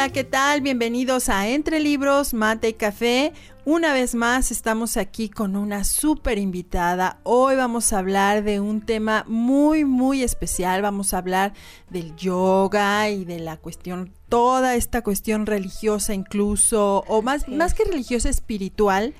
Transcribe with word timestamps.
Hola, 0.00 0.08
¿qué 0.08 0.24
tal? 0.24 0.62
Bienvenidos 0.62 1.28
a 1.28 1.48
Entre 1.48 1.78
Libros, 1.78 2.32
Mate 2.32 2.70
y 2.70 2.72
Café. 2.72 3.34
Una 3.66 3.92
vez 3.92 4.14
más 4.14 4.50
estamos 4.50 4.96
aquí 4.96 5.28
con 5.28 5.56
una 5.56 5.84
súper 5.84 6.38
invitada. 6.38 7.20
Hoy 7.22 7.56
vamos 7.56 7.92
a 7.92 7.98
hablar 7.98 8.42
de 8.42 8.60
un 8.60 8.80
tema 8.80 9.26
muy, 9.28 9.84
muy 9.84 10.22
especial. 10.22 10.80
Vamos 10.80 11.12
a 11.12 11.18
hablar 11.18 11.52
del 11.90 12.16
yoga 12.16 13.10
y 13.10 13.26
de 13.26 13.40
la 13.40 13.58
cuestión, 13.58 14.14
toda 14.30 14.74
esta 14.74 15.02
cuestión 15.02 15.44
religiosa 15.44 16.14
incluso, 16.14 17.04
o 17.06 17.20
más, 17.20 17.46
más 17.46 17.74
que 17.74 17.84
religiosa, 17.84 18.30
espiritual 18.30 19.12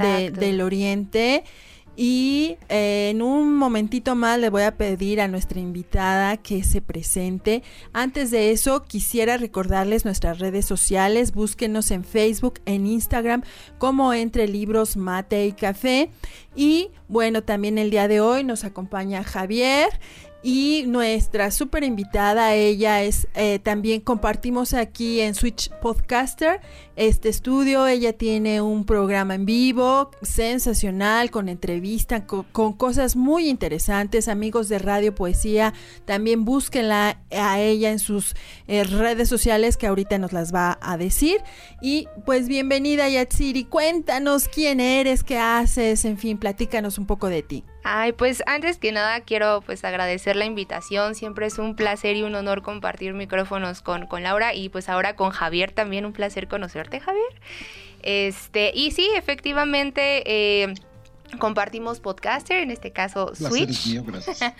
del 0.00 0.60
Oriente. 0.60 1.42
Y 1.94 2.56
eh, 2.70 3.10
en 3.10 3.20
un 3.20 3.54
momentito 3.54 4.14
más 4.14 4.38
le 4.38 4.48
voy 4.48 4.62
a 4.62 4.76
pedir 4.76 5.20
a 5.20 5.28
nuestra 5.28 5.60
invitada 5.60 6.38
que 6.38 6.64
se 6.64 6.80
presente. 6.80 7.62
Antes 7.92 8.30
de 8.30 8.50
eso, 8.50 8.84
quisiera 8.84 9.36
recordarles 9.36 10.04
nuestras 10.04 10.38
redes 10.38 10.64
sociales. 10.64 11.32
Búsquenos 11.32 11.90
en 11.90 12.04
Facebook, 12.04 12.60
en 12.64 12.86
Instagram, 12.86 13.42
como 13.78 14.14
Entre 14.14 14.48
Libros, 14.48 14.96
Mate 14.96 15.46
y 15.46 15.52
Café. 15.52 16.10
Y 16.56 16.90
bueno, 17.08 17.42
también 17.42 17.76
el 17.76 17.90
día 17.90 18.08
de 18.08 18.20
hoy 18.20 18.42
nos 18.42 18.64
acompaña 18.64 19.22
Javier 19.22 19.90
y 20.44 20.84
nuestra 20.88 21.52
super 21.52 21.84
invitada, 21.84 22.54
ella 22.54 23.02
es, 23.02 23.28
eh, 23.34 23.60
también 23.60 24.00
compartimos 24.00 24.74
aquí 24.74 25.20
en 25.20 25.36
Switch 25.36 25.70
Podcaster 25.80 26.60
este 26.96 27.28
estudio. 27.28 27.86
Ella 27.86 28.12
tiene 28.12 28.60
un 28.60 28.84
programa 28.84 29.36
en 29.36 29.46
vivo 29.46 30.10
sensacional, 30.22 31.30
con 31.30 31.48
entrevistas, 31.48 32.24
con, 32.50 32.72
cosas 32.72 33.14
muy 33.14 33.48
interesantes. 33.48 34.26
Amigos 34.26 34.68
de 34.68 34.80
Radio 34.80 35.14
Poesía, 35.14 35.74
también 36.06 36.44
búsquenla 36.44 37.22
a 37.30 37.60
ella 37.60 37.92
en 37.92 38.00
sus 38.00 38.34
eh, 38.66 38.82
redes 38.82 39.28
sociales 39.28 39.76
que 39.76 39.86
ahorita 39.86 40.18
nos 40.18 40.32
las 40.32 40.52
va 40.52 40.76
a 40.82 40.96
decir. 40.96 41.40
Y 41.80 42.08
pues 42.26 42.48
bienvenida 42.48 43.08
Yatsiri, 43.08 43.64
cuéntanos 43.64 44.48
quién 44.48 44.80
eres, 44.80 45.22
qué 45.22 45.38
haces, 45.38 46.04
en 46.04 46.18
fin, 46.18 46.36
platícanos 46.36 46.98
un 46.98 47.06
poco 47.06 47.28
de 47.28 47.42
ti. 47.42 47.64
Ay, 47.84 48.12
pues 48.12 48.42
antes 48.46 48.78
que 48.78 48.92
nada 48.92 49.20
quiero 49.20 49.62
pues 49.66 49.84
agradecer 49.84 50.36
la 50.36 50.44
invitación, 50.44 51.14
siempre 51.14 51.46
es 51.46 51.58
un 51.58 51.74
placer 51.74 52.16
y 52.16 52.22
un 52.22 52.34
honor 52.34 52.62
compartir 52.62 53.12
micrófonos 53.12 53.82
con, 53.82 54.06
con 54.06 54.22
Laura 54.22 54.54
y 54.54 54.68
pues 54.68 54.88
ahora 54.88 55.16
con 55.16 55.30
Javier 55.30 55.72
también 55.72 56.06
un 56.06 56.12
placer 56.12 56.46
conocerte 56.48 57.00
Javier. 57.00 57.40
Este, 58.02 58.72
y 58.74 58.90
sí, 58.92 59.08
efectivamente... 59.16 60.22
Eh, 60.26 60.74
compartimos 61.38 61.98
podcaster, 62.00 62.58
en 62.58 62.70
este 62.70 62.92
caso 62.92 63.34
Switch. 63.34 63.86
Mío, 63.86 64.04
gracias. 64.06 64.40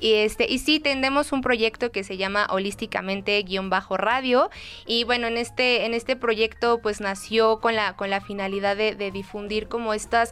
Y, 0.00 0.14
este, 0.14 0.50
y 0.50 0.58
sí, 0.58 0.80
tenemos 0.80 1.32
un 1.32 1.40
proyecto 1.40 1.90
que 1.90 2.04
se 2.04 2.16
llama 2.16 2.46
Holísticamente 2.50 3.42
guion 3.42 3.70
bajo 3.70 3.96
radio. 3.96 4.50
Y 4.86 5.04
bueno, 5.04 5.26
en 5.26 5.36
este, 5.36 5.86
en 5.86 5.94
este 5.94 6.16
proyecto 6.16 6.80
pues 6.80 7.00
nació 7.00 7.60
con 7.60 7.74
la, 7.74 7.96
con 7.96 8.10
la 8.10 8.20
finalidad 8.20 8.76
de, 8.76 8.94
de 8.94 9.10
difundir 9.10 9.68
como 9.68 9.94
estos 9.94 10.30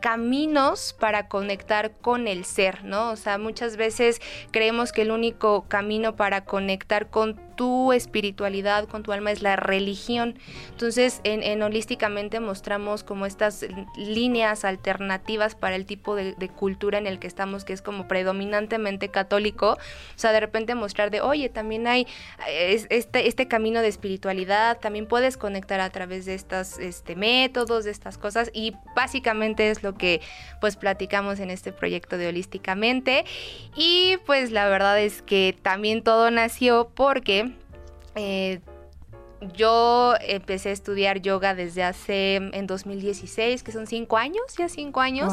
caminos 0.00 0.94
para 0.98 1.28
conectar 1.28 1.96
con 1.98 2.28
el 2.28 2.44
ser, 2.44 2.84
¿no? 2.84 3.10
O 3.10 3.16
sea, 3.16 3.38
muchas 3.38 3.76
veces 3.76 4.20
creemos 4.50 4.92
que 4.92 5.02
el 5.02 5.10
único 5.10 5.66
camino 5.68 6.16
para 6.16 6.44
conectar 6.44 7.10
con 7.10 7.45
tu 7.56 7.92
espiritualidad, 7.92 8.86
con 8.86 9.02
tu 9.02 9.12
alma, 9.12 9.32
es 9.32 9.42
la 9.42 9.56
religión. 9.56 10.38
Entonces, 10.70 11.20
en, 11.24 11.62
holísticamente 11.62 12.40
mostramos 12.40 13.02
como 13.02 13.26
estas 13.26 13.66
líneas 13.96 14.64
alternativas 14.64 15.54
para 15.54 15.76
el 15.76 15.86
tipo 15.86 16.14
de, 16.14 16.34
cultura 16.54 16.98
en 16.98 17.06
el 17.06 17.18
que 17.18 17.26
estamos, 17.26 17.64
que 17.64 17.72
es 17.72 17.82
como 17.82 18.06
predominantemente 18.06 19.08
católico, 19.08 19.72
o 19.72 20.18
sea, 20.18 20.32
de 20.32 20.40
repente 20.40 20.74
mostrar 20.74 21.10
de, 21.10 21.20
oye, 21.20 21.48
también 21.48 21.86
hay 21.86 22.06
este, 22.46 23.26
este 23.26 23.48
camino 23.48 23.80
de 23.80 23.88
espiritualidad, 23.88 24.78
también 24.78 25.06
puedes 25.06 25.36
conectar 25.36 25.80
a 25.80 25.90
través 25.90 26.24
de 26.24 26.34
estos 26.34 26.78
este, 26.78 27.16
métodos, 27.16 27.84
de 27.84 27.90
estas 27.90 28.16
cosas, 28.16 28.50
y 28.52 28.74
básicamente 28.94 29.70
es 29.70 29.82
lo 29.82 29.94
que 29.94 30.20
pues 30.60 30.76
platicamos 30.76 31.40
en 31.40 31.50
este 31.50 31.72
proyecto 31.72 32.16
de 32.16 32.28
Holísticamente. 32.28 33.24
Y 33.74 34.16
pues 34.26 34.50
la 34.50 34.68
verdad 34.68 35.00
es 35.00 35.22
que 35.22 35.56
también 35.62 36.02
todo 36.02 36.30
nació 36.30 36.90
porque... 36.94 37.45
Eh, 38.16 38.60
yo 39.54 40.14
empecé 40.20 40.70
a 40.70 40.72
estudiar 40.72 41.20
yoga 41.20 41.54
desde 41.54 41.82
hace 41.82 42.36
en 42.36 42.66
2016, 42.66 43.62
que 43.62 43.72
son 43.72 43.86
cinco 43.86 44.16
años, 44.16 44.42
ya 44.58 44.68
cinco 44.68 45.00
años 45.00 45.32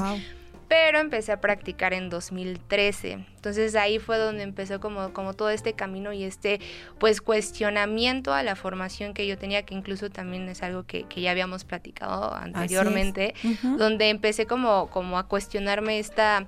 pero 0.73 0.99
empecé 0.99 1.31
a 1.31 1.39
practicar 1.39 1.93
en 1.93 2.09
2013. 2.09 3.11
Entonces 3.35 3.75
ahí 3.75 3.99
fue 3.99 4.17
donde 4.17 4.41
empezó 4.41 4.79
como, 4.79 5.13
como 5.13 5.35
todo 5.35 5.51
este 5.51 5.73
camino 5.73 6.13
y 6.13 6.23
este 6.23 6.59
pues 6.97 7.21
cuestionamiento 7.21 8.33
a 8.33 8.41
la 8.41 8.55
formación 8.55 9.13
que 9.13 9.27
yo 9.27 9.37
tenía, 9.37 9.63
que 9.63 9.75
incluso 9.75 10.09
también 10.09 10.49
es 10.49 10.63
algo 10.63 10.81
que, 10.83 11.05
ya 11.15 11.29
habíamos 11.29 11.63
platicado 11.63 12.33
anteriormente, 12.33 13.35
donde 13.77 14.09
empecé 14.09 14.47
como, 14.47 14.89
como 14.89 15.19
a 15.19 15.27
cuestionarme 15.27 15.99
esta 15.99 16.47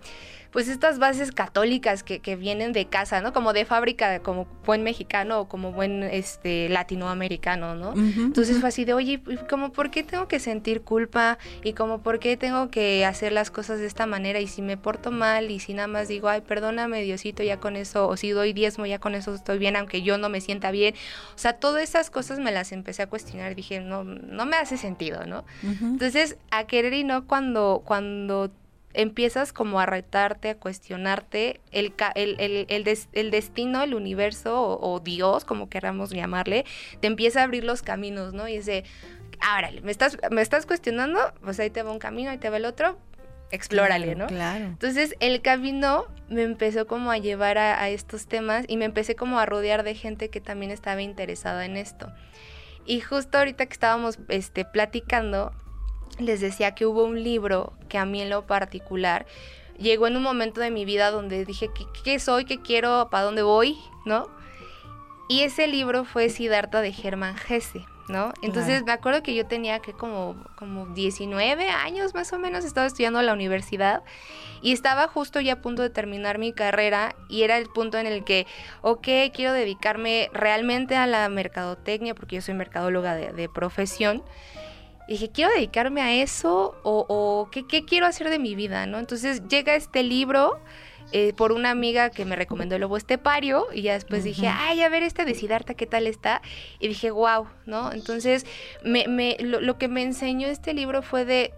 pues 0.55 0.69
estas 0.69 0.99
bases 0.99 1.33
católicas 1.33 2.01
que, 2.01 2.21
que, 2.21 2.37
vienen 2.37 2.71
de 2.71 2.85
casa, 2.85 3.19
¿no? 3.19 3.33
Como 3.33 3.51
de 3.51 3.65
fábrica, 3.65 4.19
como 4.19 4.47
buen 4.65 4.83
mexicano 4.83 5.41
o 5.41 5.49
como 5.49 5.73
buen 5.73 6.01
este 6.01 6.69
latinoamericano, 6.69 7.75
¿no? 7.75 7.91
Entonces 7.93 8.61
fue 8.61 8.69
así 8.69 8.85
de, 8.85 8.93
oye, 8.93 9.21
como 9.49 9.73
por 9.73 9.91
qué 9.91 10.01
tengo 10.01 10.29
que 10.29 10.39
sentir 10.39 10.83
culpa 10.83 11.39
y 11.61 11.73
como 11.73 12.01
por 12.01 12.19
qué 12.19 12.37
tengo 12.37 12.69
que 12.69 13.05
hacer 13.05 13.33
las 13.33 13.51
cosas 13.51 13.79
de 13.79 13.85
esta 13.85 14.05
manera 14.05 14.39
y 14.39 14.47
si 14.47 14.61
me 14.61 14.77
porto 14.77 15.11
mal 15.11 15.51
y 15.51 15.59
si 15.59 15.73
nada 15.73 15.89
más 15.89 16.07
digo, 16.07 16.29
ay, 16.29 16.39
perdóname 16.39 17.01
Diosito, 17.01 17.43
ya 17.43 17.59
con 17.59 17.75
eso, 17.75 18.07
o 18.07 18.15
si 18.15 18.29
doy 18.29 18.53
diezmo, 18.53 18.85
ya 18.85 18.97
con 18.99 19.13
eso 19.13 19.35
estoy 19.35 19.57
bien, 19.57 19.75
aunque 19.75 20.03
yo 20.03 20.17
no 20.17 20.29
me 20.29 20.39
sienta 20.39 20.71
bien. 20.71 20.95
O 21.35 21.37
sea, 21.37 21.59
todas 21.59 21.83
esas 21.83 22.09
cosas 22.09 22.39
me 22.39 22.53
las 22.53 22.71
empecé 22.71 23.01
a 23.01 23.07
cuestionar, 23.07 23.55
dije, 23.55 23.81
no, 23.81 24.05
no 24.05 24.45
me 24.45 24.55
hace 24.55 24.77
sentido, 24.77 25.25
¿no? 25.25 25.43
Entonces, 25.63 26.37
a 26.49 26.63
querer 26.63 26.93
y 26.93 27.03
no 27.03 27.27
cuando, 27.27 27.83
cuando 27.83 28.53
empiezas 28.95 29.53
como 29.53 29.79
a 29.79 29.85
retarte, 29.85 30.49
a 30.49 30.55
cuestionarte 30.57 31.59
el, 31.71 31.93
el, 32.15 32.65
el, 33.11 33.31
destino, 33.31 33.83
el 33.83 33.93
universo 33.93 34.79
o, 34.79 34.99
Dios, 34.99 35.45
como 35.45 35.69
queramos 35.69 36.11
llamarle, 36.11 36.65
te 37.01 37.07
empieza 37.07 37.41
a 37.41 37.43
abrir 37.43 37.63
los 37.63 37.81
caminos, 37.81 38.33
¿no? 38.33 38.47
Y 38.47 38.57
dice, 38.57 38.83
ahora, 39.41 39.71
¿me 39.83 39.91
estás, 39.91 40.17
me 40.31 40.41
estás 40.41 40.65
cuestionando? 40.65 41.19
Pues 41.43 41.59
ahí 41.59 41.69
te 41.69 41.83
va 41.83 41.91
un 41.91 41.99
camino, 41.99 42.29
ahí 42.29 42.37
te 42.37 42.49
va 42.49 42.57
el 42.57 42.65
otro, 42.65 42.97
explórale, 43.51 44.15
¿no? 44.15 44.27
Claro. 44.27 44.65
Entonces 44.65 45.15
el 45.19 45.41
camino 45.41 46.05
me 46.29 46.43
empezó 46.43 46.87
como 46.87 47.11
a 47.11 47.17
llevar 47.17 47.57
a, 47.57 47.81
a, 47.81 47.89
estos 47.89 48.27
temas 48.27 48.65
y 48.67 48.77
me 48.77 48.85
empecé 48.85 49.15
como 49.15 49.39
a 49.39 49.45
rodear 49.45 49.83
de 49.83 49.95
gente 49.95 50.29
que 50.29 50.41
también 50.41 50.71
estaba 50.71 51.01
interesada 51.01 51.65
en 51.65 51.77
esto. 51.77 52.11
Y 52.85 53.01
justo 53.01 53.37
ahorita 53.37 53.65
que 53.65 53.73
estábamos 53.73 54.19
este, 54.29 54.63
platicando, 54.63 55.51
les 56.19 56.41
decía 56.41 56.75
que 56.75 56.85
hubo 56.85 57.03
un 57.03 57.23
libro 57.23 57.73
que 57.89 57.97
a 57.97 58.05
mí 58.05 58.21
en 58.21 58.29
lo 58.29 58.45
particular 58.45 59.25
llegó 59.77 60.07
en 60.07 60.15
un 60.15 60.23
momento 60.23 60.61
de 60.61 60.71
mi 60.71 60.85
vida 60.85 61.11
donde 61.11 61.45
dije, 61.45 61.69
¿qué, 62.03 62.19
soy? 62.19 62.45
¿Qué 62.45 62.61
quiero? 62.61 63.09
¿Para 63.09 63.25
dónde 63.25 63.43
voy? 63.43 63.77
¿No? 64.05 64.29
Y 65.27 65.41
ese 65.41 65.67
libro 65.67 66.05
fue 66.05 66.29
Siddhartha 66.29 66.81
de 66.81 66.93
Germán 66.93 67.35
Hesse, 67.49 67.83
¿no? 68.07 68.31
Entonces 68.43 68.83
me 68.85 68.91
acuerdo 68.91 69.23
que 69.23 69.33
yo 69.33 69.47
tenía 69.47 69.79
que 69.79 69.91
como, 69.91 70.35
como 70.55 70.85
19 70.87 71.67
años 71.69 72.13
más 72.13 72.31
o 72.31 72.37
menos, 72.37 72.63
estaba 72.63 72.85
estudiando 72.85 73.19
en 73.19 73.25
la 73.25 73.33
universidad 73.33 74.03
y 74.61 74.71
estaba 74.71 75.07
justo 75.07 75.41
ya 75.41 75.53
a 75.53 75.61
punto 75.61 75.81
de 75.81 75.89
terminar 75.89 76.37
mi 76.37 76.53
carrera 76.53 77.15
y 77.27 77.41
era 77.41 77.57
el 77.57 77.65
punto 77.65 77.97
en 77.97 78.05
el 78.05 78.23
que, 78.23 78.45
ok, 78.81 79.07
quiero 79.33 79.51
dedicarme 79.51 80.29
realmente 80.31 80.95
a 80.95 81.07
la 81.07 81.27
mercadotecnia 81.27 82.13
porque 82.13 82.35
yo 82.35 82.41
soy 82.43 82.53
mercadóloga 82.53 83.15
de, 83.15 83.33
de 83.33 83.49
profesión 83.49 84.23
dije, 85.07 85.29
quiero 85.29 85.51
dedicarme 85.51 86.01
a 86.01 86.13
eso 86.13 86.75
o, 86.83 87.49
¿qué, 87.51 87.85
quiero 87.85 88.05
hacer 88.05 88.29
de 88.29 88.39
mi 88.39 88.55
vida, 88.55 88.85
¿no? 88.85 88.99
Entonces 88.99 89.47
llega 89.47 89.75
este 89.75 90.03
libro 90.03 90.59
eh, 91.11 91.33
por 91.33 91.51
una 91.51 91.69
amiga 91.69 92.09
que 92.09 92.25
me 92.25 92.35
recomendó 92.35 92.75
el 92.75 92.81
lobo 92.81 92.97
estepario 92.97 93.67
y 93.73 93.83
ya 93.83 93.93
después 93.93 94.23
dije, 94.23 94.47
ay, 94.47 94.81
a 94.81 94.89
ver 94.89 95.03
este 95.03 95.25
de 95.25 95.35
Siddhartha, 95.35 95.75
¿qué 95.75 95.85
tal 95.85 96.07
está? 96.07 96.41
Y 96.79 96.87
dije, 96.87 97.11
wow, 97.11 97.47
¿no? 97.65 97.91
Entonces, 97.91 98.45
me, 98.83 99.07
me, 99.07 99.37
lo, 99.39 99.61
lo 99.61 99.77
que 99.77 99.87
me 99.87 100.01
enseñó 100.01 100.47
este 100.47 100.73
libro 100.73 101.01
fue 101.01 101.25
de 101.25 101.53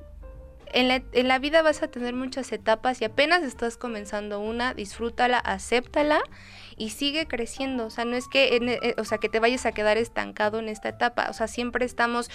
en 0.74 0.90
la, 0.90 1.02
en 1.14 1.28
la, 1.30 1.40
vida 1.40 1.62
vas 1.62 1.82
a 1.82 1.88
tener 1.88 2.14
muchas 2.14 2.52
etapas 2.52 3.02
y 3.02 3.06
apenas 3.06 3.42
estás 3.44 3.78
comenzando 3.78 4.42
una, 4.42 4.74
disfrútala, 4.74 5.38
acéptala 5.38 6.22
y 6.78 6.92
sigue 6.92 7.28
creciendo. 7.28 7.88
O 7.88 7.90
sea, 7.90 8.06
no 8.06 8.16
es 8.16 8.28
que, 8.28 8.56
eh, 8.56 8.96
o 8.98 9.04
sea, 9.04 9.18
que 9.18 9.30
te 9.30 9.40
vayas 9.40 9.66
a 9.66 9.72
quedar 9.72 9.98
estancado 9.98 10.60
en 10.60 10.70
esta 10.70 10.90
etapa. 10.90 11.28
O 11.30 11.34
sea, 11.34 11.48
siempre 11.48 11.86
estamos 11.86 12.30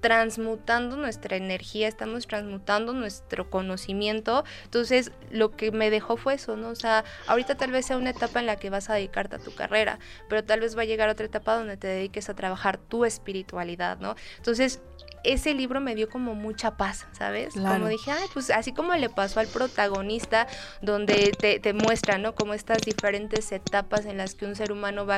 transmutando 0.00 0.96
nuestra 0.96 1.36
energía, 1.36 1.88
estamos 1.88 2.26
transmutando 2.26 2.92
nuestro 2.92 3.50
conocimiento. 3.50 4.44
Entonces, 4.64 5.12
lo 5.30 5.50
que 5.56 5.72
me 5.72 5.90
dejó 5.90 6.16
fue 6.16 6.34
eso, 6.34 6.56
¿no? 6.56 6.68
O 6.68 6.74
sea, 6.74 7.04
ahorita 7.26 7.56
tal 7.56 7.72
vez 7.72 7.86
sea 7.86 7.96
una 7.96 8.10
etapa 8.10 8.40
en 8.40 8.46
la 8.46 8.56
que 8.56 8.70
vas 8.70 8.90
a 8.90 8.94
dedicarte 8.94 9.36
a 9.36 9.38
tu 9.38 9.54
carrera, 9.54 9.98
pero 10.28 10.44
tal 10.44 10.60
vez 10.60 10.76
va 10.76 10.82
a 10.82 10.86
llegar 10.86 11.08
otra 11.08 11.26
etapa 11.26 11.54
donde 11.54 11.76
te 11.76 11.86
dediques 11.88 12.28
a 12.28 12.34
trabajar 12.34 12.78
tu 12.78 13.04
espiritualidad, 13.04 13.98
¿no? 13.98 14.14
Entonces, 14.36 14.80
ese 15.24 15.54
libro 15.54 15.80
me 15.80 15.94
dio 15.94 16.08
como 16.08 16.34
mucha 16.34 16.76
paz, 16.76 17.06
¿sabes? 17.12 17.54
Como 17.54 17.88
dije, 17.88 18.10
ay, 18.10 18.26
pues 18.32 18.50
así 18.50 18.72
como 18.72 18.94
le 18.94 19.10
pasó 19.10 19.40
al 19.40 19.46
protagonista, 19.48 20.46
donde 20.80 21.32
te, 21.38 21.60
te 21.60 21.72
muestra, 21.72 22.18
¿no? 22.18 22.34
Como 22.34 22.54
estas 22.54 22.82
diferentes 22.82 23.52
etapas 23.52 24.06
en 24.06 24.16
las 24.16 24.34
que 24.34 24.46
un 24.46 24.54
ser 24.54 24.72
humano 24.72 25.06
va 25.06 25.16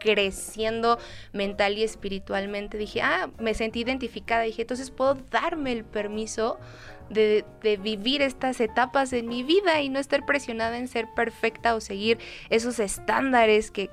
creciendo 0.00 0.98
mental 1.32 1.78
y 1.78 1.84
espiritualmente, 1.84 2.78
dije, 2.78 3.02
ah, 3.02 3.30
me 3.38 3.54
sentí 3.54 3.80
identificada, 3.80 4.42
dije, 4.42 4.62
entonces 4.62 4.90
puedo 4.90 5.16
darme 5.30 5.72
el 5.72 5.84
permiso 5.84 6.58
de, 7.10 7.44
vivir 7.82 8.22
estas 8.22 8.60
etapas 8.60 9.12
en 9.12 9.28
mi 9.28 9.42
vida 9.42 9.80
y 9.80 9.88
no 9.88 9.98
estar 9.98 10.24
presionada 10.24 10.78
en 10.78 10.88
ser 10.88 11.08
perfecta 11.14 11.74
o 11.74 11.80
seguir 11.80 12.18
esos 12.48 12.78
estándares 12.78 13.70
que, 13.70 13.88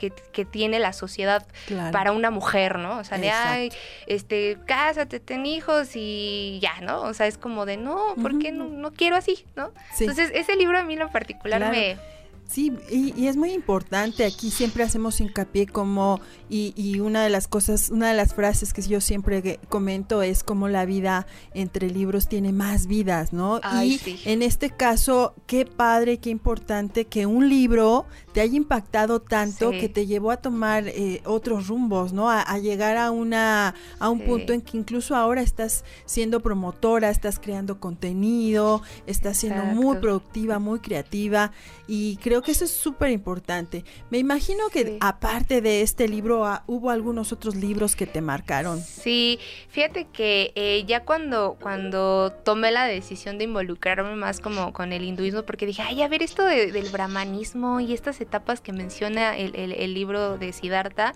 tiene 0.51 0.80
la 0.80 0.94
sociedad 0.94 1.45
para 1.92 2.12
una 2.12 2.31
mujer, 2.31 2.77
¿no? 2.77 3.00
O 3.00 3.03
sea, 3.03 3.18
de, 3.18 3.31
ay, 3.31 3.71
este, 4.06 4.57
cásate, 4.65 5.19
ten 5.19 5.45
hijos 5.45 5.92
y 5.95 6.60
ya, 6.62 6.80
¿no? 6.81 7.01
O 7.01 7.13
sea, 7.13 7.27
es 7.27 7.38
como 7.38 7.65
de, 7.65 7.77
no, 7.77 8.15
¿por 8.21 8.38
qué 8.39 8.51
no, 8.51 8.65
no 8.65 8.94
quiero 8.94 9.15
así, 9.15 9.45
¿no? 9.56 9.71
Entonces, 10.00 10.31
ese 10.33 10.56
libro 10.56 10.77
a 10.77 10.83
mí 10.83 10.94
en 10.94 11.00
lo 11.00 11.10
particular 11.10 11.71
me 11.71 11.98
Sí, 12.47 12.71
y, 12.89 13.27
es 13.27 13.35
muy 13.35 13.51
importante, 13.51 14.23
aquí 14.23 14.51
siempre 14.51 14.83
hacemos 14.83 15.19
hincapié 15.19 15.67
como, 15.67 16.21
y, 16.49 16.99
una 17.01 17.21
de 17.23 17.29
las 17.29 17.47
cosas, 17.47 17.89
una 17.89 18.07
de 18.07 18.15
las 18.15 18.33
frases 18.33 18.73
que 18.73 18.81
yo 18.81 19.01
siempre 19.01 19.59
comento 19.67 20.21
es 20.21 20.44
como 20.44 20.69
la 20.69 20.85
vida 20.85 21.27
entre 21.53 21.89
libros 21.89 22.29
tiene 22.29 22.53
más 22.53 22.88
vidas, 22.88 23.33
¿no? 23.33 23.59
y 23.83 23.99
en 24.25 24.41
este 24.41 24.69
caso, 24.69 25.35
qué 25.45 25.65
padre, 25.65 26.19
qué 26.19 26.29
importante 26.29 27.05
que 27.05 27.25
un 27.25 27.49
libro 27.49 28.05
te 28.38 28.42
haya 28.42 28.56
impactado 28.56 29.19
tanto 29.19 29.72
que 29.72 29.89
te 29.89 30.06
llevó 30.06 30.30
a 30.30 30.38
tomar 30.38 30.88
eh, 30.89 31.22
otros 31.25 31.69
rumbos, 31.69 32.13
¿no? 32.13 32.30
A, 32.30 32.60
llegar 32.60 32.95
a 32.95 33.10
una, 33.10 33.74
a 33.98 34.10
un 34.12 34.19
punto 34.19 34.54
en 34.54 34.62
que 34.62 34.78
incluso 34.78 35.16
ahora 35.16 35.42
estás 35.42 35.84
siendo 36.06 36.39
promotora, 36.39 37.10
estás 37.10 37.39
creando 37.39 37.80
contenido, 37.80 38.84
estás 39.07 39.38
siendo 39.38 39.63
muy 39.63 39.98
productiva, 39.98 40.60
muy 40.60 40.78
creativa, 40.81 41.51
y 41.88 42.18
creo 42.18 42.44
que 42.44 42.51
eso 42.51 42.66
es 42.66 42.72
súper 42.72 43.10
importante. 43.10 43.84
Me 44.12 44.19
imagino 44.19 44.69
que 44.69 44.98
aparte 45.00 45.62
de 45.62 45.81
este 45.81 46.07
libro, 46.07 46.45
ah, 46.45 46.63
hubo 46.68 46.92
algunos 46.92 47.31
otros 47.31 47.56
libros 47.56 47.95
que 47.95 48.06
te 48.06 48.22
marcaron. 48.22 48.81
Sí, 48.81 49.39
fíjate 49.69 50.06
que 50.13 50.51
eh, 50.54 50.84
ya 50.86 51.06
cuando, 51.06 51.57
cuando 51.60 52.31
tomé 52.44 52.72
la 52.72 52.86
decisión 52.86 53.39
de 53.39 53.45
involucrarme 53.45 54.16
más 54.16 54.42
como 54.42 54.74
con 54.74 54.94
el 54.94 55.04
hinduismo, 55.06 55.42
porque 55.42 55.66
dije, 55.66 55.81
ay, 55.81 56.04
a 56.04 56.07
ver 56.07 56.22
esto 56.22 56.45
del 56.45 56.89
brahmanismo 56.92 57.80
y 57.80 57.94
estas 57.94 58.22
etapas 58.27 58.62
que 58.62 58.74
menciona 58.74 59.38
el, 59.38 59.56
el 59.56 59.94
libro 59.94 60.38
de 60.38 60.53
Siddhartha, 60.53 61.13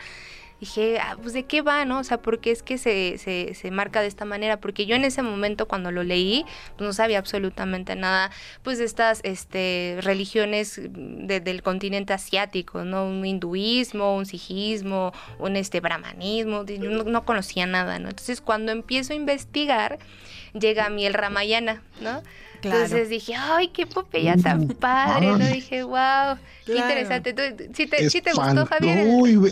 dije, 0.62 1.00
ah, 1.00 1.18
pues 1.20 1.34
de 1.34 1.44
qué 1.44 1.64
va, 1.64 1.84
¿no? 1.86 2.00
O 2.00 2.04
sea, 2.04 2.22
¿por 2.22 2.40
qué 2.40 2.52
es 2.52 2.62
que 2.62 2.78
se, 2.78 3.18
se, 3.18 3.56
se, 3.56 3.72
marca 3.72 4.00
de 4.02 4.08
esta 4.08 4.26
manera? 4.26 4.58
Porque 4.62 4.86
yo 4.86 4.96
en 4.96 5.04
ese 5.04 5.24
momento 5.24 5.68
cuando 5.68 5.92
lo 5.92 6.04
leí, 6.04 6.46
pues 6.78 6.88
no 6.88 6.94
sabía 6.94 7.18
absolutamente 7.18 7.96
nada, 7.96 8.30
pues 8.62 8.78
de 8.78 8.86
estas 8.86 9.22
este, 9.24 9.98
religiones 10.02 10.80
del 10.80 11.64
continente 11.64 12.14
asiático, 12.14 12.86
¿no? 12.86 13.06
Un 13.06 13.26
hinduismo, 13.26 14.16
un 14.16 14.28
sijismo, 14.28 15.14
un 15.40 15.56
este, 15.56 15.80
brahmanismo, 15.80 16.64
no, 16.80 17.04
no 17.06 17.26
conocía 17.26 17.66
nada, 17.66 17.98
¿no? 17.98 18.10
Entonces 18.10 18.40
cuando 18.40 18.72
empiezo 18.72 19.14
a 19.14 19.16
investigar, 19.16 19.98
llega 20.54 20.86
a 20.86 20.90
mí 20.92 21.08
el 21.08 21.16
Ramayana, 21.16 21.82
¿no? 22.02 22.22
Entonces 22.64 23.10
dije, 23.10 23.36
ay, 23.36 23.70
qué 23.70 23.86
popeya 23.88 24.36
tan 24.38 24.68
padre, 24.68 25.28
¿no? 25.28 25.40
Dije, 25.40 25.84
wow, 25.84 26.38
qué 26.66 26.78
interesante. 26.78 27.36
¿Sí 27.74 27.88
te, 27.88 28.10
¿sí 28.10 28.22
te 28.22 28.34
gustó, 28.34 28.66
Javier? 28.66 29.08
Uy, 29.08 29.52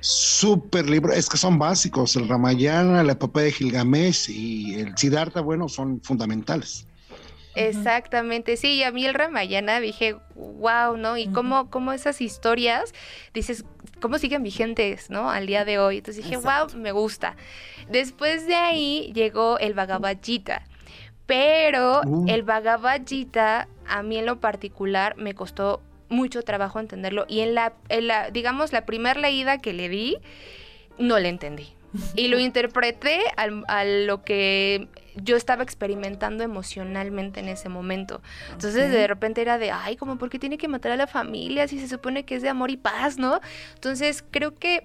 súper 0.00 0.88
libro. 0.88 1.12
Es 1.12 1.28
que 1.28 1.36
son 1.36 1.58
básicos. 1.58 2.16
El 2.16 2.28
Ramayana, 2.28 3.02
la 3.02 3.12
epopeya 3.12 3.46
de 3.46 3.52
Gilgamesh 3.52 4.30
y 4.30 4.80
el 4.80 4.96
Siddhartha, 4.96 5.40
bueno, 5.40 5.68
son 5.68 6.00
fundamentales. 6.02 6.86
Exactamente, 7.54 8.56
sí, 8.56 8.74
y 8.74 8.84
a 8.84 8.92
mí 8.92 9.04
el 9.04 9.14
Ramayana 9.14 9.80
dije, 9.80 10.16
wow, 10.34 10.96
¿no? 10.96 11.16
Y 11.16 11.26
cómo, 11.26 11.68
cómo 11.68 11.92
esas 11.92 12.20
historias, 12.20 12.94
dices, 13.34 13.64
cómo 14.00 14.18
siguen 14.18 14.42
vigentes, 14.44 15.10
¿no? 15.10 15.30
Al 15.30 15.46
día 15.46 15.64
de 15.64 15.78
hoy. 15.78 15.98
Entonces 15.98 16.24
dije, 16.24 16.36
wow, 16.36 16.68
me 16.76 16.92
gusta. 16.92 17.36
Después 17.90 18.46
de 18.46 18.54
ahí 18.54 19.12
llegó 19.14 19.58
el 19.58 19.74
Bhagavad 19.74 20.18
Gita. 20.22 20.62
Pero 21.30 22.00
uh. 22.04 22.26
el 22.28 22.42
Bhagavad 22.42 23.02
Gita, 23.06 23.68
a 23.86 24.02
mí 24.02 24.18
en 24.18 24.26
lo 24.26 24.40
particular, 24.40 25.16
me 25.16 25.32
costó 25.32 25.80
mucho 26.08 26.42
trabajo 26.42 26.80
entenderlo. 26.80 27.24
Y 27.28 27.38
en 27.38 27.54
la, 27.54 27.72
la 27.88 28.32
digamos, 28.32 28.72
la 28.72 28.84
primera 28.84 29.20
leída 29.20 29.58
que 29.58 29.72
le 29.72 29.88
di, 29.88 30.16
no 30.98 31.20
le 31.20 31.28
entendí. 31.28 31.72
Y 32.16 32.26
lo 32.26 32.38
interpreté 32.40 33.20
a 33.36 33.84
lo 33.84 34.24
que 34.24 34.88
yo 35.14 35.36
estaba 35.36 35.62
experimentando 35.62 36.42
emocionalmente 36.42 37.38
en 37.38 37.48
ese 37.48 37.68
momento. 37.68 38.22
Entonces 38.50 38.90
de 38.90 39.06
repente 39.06 39.40
era 39.40 39.56
de, 39.58 39.70
ay, 39.70 39.94
como, 39.94 40.18
¿por 40.18 40.30
qué 40.30 40.40
tiene 40.40 40.58
que 40.58 40.66
matar 40.66 40.90
a 40.90 40.96
la 40.96 41.06
familia 41.06 41.68
si 41.68 41.78
se 41.78 41.86
supone 41.86 42.24
que 42.24 42.34
es 42.34 42.42
de 42.42 42.48
amor 42.48 42.72
y 42.72 42.76
paz, 42.76 43.18
no? 43.18 43.38
Entonces 43.74 44.24
creo 44.32 44.56
que 44.56 44.82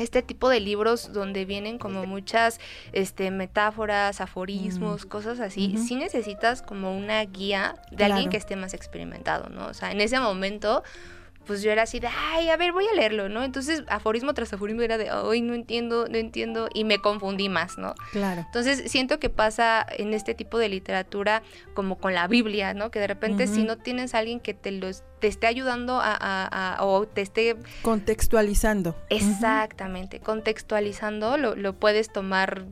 este 0.00 0.22
tipo 0.22 0.48
de 0.48 0.60
libros 0.60 1.12
donde 1.12 1.44
vienen 1.44 1.78
como 1.78 2.04
muchas 2.06 2.60
este, 2.92 3.30
metáforas, 3.30 4.20
aforismos, 4.20 5.04
mm. 5.04 5.08
cosas 5.08 5.40
así, 5.40 5.76
sí 5.78 5.94
necesitas 5.96 6.62
como 6.62 6.96
una 6.96 7.24
guía 7.24 7.76
de 7.90 8.04
alguien 8.04 8.30
que 8.30 8.36
esté 8.36 8.56
más 8.56 8.74
experimentado, 8.74 9.48
¿no? 9.48 9.66
O 9.66 9.74
sea, 9.74 9.92
en 9.92 10.00
ese 10.00 10.18
momento 10.20 10.82
pues 11.46 11.62
yo 11.62 11.70
era 11.70 11.82
así 11.82 12.00
de, 12.00 12.08
ay, 12.08 12.48
a 12.48 12.56
ver, 12.56 12.72
voy 12.72 12.86
a 12.86 12.94
leerlo, 12.94 13.28
¿no? 13.28 13.42
Entonces, 13.42 13.82
aforismo 13.88 14.34
tras 14.34 14.52
aforismo 14.52 14.82
era 14.82 14.98
de, 14.98 15.10
ay, 15.10 15.40
no 15.40 15.54
entiendo, 15.54 16.06
no 16.08 16.16
entiendo, 16.16 16.68
y 16.72 16.84
me 16.84 17.00
confundí 17.00 17.48
más, 17.48 17.78
¿no? 17.78 17.94
Claro. 18.12 18.42
Entonces, 18.46 18.90
siento 18.90 19.18
que 19.18 19.30
pasa 19.30 19.84
en 19.98 20.14
este 20.14 20.34
tipo 20.34 20.58
de 20.58 20.68
literatura 20.68 21.42
como 21.74 21.98
con 21.98 22.14
la 22.14 22.28
Biblia, 22.28 22.74
¿no? 22.74 22.90
Que 22.90 23.00
de 23.00 23.06
repente 23.06 23.46
si 23.46 23.64
no 23.64 23.78
tienes 23.78 24.14
a 24.14 24.18
alguien 24.18 24.40
que 24.40 24.54
te 24.54 24.70
los 24.70 25.02
te 25.20 25.26
esté 25.28 25.46
ayudando 25.46 26.00
a, 26.02 26.78
o 26.80 27.06
te 27.06 27.20
esté 27.20 27.56
contextualizando. 27.82 28.96
Exactamente, 29.10 30.20
contextualizando 30.20 31.36
lo, 31.36 31.54
lo 31.54 31.74
puedes 31.74 32.10
tomar 32.10 32.64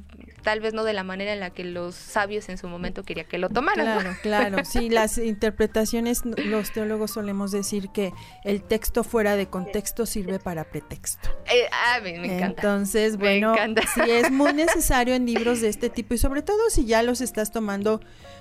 tal 0.43 0.61
vez 0.61 0.75
no 0.75 0.85
de 0.85 0.93
la 0.93 1.05
manera 1.05 1.33
en 1.33 1.41
la 1.41 1.51
que 1.51 1.65
los 1.65 1.95
sabios 1.95 2.49
en 2.49 2.59
su 2.59 2.69
momento 2.69 3.03
querían 3.03 3.27
que 3.27 3.39
lo 3.39 3.49
tomaran. 3.49 3.85
Claro, 3.85 4.17
claro. 4.23 4.65
Sí, 4.65 4.89
las 4.91 5.19
interpretaciones, 5.19 6.25
los 6.25 6.73
teólogos 6.73 7.13
solemos 7.13 7.51
decir 7.51 7.91
que 7.91 8.13
el 8.45 8.63
texto 8.63 9.05
fuera 9.05 9.37
de 9.37 9.49
contexto 9.49 10.07
sirve 10.07 10.39
para 10.39 10.65
pretexto. 10.65 11.29
Eh, 11.47 11.69
ah, 11.73 12.01
me, 12.03 12.17
encanta. 12.17 12.47
Entonces, 12.47 13.17
bueno, 13.17 13.55
sí 13.95 14.11
es 14.11 14.31
muy 14.31 14.53
necesario 14.55 15.15
en 15.15 15.27
libros 15.27 15.61
de 15.61 15.69
este 15.69 15.91
tipo 15.91 16.15
y 16.15 16.19
sobre 16.19 16.43
todo 16.43 16.71
si 16.71 16.85
ya 16.87 17.03
los 17.03 17.21
estás 17.21 17.53
tomando 17.53 18.01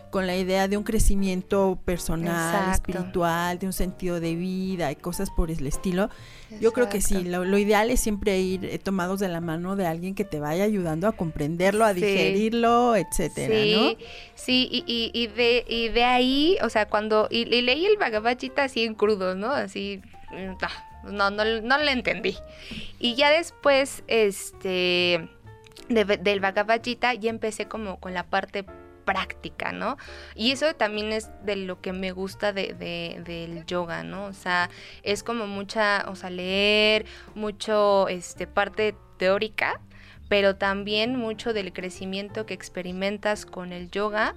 con 0.10 0.26
la 0.28 0.36
idea 0.36 0.68
de 0.68 0.78
un 0.78 0.84
crecimiento 0.84 1.80
personal, 1.84 2.72
espiritual, 2.72 3.60
de 3.60 3.68
un 3.68 3.74
sentido 3.74 4.20
de 4.20 4.36
vida 4.36 4.92
y 4.92 4.96
cosas 4.96 5.30
por 5.30 5.52
el 5.52 5.66
estilo. 5.68 6.10
Yo 6.62 6.72
creo 6.72 6.88
que 6.88 7.02
sí, 7.02 7.24
lo, 7.24 7.58
ideal 7.58 7.90
es 7.92 8.00
siempre 8.00 8.40
ir 8.40 8.66
eh, 8.66 8.80
tomados 8.80 9.20
de 9.20 9.28
la 9.28 9.42
mano 9.42 9.76
de 9.76 9.86
alguien 9.86 10.16
que 10.16 10.24
te 10.24 10.40
vaya 10.40 10.64
ayudando 10.64 11.08
a 11.08 11.12
comprenderlo, 11.12 11.84
a 11.84 11.94
digerirlo, 11.94 12.96
etcétera, 12.96 13.54
sí, 13.54 13.98
Sí, 14.36 14.70
y, 14.72 15.12
y, 15.14 15.28
de, 15.28 15.66
y 15.68 15.90
de 15.90 16.04
ahí, 16.04 16.58
o 16.64 16.70
sea, 16.70 16.88
cuando 16.88 17.28
y, 17.30 17.46
leí 17.46 17.86
el 17.86 17.98
Bhagavad 17.98 18.38
así 18.58 18.84
en 18.84 18.96
crudo, 18.96 19.36
¿no? 19.36 19.52
Así, 19.52 20.02
mm, 20.32 21.14
no, 21.14 21.32
no, 21.32 21.44
no 21.62 21.78
le 21.78 21.92
entendí. 21.92 22.38
Y 23.00 23.16
ya 23.16 23.30
después, 23.30 24.04
este, 24.08 25.28
del 25.90 26.40
Bhagavad 26.40 26.82
ya 26.82 27.30
empecé 27.30 27.68
como 27.68 28.00
con 28.00 28.14
la 28.14 28.24
parte 28.24 28.66
práctica, 29.08 29.72
¿no? 29.72 29.96
Y 30.36 30.52
eso 30.52 30.76
también 30.76 31.14
es 31.14 31.30
de 31.46 31.56
lo 31.56 31.80
que 31.80 31.94
me 31.94 32.12
gusta 32.12 32.52
de, 32.52 32.74
del 32.74 33.66
yoga, 33.66 34.04
¿no? 34.04 34.26
O 34.26 34.34
sea, 34.34 34.70
es 35.02 35.24
como 35.24 35.48
mucha, 35.48 36.04
o 36.10 36.16
sea, 36.16 36.30
leer, 36.30 37.06
mucho, 37.34 38.10
este, 38.10 38.48
parte 38.48 38.96
teórica, 39.18 39.80
pero 40.28 40.58
también 40.58 41.16
mucho 41.16 41.54
del 41.54 41.72
crecimiento 41.72 42.46
que 42.46 42.54
experimentas 42.54 43.46
con 43.46 43.72
el 43.72 43.90
yoga 43.92 44.36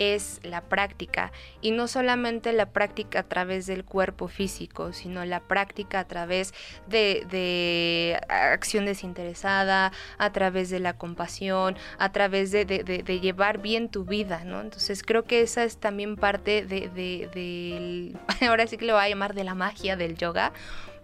es 0.00 0.40
la 0.42 0.62
práctica 0.62 1.30
y 1.60 1.72
no 1.72 1.86
solamente 1.86 2.54
la 2.54 2.70
práctica 2.70 3.20
a 3.20 3.22
través 3.24 3.66
del 3.66 3.84
cuerpo 3.84 4.28
físico, 4.28 4.94
sino 4.94 5.24
la 5.26 5.40
práctica 5.40 6.00
a 6.00 6.08
través 6.08 6.54
de, 6.88 7.26
de 7.30 8.18
acción 8.28 8.86
desinteresada, 8.86 9.92
a 10.16 10.32
través 10.32 10.70
de 10.70 10.80
la 10.80 10.94
compasión, 10.94 11.76
a 11.98 12.12
través 12.12 12.50
de, 12.50 12.64
de, 12.64 13.20
llevar 13.20 13.58
bien 13.58 13.90
tu 13.90 14.04
vida, 14.04 14.42
¿no? 14.44 14.62
Entonces 14.62 15.02
creo 15.02 15.24
que 15.24 15.42
esa 15.42 15.64
es 15.64 15.76
también 15.76 16.16
parte 16.16 16.64
de, 16.64 18.16
ahora 18.48 18.66
sí 18.66 18.78
que 18.78 18.86
lo 18.86 18.94
voy 18.94 19.04
a 19.04 19.08
llamar 19.10 19.34
de 19.34 19.44
la 19.44 19.54
magia 19.54 19.96
del 19.96 20.16
yoga, 20.16 20.52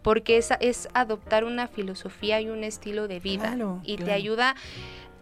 porque 0.01 0.39
esa 0.39 0.55
es 0.55 0.89
adoptar 0.95 1.45
una 1.45 1.67
filosofía 1.67 2.41
y 2.41 2.49
un 2.49 2.65
estilo 2.65 3.09
de 3.09 3.21
vida 3.21 3.59
y 3.83 3.97
te 3.99 4.13
ayuda 4.13 4.55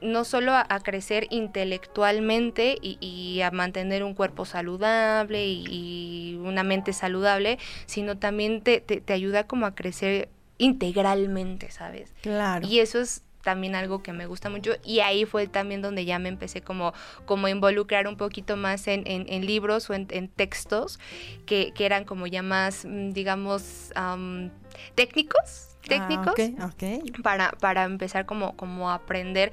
no 0.05 0.25
solo 0.25 0.53
a, 0.55 0.67
crecer 0.81 1.27
intelectualmente 1.31 2.77
y, 2.81 3.41
a 3.43 3.51
mantener 3.51 4.05
un 4.05 4.15
cuerpo 4.15 4.45
saludable 4.45 5.47
y, 5.47 6.39
una 6.45 6.63
mente 6.63 6.93
saludable, 6.93 7.59
sino 7.87 8.19
también 8.19 8.61
te, 8.61 8.81
te, 8.81 9.13
ayuda 9.13 9.47
como 9.47 9.67
a 9.67 9.75
crecer 9.75 10.29
integralmente, 10.59 11.71
¿sabes? 11.71 12.13
Claro. 12.21 12.67
Y 12.67 12.81
eso 12.81 13.01
es 13.01 13.23
también 13.45 13.77
algo 13.77 14.03
que 14.03 14.13
me 14.13 14.27
gusta 14.27 14.51
mucho 14.51 14.73
y 14.85 15.01
ahí 15.01 15.25
fue 15.27 15.47
también 15.47 15.83
donde 15.83 16.05
ya 16.05 16.19
me 16.19 16.29
empecé 16.29 16.63
como, 16.63 16.93
como 17.27 17.47
a 17.47 17.51
involucrar 17.51 18.09
un 18.09 18.17
poquito 18.17 18.57
más 18.57 18.89
en, 18.89 19.05
en, 19.07 19.47
libros 19.47 19.91
o 19.91 19.95
en, 19.95 20.29
textos 20.29 20.99
que, 21.47 21.73
que, 21.75 21.85
eran 21.85 22.05
como 22.05 22.27
ya 22.27 22.43
más, 22.43 22.85
mm, 22.85 23.11
digamos, 23.11 23.93
técnicos, 24.95 25.77
técnicos 25.87 26.35
ah, 26.59 26.71
Para, 27.23 27.53
para 27.53 27.85
empezar 27.85 28.27
como, 28.27 28.57
como 28.57 28.91
a 28.91 28.95
aprender 28.95 29.53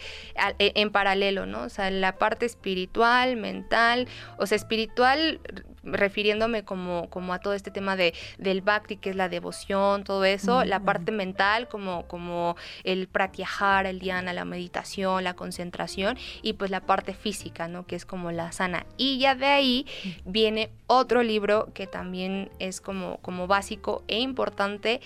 e, 0.59 0.71
en 0.75 0.91
paralelo, 0.91 1.45
¿no? 1.45 1.63
O 1.63 1.69
sea, 1.69 1.91
la 1.91 2.17
parte 2.17 2.45
espiritual, 2.45 3.35
mental, 3.35 4.07
o 4.37 4.45
sea, 4.47 4.55
espiritual 4.55 5.41
refiriéndome 5.83 6.63
como, 6.63 7.09
como 7.09 7.33
a 7.33 7.39
todo 7.39 7.53
este 7.53 7.71
tema 7.71 7.95
de, 7.95 8.13
del 8.37 8.61
bhakti, 8.61 8.97
que 8.97 9.11
es 9.11 9.15
la 9.15 9.29
devoción, 9.29 10.03
todo 10.03 10.25
eso, 10.25 10.63
la 10.63 10.79
parte 10.79 11.11
mental 11.11 11.67
como, 11.67 12.07
como 12.07 12.55
el 12.83 13.07
pratyahara, 13.07 13.89
el 13.89 13.99
dhyana, 13.99 14.33
la 14.33 14.45
meditación, 14.45 15.23
la 15.23 15.33
concentración, 15.33 16.17
y 16.41 16.53
pues 16.53 16.71
la 16.71 16.81
parte 16.81 17.13
física, 17.13 17.67
¿no? 17.67 17.85
Que 17.85 17.95
es 17.95 18.05
como 18.05 18.31
la 18.31 18.51
sana. 18.51 18.85
Y 18.97 19.19
ya 19.19 19.35
de 19.35 19.47
ahí 19.47 19.85
viene 20.25 20.69
otro 20.87 21.23
libro 21.23 21.71
que 21.73 21.87
también 21.87 22.49
es 22.59 22.81
como, 22.81 23.17
como 23.17 23.47
básico 23.47 24.03
e 24.07 24.19
importante, 24.19 25.01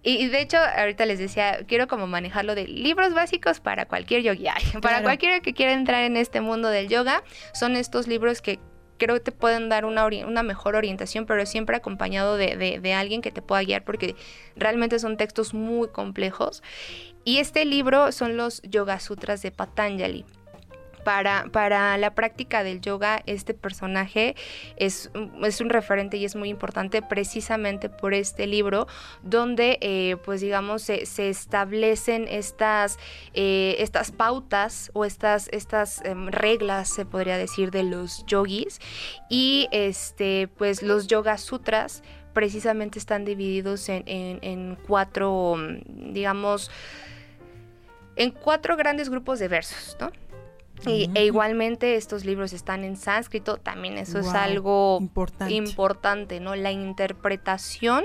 y, 0.00 0.28
de 0.28 0.40
hecho, 0.40 0.58
ahorita 0.58 1.04
les 1.06 1.18
decía, 1.18 1.58
quiero 1.66 1.88
como 1.88 2.06
manejarlo 2.06 2.54
de 2.54 2.66
libros 2.68 3.12
básicos 3.14 3.60
para 3.60 3.86
cualquier 3.86 4.22
yogi. 4.22 4.46
Para 4.80 5.02
cualquiera 5.02 5.40
que 5.40 5.52
quiera 5.52 5.72
entrar 5.72 6.04
en 6.04 6.16
este 6.16 6.40
mundo 6.40 6.68
del 6.68 6.88
yoga, 6.88 7.24
son 7.52 7.76
estos 7.76 8.06
libros 8.06 8.40
que 8.40 8.60
creo 8.98 9.14
que 9.16 9.20
te 9.20 9.32
pueden 9.32 9.68
dar 9.68 9.84
una, 9.84 10.06
una 10.06 10.42
mejor 10.42 10.76
orientación, 10.76 11.26
pero 11.26 11.46
siempre 11.46 11.76
acompañado 11.76 12.36
de, 12.36 12.56
de, 12.56 12.80
de, 12.80 12.92
alguien 12.92 13.22
que 13.22 13.30
te 13.30 13.42
pueda 13.42 13.62
guiar 13.62 13.84
porque 13.84 14.16
realmente 14.56 14.98
son 14.98 15.16
textos 15.16 15.54
muy 15.54 15.88
complejos. 15.88 16.62
Y 17.24 17.38
este 17.38 17.64
libro 17.64 18.12
son 18.12 18.36
los 18.36 18.62
Yoga 18.62 19.00
Sutras 19.00 19.42
de 19.42 19.50
Patanjali 19.50 20.24
para, 20.98 21.98
la 21.98 22.14
práctica 22.14 22.62
del 22.62 22.80
yoga, 22.80 23.22
este 23.26 23.54
personaje 23.54 24.34
es, 24.76 25.10
es, 25.42 25.60
un 25.60 25.70
referente 25.70 26.16
y 26.16 26.24
es 26.24 26.36
muy 26.36 26.48
importante 26.48 27.02
precisamente 27.02 27.88
por 27.88 28.14
este 28.14 28.46
libro, 28.46 28.86
donde, 29.22 29.78
eh, 29.80 30.16
pues 30.24 30.40
digamos, 30.40 30.82
se, 30.82 31.28
establecen 31.28 32.26
estas, 32.28 32.98
eh, 33.34 33.76
estas 33.78 34.12
pautas 34.12 34.90
o 34.94 35.04
estas, 35.04 35.48
estas 35.52 36.04
em, 36.04 36.28
reglas, 36.28 36.88
se 36.88 37.04
podría 37.04 37.38
decir, 37.38 37.70
de 37.70 37.82
los 37.82 38.24
yogis. 38.26 38.80
Y 39.28 39.68
este, 39.72 40.48
pues 40.48 40.82
los 40.82 41.06
yoga 41.06 41.38
sutras 41.38 42.02
precisamente 42.32 42.98
están 42.98 43.24
divididos 43.24 43.88
en, 43.88 44.04
en 44.06 44.78
cuatro, 44.86 45.56
digamos, 45.86 46.70
en 48.18 48.30
cuatro 48.32 48.76
grandes 48.76 49.08
grupos 49.08 49.38
de 49.38 49.48
versos, 49.48 49.96
¿no? 50.00 50.10
Y, 50.86 51.10
e 51.14 51.24
igualmente 51.24 51.96
estos 51.96 52.24
libros 52.24 52.52
están 52.52 52.84
en 52.84 52.96
sánscrito, 52.96 53.56
también 53.56 53.98
eso 53.98 54.18
es 54.18 54.28
algo 54.28 54.98
importante. 55.00 56.40
¿no? 56.40 56.54
La 56.54 56.72
interpretación 56.72 58.04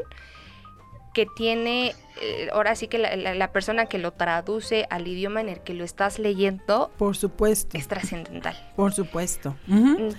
que 1.14 1.28
tiene, 1.36 1.94
eh, 2.22 2.50
ahora 2.52 2.76
sí 2.76 2.88
que 2.88 2.98
la, 2.98 3.52
persona 3.52 3.86
que 3.86 4.00
lo 4.00 4.12
traduce 4.12 4.88
al 4.90 5.08
idioma 5.08 5.42
en 5.42 5.50
el 5.50 5.60
que 5.62 5.74
lo 5.74 5.84
estás 5.84 6.20
leyendo. 6.20 6.92
Por 6.98 7.16
supuesto. 7.16 7.78
Es 7.78 7.88
trascendental. 7.88 8.56
Por 8.76 8.94
supuesto. 8.94 9.56
Mm. 9.68 10.10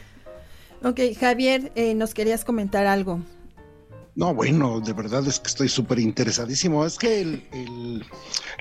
Ok, 0.85 1.01
Javier, 1.19 1.73
eh, 1.75 1.95
nos 1.95 2.15
querías 2.15 2.45
comentar 2.45 2.87
algo. 2.87 3.21
No, 4.17 4.33
bueno, 4.33 4.81
de 4.81 4.93
verdad 4.93 5.27
es 5.27 5.41
que 5.41 5.49
estoy 5.49 5.69
súper 5.69 5.99
interesadísimo. 5.99 6.87
Es 6.87 6.99
que 6.99 7.21
el, 7.21 8.05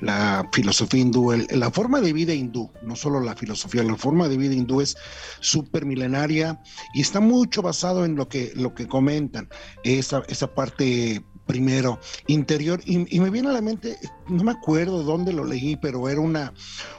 la 0.02 0.50
filosofía 0.52 1.02
hindú, 1.02 1.32
la 1.52 1.70
forma 1.70 2.02
de 2.02 2.12
vida 2.12 2.34
hindú, 2.34 2.72
no 2.82 2.96
solo 2.96 3.20
la 3.20 3.36
filosofía, 3.36 3.84
la 3.84 3.96
forma 3.96 4.28
de 4.28 4.38
vida 4.38 4.56
hindú 4.56 4.82
es 4.82 4.96
súper 5.42 5.86
milenaria 5.86 6.60
y 6.96 7.02
está 7.02 7.20
mucho 7.20 7.62
basado 7.62 8.04
en 8.04 8.16
lo 8.16 8.28
que, 8.28 8.52
lo 8.56 8.74
que 8.74 8.88
comentan, 8.88 9.48
esa, 9.84 10.24
esa 10.28 10.54
parte 10.56 11.24
primero 11.46 12.00
interior 12.28 12.80
y, 12.86 13.20
me 13.20 13.30
viene 13.30 13.50
a 13.50 13.52
la 13.52 13.62
mente 13.62 13.98
no 14.30 14.46
me 14.46 14.54
acuerdo 14.54 15.04
dónde 15.04 15.34
lo 15.34 15.44
leí 15.44 15.76
pero 15.76 16.08
era 16.08 16.22
una, 16.22 16.54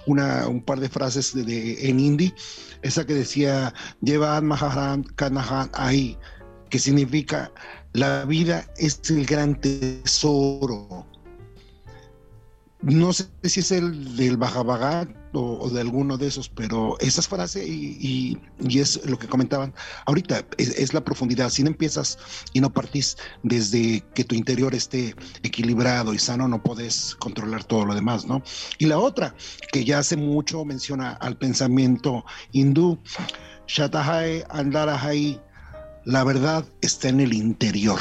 una 0.07 0.47
un 0.47 0.63
par 0.63 0.81
de 0.81 0.91
frases 0.91 1.35
de, 1.35 1.89
en 1.89 1.99
hindi 1.99 2.35
esa 2.83 3.07
que 3.07 3.15
decía 3.15 3.73
lleva 4.03 4.39
Maharan 4.43 5.03
Kanahan 5.03 5.71
ahí 5.73 6.19
que 6.69 6.79
significa 6.79 7.53
la 7.95 8.25
vida 8.25 8.67
es 8.77 9.01
el 9.09 9.25
gran 9.25 9.59
tesoro. 9.61 11.07
No 12.83 13.13
sé 13.13 13.27
si 13.45 13.61
es 13.61 13.71
el 13.71 14.17
del 14.17 14.37
Bhagavad 14.37 15.09
o, 15.33 15.71
de 15.71 15.81
alguno 15.81 16.19
de 16.19 16.27
esos, 16.27 16.49
pero 16.49 16.99
esa 16.99 17.23
frase 17.23 17.65
y, 17.65 18.37
es 18.69 19.01
lo 19.07 19.17
que 19.17 19.29
comentaban 19.29 19.73
ahorita, 20.07 20.45
es, 20.59 20.93
la 20.93 21.03
profundidad. 21.03 21.51
Si 21.51 21.63
no 21.63 21.71
empiezas 21.71 22.19
y 22.53 22.61
no 22.61 22.71
partís 22.71 23.17
desde 23.45 24.05
que 24.15 24.25
tu 24.25 24.35
interior 24.35 24.75
esté 24.75 25.15
equilibrado 25.45 26.13
y 26.13 26.19
sano, 26.19 26.49
no 26.49 26.63
puedes 26.63 27.15
controlar 27.15 27.63
todo 27.63 27.87
lo 27.87 27.95
demás, 27.95 28.27
¿no? 28.27 28.43
Y 28.79 28.87
la 28.87 28.99
otra, 28.99 29.35
que 29.73 29.85
ya 29.85 30.01
hace 30.01 30.17
mucho 30.17 30.65
menciona 30.65 31.13
al 31.13 31.39
pensamiento 31.39 32.25
hindú, 32.51 32.99
Shatahai 33.67 34.45
Andarahai 34.51 35.41
la 36.05 36.25
verdad 36.25 36.65
está 36.81 37.09
en 37.09 37.21
el 37.21 37.33
interior. 37.33 38.01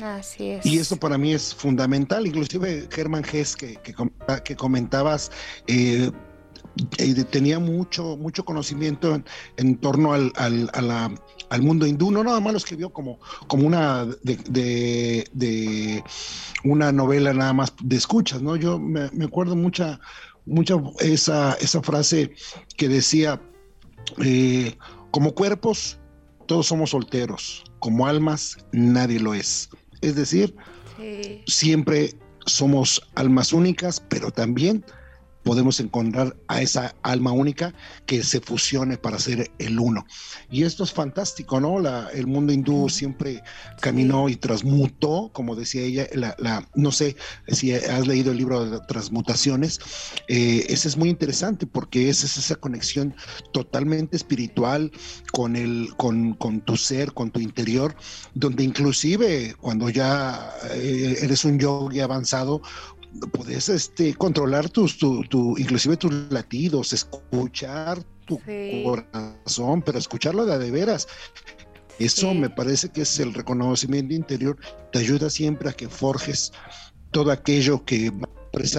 Así 0.00 0.50
es. 0.50 0.66
Y 0.66 0.78
eso 0.78 0.96
para 0.96 1.18
mí 1.18 1.32
es 1.32 1.54
fundamental. 1.54 2.26
Inclusive 2.26 2.88
Germán 2.90 3.24
Gess, 3.24 3.56
que, 3.56 3.76
que, 3.76 4.56
comentabas, 4.56 5.30
eh, 5.66 6.10
eh, 6.98 7.24
tenía 7.24 7.58
mucho, 7.58 8.16
mucho 8.16 8.44
conocimiento 8.44 9.22
en, 9.56 9.76
torno 9.78 10.12
al, 10.12 10.32
al, 10.36 11.62
mundo 11.62 11.86
hindú. 11.86 12.10
No 12.10 12.22
nada 12.22 12.40
más 12.40 12.52
lo 12.52 12.58
escribió 12.58 12.90
como, 12.90 13.18
como 13.46 13.66
una 13.66 14.04
de, 14.22 16.04
una 16.64 16.92
novela 16.92 17.32
nada 17.32 17.54
más 17.54 17.72
de 17.82 17.96
escuchas, 17.96 18.42
¿no? 18.42 18.56
Yo 18.56 18.78
me, 18.78 19.24
acuerdo 19.24 19.56
mucha, 19.56 19.98
mucha 20.44 20.74
esa, 21.00 21.54
esa 21.54 21.82
frase 21.82 22.32
que 22.76 22.88
decía, 22.88 23.40
eh, 24.22 24.76
como 25.10 25.34
cuerpos 25.34 25.98
todos 26.46 26.66
somos 26.66 26.90
solteros, 26.90 27.64
como 27.80 28.06
almas 28.06 28.56
nadie 28.72 29.20
lo 29.20 29.34
es. 29.34 29.68
Es 30.00 30.14
decir, 30.14 30.54
siempre 31.46 32.14
somos 32.46 33.02
almas 33.14 33.52
únicas, 33.52 34.00
pero 34.08 34.30
también 34.30 34.84
podemos 35.46 35.78
encontrar 35.78 36.36
a 36.48 36.60
esa 36.60 36.96
alma 37.04 37.30
única 37.30 37.72
que 38.04 38.24
se 38.24 38.40
fusione 38.40 38.98
para 38.98 39.20
ser 39.20 39.48
el 39.60 39.78
uno. 39.78 40.04
Y 40.50 40.64
esto 40.64 40.82
es 40.82 40.92
fantástico, 40.92 41.60
¿no? 41.60 41.78
La, 41.78 42.08
el 42.12 42.26
mundo 42.26 42.52
hindú 42.52 42.88
siempre 42.88 43.44
caminó 43.80 44.28
y 44.28 44.34
transmutó, 44.34 45.30
como 45.32 45.54
decía 45.54 45.82
ella, 45.82 46.08
la, 46.16 46.68
no 46.74 46.90
sé 46.90 47.14
si 47.46 47.72
has 47.72 48.08
leído 48.08 48.32
el 48.32 48.38
libro 48.38 48.68
de 48.68 48.80
transmutaciones, 48.88 49.78
eh, 50.26 50.66
ese 50.68 50.88
es 50.88 50.96
muy 50.96 51.10
interesante 51.10 51.64
porque 51.64 52.08
esa 52.08 52.26
es 52.26 52.36
esa 52.38 52.56
conexión 52.56 53.14
totalmente 53.52 54.16
espiritual 54.16 54.90
con, 55.30 55.54
el, 55.54 55.90
con, 55.96 56.34
con 56.34 56.60
tu 56.60 56.76
ser, 56.76 57.12
con 57.12 57.30
tu 57.30 57.38
interior, 57.38 57.94
donde 58.34 58.64
inclusive 58.64 59.54
cuando 59.60 59.90
ya 59.90 60.52
eh, 60.72 61.18
eres 61.22 61.44
un 61.44 61.60
yogi 61.60 62.00
avanzado, 62.00 62.62
puedes 63.32 63.68
este, 63.68 64.14
controlar 64.14 64.68
tus, 64.68 64.98
tu, 64.98 65.22
tu, 65.24 65.56
inclusive 65.58 65.96
tus 65.96 66.12
latidos, 66.30 66.92
escuchar 66.92 68.02
tu 68.26 68.40
corazón, 68.84 69.82
pero 69.82 69.98
escucharlo 69.98 70.46
de, 70.46 70.58
de 70.58 70.70
veras. 70.70 71.06
Eso 71.98 72.34
me 72.34 72.50
parece 72.50 72.90
que 72.90 73.02
es 73.02 73.20
el 73.20 73.32
reconocimiento 73.32 74.12
interior, 74.12 74.58
te 74.92 74.98
ayuda 74.98 75.30
siempre 75.30 75.70
a 75.70 75.72
que 75.72 75.88
forjes 75.88 76.52
todo 77.10 77.30
aquello 77.30 77.84
que 77.84 78.10
va 78.10 78.28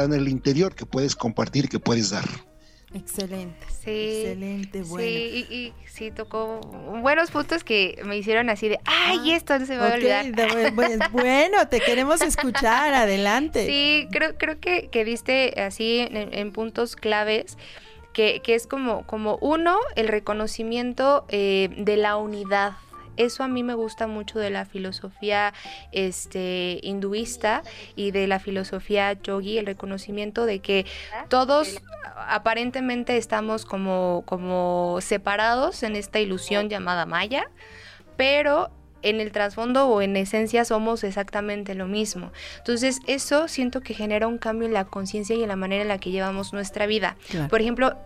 en 0.03 0.13
el 0.13 0.27
interior, 0.27 0.73
que 0.73 0.85
puedes 0.85 1.15
compartir, 1.15 1.69
que 1.69 1.79
puedes 1.79 2.09
dar. 2.09 2.25
Excelente. 2.97 3.65
Sí. 3.69 4.21
Excelente, 4.21 4.81
bueno. 4.83 5.07
Sí, 5.07 5.47
y, 5.49 5.55
y, 5.55 5.73
sí 5.87 6.11
tocó 6.11 6.59
buenos 7.01 7.31
puntos 7.31 7.63
que 7.63 7.99
me 8.03 8.17
hicieron 8.17 8.49
así 8.49 8.67
de, 8.67 8.79
ay, 8.85 9.31
ah, 9.31 9.35
esto 9.35 9.57
no 9.57 9.65
se 9.65 9.73
me 9.73 9.79
va 9.79 9.91
a 9.91 9.93
olvidar. 9.95 10.25
bueno, 11.11 11.67
te 11.67 11.79
queremos 11.79 12.21
escuchar, 12.21 12.93
adelante. 12.93 13.65
Sí, 13.65 14.07
creo, 14.11 14.37
creo 14.37 14.59
que, 14.59 14.89
que 14.89 15.05
diste 15.05 15.61
así 15.61 15.99
en, 15.99 16.33
en 16.33 16.51
puntos 16.51 16.95
claves. 16.95 17.57
Que, 18.13 18.41
que, 18.41 18.55
es 18.55 18.65
como, 18.65 19.05
como 19.05 19.37
uno, 19.41 19.77
el 19.95 20.07
reconocimiento 20.07 21.25
eh, 21.29 21.69
de 21.77 21.97
la 21.97 22.17
unidad, 22.17 22.73
eso 23.17 23.43
a 23.43 23.47
mí 23.47 23.63
me 23.63 23.73
gusta 23.73 24.07
mucho 24.07 24.39
de 24.39 24.49
la 24.49 24.65
filosofía 24.65 25.53
este, 25.91 26.79
hinduista 26.83 27.63
y 27.95 28.11
de 28.11 28.27
la 28.27 28.39
filosofía 28.39 29.13
yogi, 29.13 29.57
el 29.57 29.65
reconocimiento 29.65 30.45
de 30.45 30.59
que 30.59 30.85
todos 31.29 31.81
aparentemente 32.15 33.17
estamos 33.17 33.65
como, 33.65 34.23
como 34.25 34.99
separados 35.01 35.83
en 35.83 35.95
esta 35.95 36.19
ilusión 36.19 36.69
llamada 36.69 37.05
Maya, 37.05 37.49
pero 38.15 38.71
en 39.01 39.21
el 39.21 39.31
trasfondo 39.31 39.87
o 39.87 40.01
en 40.01 40.15
esencia 40.17 40.65
somos 40.65 41.03
exactamente 41.03 41.75
lo 41.75 41.87
mismo. 41.87 42.31
Entonces 42.57 42.99
eso 43.07 43.47
siento 43.47 43.81
que 43.81 43.93
genera 43.93 44.27
un 44.27 44.37
cambio 44.37 44.67
en 44.67 44.73
la 44.73 44.85
conciencia 44.85 45.35
y 45.35 45.43
en 45.43 45.49
la 45.49 45.55
manera 45.55 45.83
en 45.83 45.87
la 45.87 45.99
que 45.99 46.11
llevamos 46.11 46.53
nuestra 46.53 46.87
vida. 46.87 47.15
Por 47.49 47.61
ejemplo, 47.61 47.97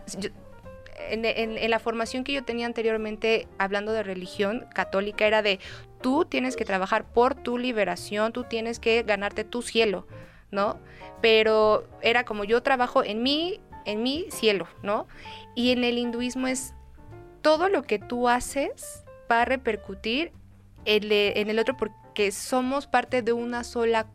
en, 1.10 1.70
la 1.70 1.80
formación 1.80 2.24
que 2.24 2.34
yo 2.34 2.44
tenía 2.44 2.66
anteriormente, 2.66 3.48
hablando 3.58 3.94
de 3.94 4.04
religión 4.04 4.66
católica, 4.74 5.26
era 5.26 5.42
de 5.42 5.60
tú 6.02 6.26
tienes 6.26 6.56
que 6.56 6.66
trabajar 6.66 7.06
por 7.06 7.36
tu 7.36 7.58
liberación, 7.58 8.34
tú 8.34 8.44
tienes 8.44 8.80
que 8.80 9.04
ganarte 9.04 9.44
tu 9.44 9.62
cielo, 9.62 10.08
¿no? 10.52 10.80
Pero 11.22 11.88
era 12.02 12.26
como 12.26 12.44
yo 12.44 12.64
trabajo 12.64 13.04
en 13.04 13.24
mi, 13.24 13.60
en 13.86 14.04
mi 14.04 14.26
cielo, 14.32 14.68
¿no? 14.84 15.08
Y 15.56 15.72
en 15.72 15.84
el 15.84 15.98
hinduismo 15.98 16.48
es 16.48 16.74
todo 17.42 17.70
lo 17.70 17.84
que 17.84 18.00
tú 18.00 18.30
haces 18.30 19.04
va 19.32 19.42
a 19.44 19.46
repercutir 19.46 20.32
en, 20.86 21.12
en 21.12 21.50
el 21.50 21.60
otro 21.60 21.78
porque 21.78 22.32
somos 22.32 22.88
parte 22.88 23.22
de 23.22 23.34
una 23.34 23.64
sola 23.64 24.08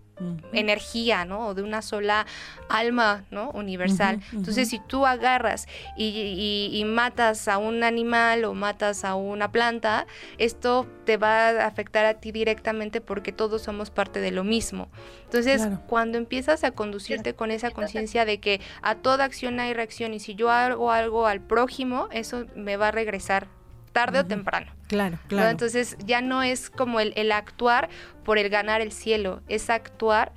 energía, 0.53 1.25
¿no? 1.25 1.49
O 1.49 1.55
de 1.55 1.63
una 1.63 1.83
sola 1.83 2.27
alma, 2.69 3.25
¿no? 3.31 3.51
Universal. 3.51 4.21
Entonces, 4.33 4.69
si 4.69 4.79
tú 4.79 5.07
agarras 5.07 5.67
y, 5.97 6.83
matas 6.87 7.49
a 7.49 7.59
un 7.59 7.83
animal 7.83 8.45
o 8.45 8.55
matas 8.55 9.05
a 9.05 9.15
una 9.15 9.53
planta, 9.53 10.07
esto 10.39 10.87
te 11.05 11.17
va 11.17 11.49
a 11.49 11.67
afectar 11.67 12.05
a 12.07 12.15
ti 12.15 12.33
directamente 12.33 13.01
porque 13.01 13.33
todos 13.33 13.63
somos 13.63 13.91
parte 13.91 14.21
de 14.21 14.31
lo 14.31 14.45
mismo. 14.45 14.89
Entonces, 15.25 15.69
cuando 15.87 16.19
empiezas 16.19 16.65
a 16.65 16.71
conducirte 16.71 17.35
con 17.35 17.51
esa 17.51 17.71
conciencia 17.71 18.25
de 18.25 18.39
que 18.39 18.61
a 18.83 18.95
toda 18.95 19.25
acción 19.25 19.61
hay 19.61 19.75
reacción 19.75 20.15
y 20.15 20.21
si 20.21 20.35
yo 20.35 20.51
hago 20.51 20.93
algo 20.93 21.27
al 21.27 21.41
prójimo, 21.41 22.09
eso 22.13 22.47
me 22.55 22.77
va 22.77 22.89
a 22.89 22.93
regresar 22.93 23.49
tarde 23.93 24.21
o 24.21 24.27
temprano. 24.27 24.76
Claro, 24.89 25.19
claro. 25.29 25.51
Entonces 25.51 25.97
ya 26.05 26.21
no 26.21 26.43
es 26.43 26.71
como 26.71 27.01
el, 27.01 27.33
actuar 27.33 27.89
por 28.25 28.39
el 28.39 28.49
ganar 28.49 28.81
el 28.81 28.93
cielo, 28.93 29.43
es 29.49 29.71
actuar 29.71 30.33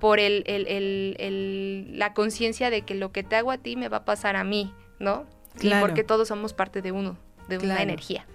por 0.00 0.18
el, 0.18 0.44
la 1.96 2.14
conciencia 2.14 2.70
de 2.70 2.82
que 2.82 2.94
lo 2.94 3.12
que 3.12 3.22
te 3.22 3.36
hago 3.36 3.50
a 3.50 3.58
ti 3.58 3.76
me 3.76 3.88
va 3.88 3.98
a 3.98 4.04
pasar 4.04 4.36
a 4.36 4.44
mí, 4.44 4.74
¿no? 4.98 5.26
Claro. 5.58 5.86
porque 5.86 6.02
todos 6.02 6.28
somos 6.28 6.54
parte 6.54 6.80
de 6.80 6.92
uno, 6.92 7.18
de 7.48 7.58
una 7.58 7.82
energía. 7.82 8.26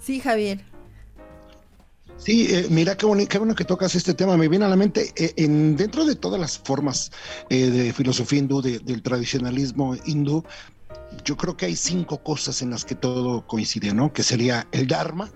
Sí, 0.00 0.20
Javier. 0.20 0.64
Sí, 2.24 2.46
eh, 2.50 2.66
mira 2.70 2.96
qué, 2.96 3.06
qué, 3.28 3.38
bueno 3.38 3.54
que 3.54 3.64
tocas 3.64 3.94
este 3.94 4.14
tema. 4.14 4.36
Me 4.36 4.48
viene 4.48 4.64
a 4.64 4.68
la 4.68 4.76
mente, 4.76 5.12
eh, 5.16 5.32
en, 5.36 5.76
dentro 5.76 6.04
de 6.04 6.14
todas 6.14 6.40
las 6.40 6.58
formas 6.58 7.10
eh, 7.50 7.66
de 7.66 7.92
filosofía 7.92 8.38
hindú, 8.38 8.62
del 8.62 9.02
tradicionalismo 9.02 9.96
hindú, 10.06 10.44
yo 11.24 11.36
creo 11.36 11.56
que 11.56 11.66
hay 11.66 11.76
cinco 11.76 12.22
cosas 12.22 12.62
en 12.62 12.70
las 12.70 12.84
que 12.84 12.94
todo 12.94 13.46
coincide, 13.46 13.94
¿no? 13.94 14.12
Que 14.12 14.22
sería 14.22 14.66
el 14.72 14.86
Dharma, 14.86 15.30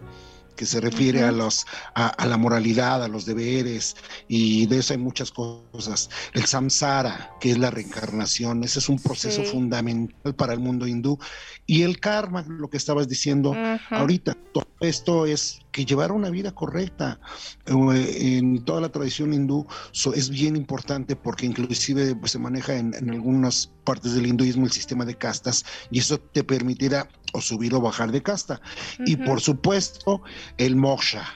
que 0.56 0.66
se 0.66 0.80
refiere 0.80 1.22
a, 1.22 1.30
los, 1.30 1.66
a, 1.94 2.26
la 2.26 2.36
moralidad, 2.36 3.04
a 3.04 3.08
los 3.08 3.26
deberes, 3.26 3.94
y 4.26 4.66
de 4.66 4.78
eso 4.78 4.94
hay 4.94 4.98
muchas 4.98 5.30
cosas. 5.30 6.08
El 6.32 6.46
samsara, 6.46 7.30
que 7.40 7.50
es 7.52 7.58
la 7.58 7.70
reencarnación, 7.70 8.64
ese 8.64 8.78
es 8.80 8.88
un 8.88 8.98
proceso 8.98 9.44
fundamental 9.44 10.34
para 10.34 10.54
el 10.54 10.60
mundo 10.60 10.86
hindú. 10.86 11.18
Y 11.66 11.82
el 11.82 12.00
karma, 12.00 12.44
lo 12.48 12.68
que 12.68 12.78
estabas 12.78 13.06
diciendo 13.06 13.54
ahorita, 13.90 14.34
todo 14.52 14.66
esto 14.80 15.26
es 15.26 15.60
que 15.76 15.84
llevar 15.84 16.10
una 16.10 16.30
vida 16.30 16.52
correcta 16.52 17.20
eh, 17.66 18.38
en 18.38 18.64
toda 18.64 18.80
la 18.80 18.88
tradición 18.88 19.34
hindú 19.34 19.66
es 20.14 20.30
bien 20.30 20.56
importante 20.56 21.16
porque 21.16 21.44
inclusive 21.44 22.16
pues, 22.16 22.32
se 22.32 22.38
maneja 22.38 22.76
en, 22.76 22.94
algunas 23.10 23.70
partes 23.84 24.14
del 24.14 24.26
hinduismo 24.26 24.64
el 24.64 24.72
sistema 24.72 25.04
de 25.04 25.16
castas 25.16 25.66
y 25.90 25.98
eso 25.98 26.18
te 26.18 26.42
permitirá 26.42 27.10
o 27.34 27.42
subir 27.42 27.74
o 27.74 27.82
bajar 27.82 28.10
de 28.10 28.22
casta. 28.22 28.58
Y 29.04 29.16
por 29.16 29.42
supuesto 29.42 30.22
el 30.56 30.76
moksha, 30.76 31.26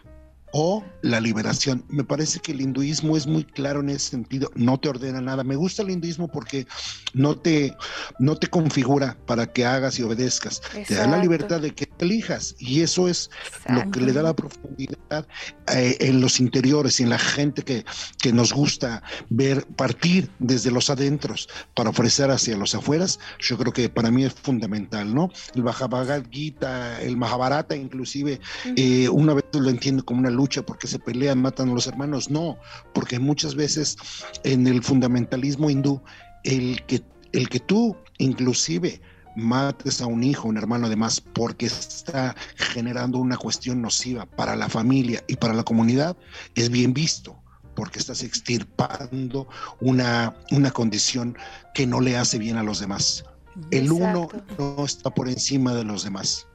o 0.52 0.84
la 1.02 1.20
liberación. 1.20 1.84
Me 1.88 2.04
parece 2.04 2.40
que 2.40 2.52
el 2.52 2.60
hinduismo 2.60 3.16
es 3.16 3.26
muy 3.26 3.44
claro 3.44 3.80
en 3.80 3.90
ese 3.90 4.10
sentido, 4.10 4.50
no 4.54 4.78
te 4.78 4.88
ordena 4.88 5.20
nada. 5.20 5.44
Me 5.44 5.56
gusta 5.56 5.82
el 5.82 5.90
hinduismo 5.90 6.28
porque 6.28 6.66
no 7.14 7.36
te, 7.36 7.76
no 8.18 8.36
te 8.36 8.48
configura 8.48 9.16
para 9.26 9.46
que 9.46 9.64
hagas 9.64 9.98
y 9.98 10.02
obedezcas. 10.02 10.60
Te 10.86 10.94
da 10.94 11.06
la 11.06 11.18
libertad 11.18 11.60
de 11.60 11.72
que 11.74 11.88
elijas 11.98 12.56
y 12.58 12.80
eso 12.80 13.08
es 13.08 13.30
lo 13.68 13.90
que 13.90 14.00
le 14.00 14.12
da 14.12 14.22
la 14.22 14.34
profundidad 14.34 15.26
eh, 15.74 15.96
en 16.00 16.20
los 16.20 16.40
interiores 16.40 17.00
y 17.00 17.02
en 17.04 17.10
la 17.10 17.18
gente 17.18 17.62
que, 17.62 17.84
que 18.20 18.32
nos 18.32 18.52
gusta 18.52 19.02
ver 19.28 19.66
partir 19.76 20.30
desde 20.38 20.70
los 20.70 20.90
adentros 20.90 21.48
para 21.74 21.90
ofrecer 21.90 22.30
hacia 22.30 22.56
los 22.56 22.74
afueras. 22.74 23.18
Yo 23.38 23.56
creo 23.58 23.72
que 23.72 23.88
para 23.88 24.10
mí 24.10 24.24
es 24.24 24.32
fundamental, 24.32 25.14
¿no? 25.14 25.30
El 25.54 25.62
Bhagavad 25.62 26.24
Gita, 26.30 27.00
el 27.02 27.16
Mahabharata 27.16 27.76
inclusive, 27.76 28.40
eh, 28.76 29.08
una 29.08 29.34
vez 29.34 29.44
lo 29.52 29.68
entiendo 29.68 30.04
como 30.04 30.20
una 30.20 30.30
lucha 30.40 30.62
porque 30.62 30.86
se 30.86 30.98
pelean, 30.98 31.42
matan 31.42 31.68
a 31.70 31.74
los 31.74 31.86
hermanos, 31.86 32.30
no, 32.30 32.56
porque 32.94 33.18
muchas 33.18 33.54
veces 33.54 33.96
en 34.44 34.66
el 34.66 34.82
fundamentalismo 34.82 35.68
hindú, 35.70 36.00
el 36.44 36.82
que, 36.86 37.02
el 37.32 37.48
que 37.48 37.60
tú 37.60 37.96
inclusive 38.18 39.00
mates 39.36 40.00
a 40.00 40.06
un 40.06 40.22
hijo, 40.24 40.48
un 40.48 40.56
hermano 40.56 40.86
además, 40.86 41.20
porque 41.20 41.66
está 41.66 42.34
generando 42.56 43.18
una 43.18 43.36
cuestión 43.36 43.82
nociva 43.82 44.26
para 44.26 44.56
la 44.56 44.68
familia 44.68 45.22
y 45.28 45.36
para 45.36 45.54
la 45.54 45.62
comunidad, 45.62 46.16
es 46.54 46.70
bien 46.70 46.92
visto 46.92 47.36
porque 47.74 47.98
estás 47.98 48.22
extirpando 48.22 49.48
una, 49.80 50.34
una 50.50 50.70
condición 50.70 51.36
que 51.74 51.86
no 51.86 52.00
le 52.00 52.16
hace 52.16 52.38
bien 52.38 52.56
a 52.56 52.62
los 52.62 52.80
demás. 52.80 53.24
El 53.70 53.90
uno 53.92 54.28
no 54.58 54.84
está 54.84 55.10
por 55.10 55.28
encima 55.28 55.74
de 55.74 55.84
los 55.84 56.04
demás. 56.04 56.46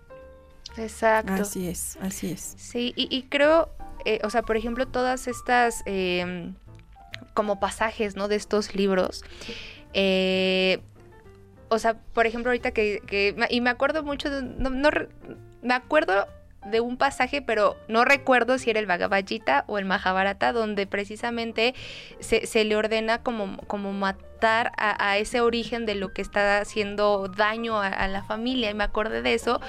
Exacto. 0.78 1.34
Así 1.34 1.68
es, 1.68 1.98
así 2.02 2.32
es. 2.32 2.56
Sí, 2.58 2.94
y, 2.96 3.24
creo, 3.24 3.70
eh, 4.06 4.20
o 4.24 4.30
sea, 4.30 4.42
por 4.44 4.58
ejemplo, 4.58 4.88
todas 4.88 5.28
estas 5.28 5.84
em, 5.86 6.56
como 7.34 7.60
pasajes, 7.60 8.16
¿no? 8.16 8.28
De 8.28 8.36
estos 8.36 8.76
libros. 8.76 9.24
Eh, 9.94 10.82
o 11.70 11.80
sea, 11.80 11.96
por 12.14 12.26
ejemplo, 12.26 12.52
ahorita 12.52 12.72
que, 12.72 13.36
y 13.50 13.62
me 13.62 13.70
acuerdo 13.70 14.04
mucho, 14.04 14.30
de, 14.30 14.42
no, 14.42 14.70
me 15.62 15.74
acuerdo 15.74 16.28
de 16.66 16.80
un 16.80 16.98
pasaje, 16.98 17.42
pero 17.42 17.78
no 17.88 18.06
recuerdo 18.06 18.58
si 18.58 18.70
era 18.70 18.80
el 18.80 18.88
Bhagavad 18.88 19.24
Gita 19.26 19.64
o 19.68 19.78
el 19.78 19.86
Mahabharata, 19.86 20.52
donde 20.52 20.88
precisamente 20.88 21.76
se, 22.20 22.66
le 22.66 22.76
ordena 22.76 23.22
como, 23.22 23.58
como 23.68 23.94
matar 23.94 24.72
a, 24.78 25.18
ese 25.18 25.42
origen 25.42 25.86
de 25.86 25.96
lo 25.96 26.12
que 26.14 26.22
está 26.22 26.60
haciendo 26.60 27.28
daño 27.28 27.80
a, 27.80 28.08
la 28.08 28.24
familia. 28.24 28.72
Y 28.72 28.74
me 28.74 28.84
acordé 28.84 29.22
de 29.22 29.34
eso 29.34 29.62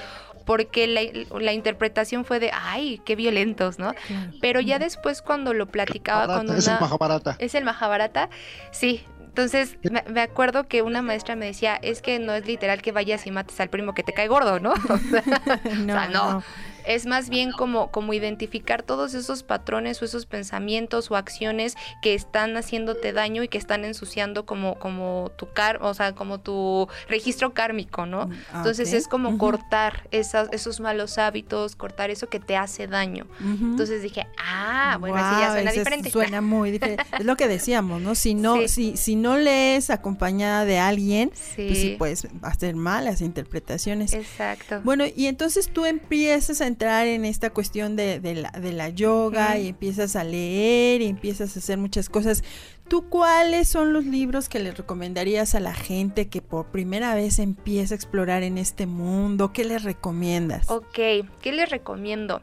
porque 0.47 0.87
la, 0.87 1.53
interpretación 1.53 2.25
fue 2.25 2.41
de, 2.41 2.51
ay, 2.55 3.03
qué 3.05 3.17
violentos, 3.17 3.79
¿no? 3.79 3.95
Pero 4.41 4.61
ya 4.61 4.79
después 4.79 5.21
cuando 5.21 5.53
lo 5.53 5.67
platicaba 5.67 6.39
con 6.39 6.49
una... 6.49 6.59
Es 6.59 6.69
el 6.69 6.81
Mahabharata. 6.81 7.37
Es 7.39 7.55
el 7.55 7.65
Mahabharata, 7.65 8.31
sí. 8.71 9.05
Entonces 9.27 9.77
me, 10.09 10.21
acuerdo 10.23 10.67
que 10.67 10.81
una 10.81 11.03
maestra 11.03 11.37
me 11.37 11.45
decía, 11.45 11.77
es 11.83 12.01
que 12.01 12.19
no 12.19 12.33
es 12.33 12.47
literal 12.47 12.81
que 12.81 12.93
vayas 12.93 13.27
y 13.27 13.31
mates 13.31 13.61
al 13.61 13.69
primo 13.69 13.93
que 13.93 14.03
te 14.03 14.15
cae 14.15 14.29
gordo, 14.29 14.61
¿no? 14.61 14.73
no, 15.85 15.93
o 15.93 15.97
sea, 15.97 16.09
no 16.09 16.43
es 16.87 17.07
más 17.07 17.29
bien 17.29 17.53
como, 17.53 17.91
como 17.91 18.13
identificar 18.15 18.83
todos 18.83 19.15
esos 19.15 19.43
patrones 19.43 20.01
o 20.03 20.05
esos 20.05 20.27
pensamientos 20.27 21.11
o 21.11 21.17
acciones 21.17 21.75
que 22.03 22.15
están 22.15 22.57
haciéndote 22.57 23.13
daño 23.13 23.43
y 23.43 23.49
que 23.49 23.59
están 23.59 23.85
ensuciando 23.85 24.47
como, 24.47 24.79
como 24.79 25.33
tu 25.37 25.53
car 25.53 25.79
o 25.81 25.95
sea, 25.95 26.15
como 26.15 26.41
tu 26.41 26.89
registro 27.09 27.53
kármico, 27.53 28.07
¿no? 28.07 28.29
Mm, 28.29 28.33
ah, 28.53 28.57
Entonces 28.59 28.93
es 28.93 29.09
como 29.09 29.39
cortar 29.39 30.09
esas, 30.11 30.49
esos 30.53 30.81
malos 30.81 31.19
hábitos, 31.19 31.77
cortar 31.77 32.11
eso 32.11 32.29
que 32.29 32.41
te 32.41 32.57
hace 32.57 32.87
daño. 32.87 33.27
Entonces 33.41 34.03
dije, 34.03 34.27
ah, 34.39 34.97
bueno, 35.01 35.17
así 35.17 35.41
ya 35.41 35.53
suena 35.53 35.73
diferente. 35.73 36.11
Suena 36.11 36.41
muy 36.41 36.71
diferente. 36.71 37.05
es 37.19 37.25
lo 37.25 37.37
que 37.37 37.49
decíamos, 37.49 38.01
¿no? 38.01 38.15
Si 38.15 38.35
no, 38.35 38.69
si, 38.69 38.97
si 38.97 39.17
no 39.17 39.37
lees 39.37 39.91
acompañada 39.91 40.65
de 40.65 40.79
alguien, 40.79 41.31
pues 41.31 41.79
sí 41.79 41.97
puedes 41.99 42.29
hacer 42.43 42.77
malas 42.77 43.21
interpretaciones. 43.21 44.15
Exacto. 44.15 44.81
Bueno, 44.85 45.05
y 45.15 45.27
entonces 45.27 45.69
tú 45.69 45.85
empiezas 45.85 46.61
a 46.61 46.67
entrar 46.77 47.07
en 47.07 47.25
esta 47.25 47.49
cuestión 47.49 47.97
de, 47.97 48.21
la, 48.35 48.51
de 48.51 48.73
la, 48.75 48.91
yoga 48.91 49.57
y 49.57 49.69
empiezas 49.69 50.15
a 50.15 50.25
leer 50.25 51.01
y 51.01 51.07
empiezas 51.07 51.57
a 51.57 51.59
hacer 51.59 51.79
muchas 51.79 52.11
cosas. 52.11 52.45
¿Tú 52.87 53.09
cuáles 53.09 53.67
son 53.67 53.95
los 53.95 54.05
libros 54.05 54.51
que 54.51 54.59
le 54.59 54.73
recomendarías 54.73 55.55
a 55.55 55.61
la 55.61 55.73
gente 55.73 56.29
que 56.29 56.43
por 56.43 56.67
primera 56.67 57.15
vez 57.15 57.39
empieza 57.39 57.95
a 57.95 57.97
explorar 57.97 58.43
en 58.43 58.59
este 58.59 58.85
mundo? 58.85 59.55
¿Qué 59.55 59.65
les 59.65 59.85
recomiendas? 59.85 60.71
Ok, 60.71 60.99
¿qué 61.41 61.53
les 61.53 61.71
recomiendo? 61.71 62.43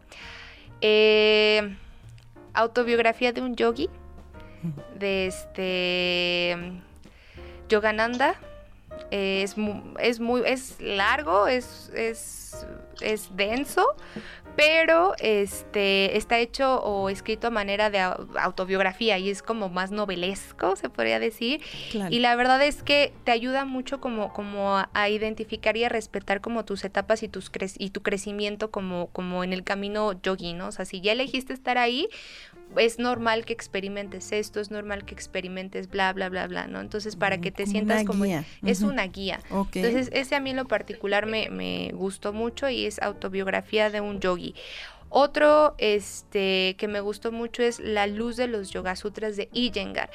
Eh, 0.82 1.78
autobiografía 2.56 3.34
de 3.34 3.42
un 3.42 3.56
yogi, 3.56 3.88
de 4.98 5.28
este 5.28 6.58
Yogananda. 7.70 8.40
Es, 9.12 9.56
es 10.00 10.20
muy 10.20 10.42
es 10.46 10.82
largo, 10.82 11.48
es, 11.48 11.92
es, 11.94 12.66
es 13.02 13.36
denso, 13.36 13.86
pero 14.56 15.14
este 15.20 16.18
está 16.18 16.40
hecho 16.40 16.82
o 16.82 17.10
escrito 17.10 17.48
a 17.48 17.50
manera 17.50 17.90
de 17.90 18.00
autobiografía 18.00 19.18
y 19.18 19.30
es 19.30 19.42
como 19.42 19.70
más 19.70 19.92
novelesco, 19.92 20.76
se 20.76 20.90
podría 20.90 21.20
decir. 21.20 21.62
Y 22.10 22.20
la 22.20 22.36
verdad 22.36 22.64
es 22.64 22.84
que 22.84 23.14
te 23.24 23.32
ayuda 23.32 23.66
mucho 23.66 24.00
como, 24.00 24.34
como 24.34 24.78
a, 24.78 25.10
identificar 25.10 25.78
y 25.78 25.84
a 25.84 25.90
respetar 25.90 26.42
como 26.42 26.66
tus 26.66 26.84
etapas 26.84 27.24
y, 27.24 27.28
tus 27.28 27.52
y 27.78 27.90
tu 27.90 28.02
crecimiento 28.02 28.72
como, 28.72 29.08
como 29.08 29.44
en 29.44 29.54
el 29.54 29.64
camino 29.64 30.14
yogi, 30.22 30.54
¿no? 30.54 30.68
O 30.68 30.72
sea, 30.72 30.86
si 30.86 31.02
ya 31.02 31.12
elegiste 31.12 31.54
estar 31.54 31.78
ahí, 31.78 32.10
es 32.78 33.00
normal 33.00 33.46
que 33.46 33.54
experimentes 33.54 34.32
esto, 34.32 34.60
es 34.60 34.72
normal 34.72 35.06
que 35.06 35.14
experimentes 35.14 35.90
bla, 35.90 36.14
bla, 36.14 36.30
bla, 36.30 36.48
bla, 36.48 36.68
¿no? 36.68 36.80
Entonces, 36.80 37.16
para 37.16 37.40
que 37.40 37.52
te 37.52 37.66
sientas 37.66 38.04
como... 38.04 38.26
Es 38.66 38.82
una 38.82 39.08
guía. 39.08 39.40
Entonces, 39.50 40.10
ese 40.14 40.36
a 40.36 40.40
mí 40.40 40.52
en 40.52 40.58
lo 40.58 40.66
particular 40.66 41.26
me, 41.26 41.50
me 41.50 41.92
gustó 41.94 42.34
mucho 42.34 42.70
y 42.70 42.86
es 42.86 43.02
autobiografía 43.02 43.90
de 43.90 44.02
un 44.02 44.20
yogi. 44.20 44.56
Otro 45.10 45.76
este, 45.78 46.76
que 46.80 46.88
me 46.88 47.00
gustó 47.00 47.32
mucho 47.32 47.62
es 47.62 47.80
La 47.80 48.08
luz 48.08 48.36
de 48.36 48.48
los 48.48 48.72
Yoga 48.72 48.96
Sutras 48.96 49.36
de 49.36 49.48
Iyengar 49.54 50.10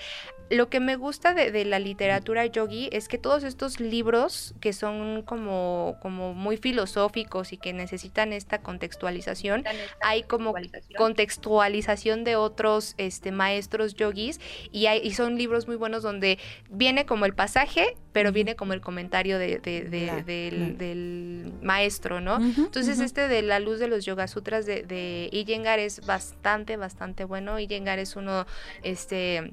lo 0.51 0.69
que 0.69 0.81
me 0.81 0.97
gusta 0.97 1.35
de, 1.35 1.65
la 1.65 1.79
literatura 1.79 2.47
yogi 2.47 2.89
es 2.93 3.09
que 3.09 3.19
todos 3.19 3.45
estos 3.45 3.81
libros 3.81 4.55
que 4.61 4.73
son 4.73 5.23
como, 5.23 5.97
como 6.01 6.35
muy 6.35 6.57
filosóficos 6.57 7.53
y 7.53 7.57
que 7.57 7.73
necesitan 7.73 8.33
esta 8.33 8.59
contextualización, 8.59 9.65
hay 10.01 10.23
como 10.23 10.55
contextualización 10.97 12.25
de 12.25 12.37
otros 12.37 12.95
este, 12.99 13.33
maestros 13.33 13.95
yogis 13.95 14.41
y, 14.73 14.87
hay, 14.87 15.01
y 15.03 15.13
son 15.13 15.37
libros 15.37 15.67
muy 15.67 15.77
buenos 15.77 16.03
donde 16.03 16.39
viene 16.71 17.05
como 17.05 17.27
el 17.27 17.35
pasaje, 17.35 17.97
pero 18.13 18.33
viene 18.33 18.57
como 18.57 18.73
el 18.73 18.81
comentario 18.81 19.39
de, 19.39 19.59
del, 19.59 21.53
maestro, 21.63 22.21
¿no? 22.21 22.37
Entonces 22.37 23.01
este 23.01 23.29
de 23.29 23.43
la 23.43 23.61
luz 23.61 23.79
de 23.79 23.89
los 23.89 24.05
Yoga 24.05 24.27
Sutras 24.29 24.67
de, 24.67 24.83
de 24.83 25.29
Iyengar 25.33 25.79
es 25.79 26.05
bastante, 26.07 26.77
bastante 26.77 27.25
bueno. 27.25 27.59
Iyengar 27.59 27.99
es 27.99 28.17
uno, 28.17 28.47
este 28.83 29.53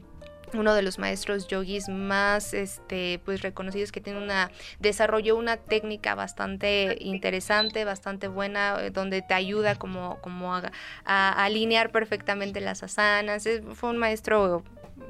uno 0.53 0.73
de 0.73 0.81
los 0.81 0.99
maestros 0.99 1.47
yogis 1.47 1.89
más 1.89 2.53
este 2.53 3.19
pues 3.25 3.41
reconocidos 3.41 3.91
que 3.91 4.01
tiene 4.01 4.21
una 4.21 4.51
desarrolló 4.79 5.35
una 5.35 5.57
técnica 5.57 6.15
bastante 6.15 6.97
interesante 6.99 7.85
bastante 7.85 8.27
buena 8.27 8.77
eh, 8.81 8.91
donde 8.91 9.21
te 9.21 9.33
ayuda 9.33 9.75
como 9.75 10.19
como 10.21 10.53
a, 10.53 10.63
alinear 11.05 11.91
perfectamente 11.91 12.61
las 12.61 12.83
asanas. 12.83 13.47
Fue 13.73 13.89
un 13.89 13.97
maestro 13.97 14.63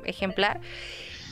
ejemplar 0.03 0.59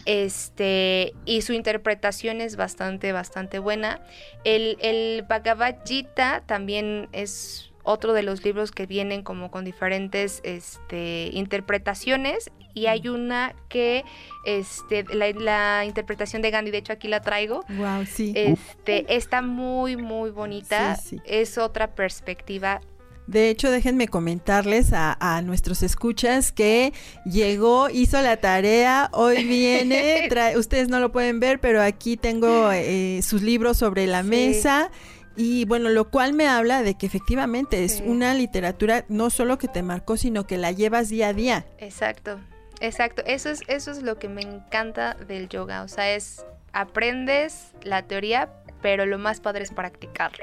este 0.06 1.14
y 1.26 1.42
su 1.42 1.54
interpretación 1.54 2.42
es 2.42 2.56
bastante 2.56 3.12
bastante 3.12 3.60
buena. 3.60 4.02
El, 4.44 4.78
el 4.82 5.24
Bhagavad 5.24 5.78
Gita 5.86 6.44
también 6.46 7.08
es 7.12 7.73
otro 7.84 8.14
de 8.14 8.24
los 8.24 8.44
libros 8.44 8.72
que 8.72 8.86
vienen 8.86 9.22
como 9.24 9.52
con 9.52 9.66
diferentes 9.66 10.40
este, 10.44 11.30
interpretaciones 11.34 12.52
y 12.74 12.88
hay 12.88 13.08
una 13.08 13.54
que 13.70 14.04
este 14.46 15.04
la, 15.14 15.86
interpretación 15.86 16.42
de 16.42 16.52
Gandhi 16.52 16.72
de 16.72 16.80
hecho 16.80 16.94
aquí 16.94 17.08
la 17.08 17.22
traigo. 17.22 17.64
Wow 17.70 18.06
sí. 18.06 18.34
Este 18.36 19.16
está 19.16 19.42
muy 19.42 19.98
muy 19.98 20.32
bonita. 20.32 20.98
es 21.26 21.58
otra 21.58 21.94
perspectiva. 21.94 22.82
De 23.28 23.50
hecho, 23.50 23.72
déjenme 23.72 24.10
comentarles 24.10 24.92
a, 24.92 25.42
nuestros 25.46 25.82
escuchas 25.82 26.52
que 26.52 26.92
llegó, 27.26 27.90
hizo 27.90 28.22
la 28.22 28.36
tarea, 28.38 29.10
hoy 29.14 29.46
viene, 29.46 30.28
ustedes 30.58 30.90
no 30.90 31.00
lo 31.00 31.14
pueden 31.14 31.40
ver, 31.40 31.62
pero 31.62 31.82
aquí 31.82 32.18
tengo 32.18 32.72
eh, 32.74 33.22
sus 33.24 33.42
libros 33.42 33.78
sobre 33.78 34.08
la 34.08 34.24
mesa 34.24 34.92
y 35.36 35.66
bueno, 35.66 35.90
lo 35.90 36.10
cual 36.10 36.34
me 36.34 36.48
habla 36.48 36.84
de 36.84 36.96
que 36.96 37.06
efectivamente 37.06 37.84
es 37.84 38.04
una 38.06 38.34
literatura 38.34 39.06
no 39.10 39.30
solo 39.30 39.58
que 39.58 39.68
te 39.68 39.84
marcó, 39.84 40.18
sino 40.18 40.46
que 40.46 40.58
la 40.58 40.72
llevas 40.72 41.10
día 41.10 41.30
a 41.30 41.34
día. 41.34 41.66
Exacto, 41.80 42.40
exacto. 42.80 43.24
Eso 43.26 43.50
es, 43.50 43.62
eso 43.68 43.92
es 43.92 44.04
lo 44.04 44.20
que 44.20 44.30
me 44.30 44.42
encanta 44.42 45.16
del 45.16 45.50
yoga. 45.50 45.84
O 45.84 45.88
sea, 45.88 46.14
es 46.14 46.46
aprendes 46.74 47.72
la 47.84 48.04
teoría, 48.04 48.50
pero 48.84 49.06
lo 49.06 49.18
más 49.18 49.40
padre 49.40 49.64
es 49.64 49.72
practicarlo. 49.72 50.38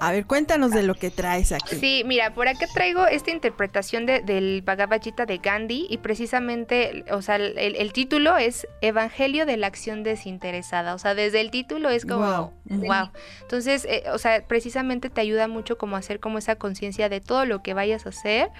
A 0.00 0.12
ver, 0.12 0.26
cuéntanos 0.26 0.70
de 0.70 0.84
lo 0.84 0.94
que 0.94 1.10
traes 1.10 1.50
aquí. 1.50 1.74
Sí, 1.74 2.02
mira, 2.06 2.32
por 2.32 2.46
acá 2.46 2.66
traigo 2.72 3.06
esta 3.06 3.32
interpretación 3.32 4.06
de, 4.06 4.20
del 4.20 4.62
Bhagavad 4.62 5.02
Gita 5.02 5.26
de 5.26 5.38
Gandhi 5.38 5.88
y 5.90 5.98
precisamente, 5.98 7.04
o 7.10 7.20
sea, 7.20 7.34
el, 7.36 7.92
título 7.92 8.36
es 8.36 8.68
Evangelio 8.80 9.44
de 9.44 9.56
la 9.56 9.66
acción 9.66 10.04
desinteresada. 10.04 10.94
O 10.94 10.98
sea, 10.98 11.16
desde 11.16 11.40
el 11.40 11.50
título 11.50 11.90
es 11.90 12.06
como, 12.06 12.54
wow. 12.66 13.10
Entonces, 13.42 13.84
eh, 13.86 14.04
o 14.12 14.18
sea, 14.18 14.46
precisamente 14.46 15.10
te 15.10 15.20
ayuda 15.20 15.48
mucho 15.48 15.76
como 15.76 15.96
a 15.96 15.98
hacer 15.98 16.20
como 16.20 16.38
esa 16.38 16.54
conciencia 16.54 17.08
de 17.08 17.20
todo 17.20 17.44
lo 17.44 17.60
que 17.62 17.74
vayas 17.74 18.06
a 18.06 18.10
hacer. 18.10 18.50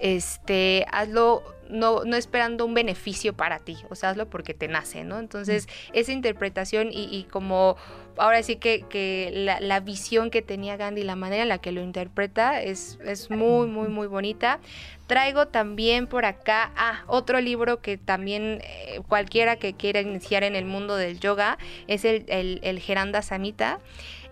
Este, 0.00 0.86
hazlo 0.90 1.42
no, 1.70 2.04
no 2.04 2.16
esperando 2.16 2.66
un 2.66 2.74
beneficio 2.74 3.32
para 3.32 3.58
ti, 3.58 3.78
o 3.88 3.94
sea, 3.94 4.10
hazlo 4.10 4.28
porque 4.28 4.54
te 4.54 4.68
nace, 4.68 5.04
¿no? 5.04 5.18
Entonces, 5.18 5.68
esa 5.92 6.12
interpretación 6.12 6.88
y, 6.92 7.26
como 7.30 7.76
ahora 8.16 8.42
sí 8.42 8.56
que, 8.56 8.84
que 8.88 9.30
la, 9.60 9.80
visión 9.80 10.30
que 10.30 10.42
tenía 10.42 10.76
Gandhi, 10.76 11.02
la 11.02 11.16
manera 11.16 11.42
en 11.42 11.48
la 11.48 11.58
que 11.58 11.72
lo 11.72 11.82
interpreta 11.82 12.60
es, 12.62 12.98
es 13.04 13.30
muy, 13.30 13.66
muy, 13.66 13.88
muy 13.88 14.06
bonita. 14.06 14.60
Traigo 15.06 15.48
también 15.48 16.06
por 16.06 16.24
acá, 16.24 16.72
ah, 16.76 17.04
otro 17.06 17.40
libro 17.40 17.80
que 17.80 17.96
también 17.96 18.60
eh, 18.62 19.00
cualquiera 19.08 19.56
que 19.56 19.74
quiera 19.74 20.00
iniciar 20.00 20.44
en 20.44 20.54
el 20.54 20.66
mundo 20.66 20.96
del 20.96 21.18
yoga 21.18 21.58
es 21.86 22.04
el, 22.04 22.24
el, 22.28 22.60
el 22.62 22.78
Geranda 22.78 23.22
Samhita. 23.22 23.80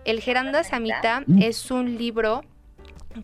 El 0.05 0.21
Geranda 0.21 0.63
Samhita 0.63 1.23
es 1.39 1.71
un 1.71 1.97
libro 1.97 2.43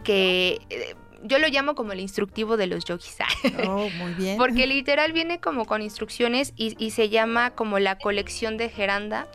que 0.04 0.60
eh, 0.70 0.96
yo 1.26 1.40
lo 1.40 1.48
llamo 1.48 1.76
como 1.76 1.92
el 1.92 2.00
instructivo 2.00 2.58
de 2.58 2.68
los 2.68 2.86
yogis. 2.86 3.18
Oh, 3.68 3.90
muy 3.98 4.14
bien. 4.14 4.38
Porque 4.38 4.68
literal 4.68 5.12
viene 5.12 5.40
como 5.40 5.66
con 5.66 5.82
instrucciones 5.82 6.54
y, 6.56 6.90
se 6.92 7.10
llama 7.10 7.52
como 7.52 7.80
la 7.80 7.98
colección 7.98 8.58
de 8.58 8.70
Geranda. 8.70 9.28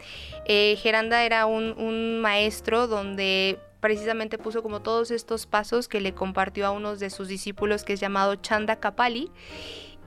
Eh, 0.47 0.79
Geranda 0.81 1.25
era 1.25 1.47
un, 1.47 1.75
un 1.79 2.21
maestro 2.21 2.87
donde 2.87 3.59
precisamente 3.81 4.39
puso 4.39 4.63
como 4.63 4.81
todos 4.81 5.11
estos 5.11 5.47
pasos 5.47 5.89
que 5.89 6.01
le 6.01 6.15
compartió 6.15 6.67
a 6.67 6.71
unos 6.71 7.01
de 7.01 7.11
sus 7.11 7.29
discípulos 7.29 7.85
que 7.85 7.95
es 7.95 8.01
llamado 8.01 8.37
Chanda 8.37 8.77
Kapali 8.77 9.31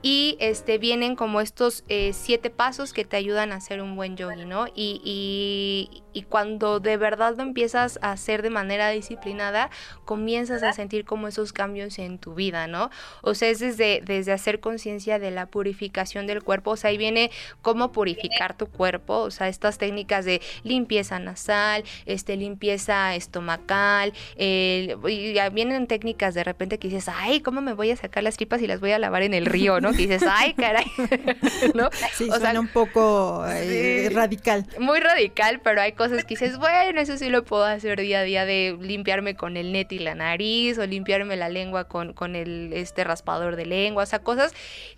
y 0.04 0.36
este, 0.38 0.76
vienen 0.76 1.16
como 1.16 1.40
estos 1.40 1.82
eh, 1.88 2.12
siete 2.12 2.50
pasos 2.50 2.92
que 2.92 3.06
te 3.06 3.16
ayudan 3.16 3.52
a 3.52 3.60
ser 3.62 3.80
un 3.80 3.96
buen 3.96 4.18
yogi, 4.18 4.44
¿no? 4.44 4.66
Y, 4.66 5.00
y, 5.02 6.03
cuando 6.22 6.80
de 6.80 6.96
verdad 6.96 7.34
lo 7.36 7.42
empiezas 7.42 7.98
a 8.02 8.12
hacer 8.12 8.42
de 8.42 8.50
manera 8.50 8.90
disciplinada, 8.90 9.70
comienzas 10.04 10.62
a 10.62 10.72
sentir 10.72 11.04
como 11.04 11.28
esos 11.28 11.52
cambios 11.52 11.98
en 11.98 12.18
tu 12.18 12.34
vida, 12.34 12.66
¿no? 12.66 12.90
O 13.22 13.34
sea, 13.34 13.48
es 13.48 13.58
desde, 13.58 14.00
desde 14.04 14.32
hacer 14.32 14.60
conciencia 14.60 15.18
de 15.18 15.30
la 15.30 15.46
purificación 15.46 16.26
del 16.26 16.42
cuerpo, 16.42 16.72
o 16.72 16.76
sea, 16.76 16.90
ahí 16.90 16.98
viene 16.98 17.30
cómo 17.62 17.92
purificar 17.92 18.56
tu 18.56 18.66
cuerpo, 18.66 19.18
o 19.18 19.30
sea, 19.30 19.48
estas 19.48 19.78
técnicas 19.78 20.24
de 20.24 20.40
limpieza 20.62 21.18
nasal, 21.18 21.84
este, 22.06 22.36
limpieza 22.36 23.14
estomacal, 23.14 24.12
y 24.36 25.34
vienen 25.52 25.86
técnicas 25.86 26.34
de 26.34 26.44
repente 26.44 26.78
que 26.78 26.88
dices, 26.88 27.08
ay, 27.12 27.40
¿cómo 27.40 27.60
me 27.60 27.72
voy 27.72 27.90
a 27.90 27.96
sacar 27.96 28.22
las 28.22 28.36
tripas 28.36 28.62
y 28.62 28.66
las 28.66 28.80
voy 28.80 28.92
a 28.92 28.98
lavar 28.98 29.22
en 29.22 29.34
el 29.34 29.46
río, 29.46 29.80
¿no? 29.80 29.92
dices, 29.92 30.22
ay, 30.28 30.54
caray, 30.54 30.86
¿no? 31.74 31.88
Sí, 32.12 32.28
o 32.30 32.38
suena 32.38 32.60
un 32.60 32.68
poco 32.68 33.44
eh, 33.48 34.10
radical. 34.12 34.66
Muy 34.78 35.00
radical, 35.00 35.60
pero 35.62 35.80
hay 35.80 35.92
cosas 35.92 36.03
que 36.08 36.34
dices, 36.34 36.58
bueno, 36.58 37.00
eso 37.00 37.16
sí 37.16 37.28
lo 37.28 37.44
puedo 37.44 37.64
hacer 37.64 38.00
día 38.00 38.20
a 38.20 38.22
día 38.22 38.44
de 38.44 38.76
limpiarme 38.80 39.36
con 39.36 39.56
el 39.56 39.72
net 39.72 39.92
y 39.92 39.98
la 39.98 40.14
nariz 40.14 40.78
o 40.78 40.86
limpiarme 40.86 41.36
la 41.36 41.48
lengua 41.48 41.84
con, 41.84 42.12
con 42.12 42.36
el 42.36 42.72
este 42.72 43.04
raspador 43.04 43.56
de 43.56 43.66
lengua, 43.66 44.02
o 44.02 44.06
sea, 44.06 44.20
cosas 44.20 44.54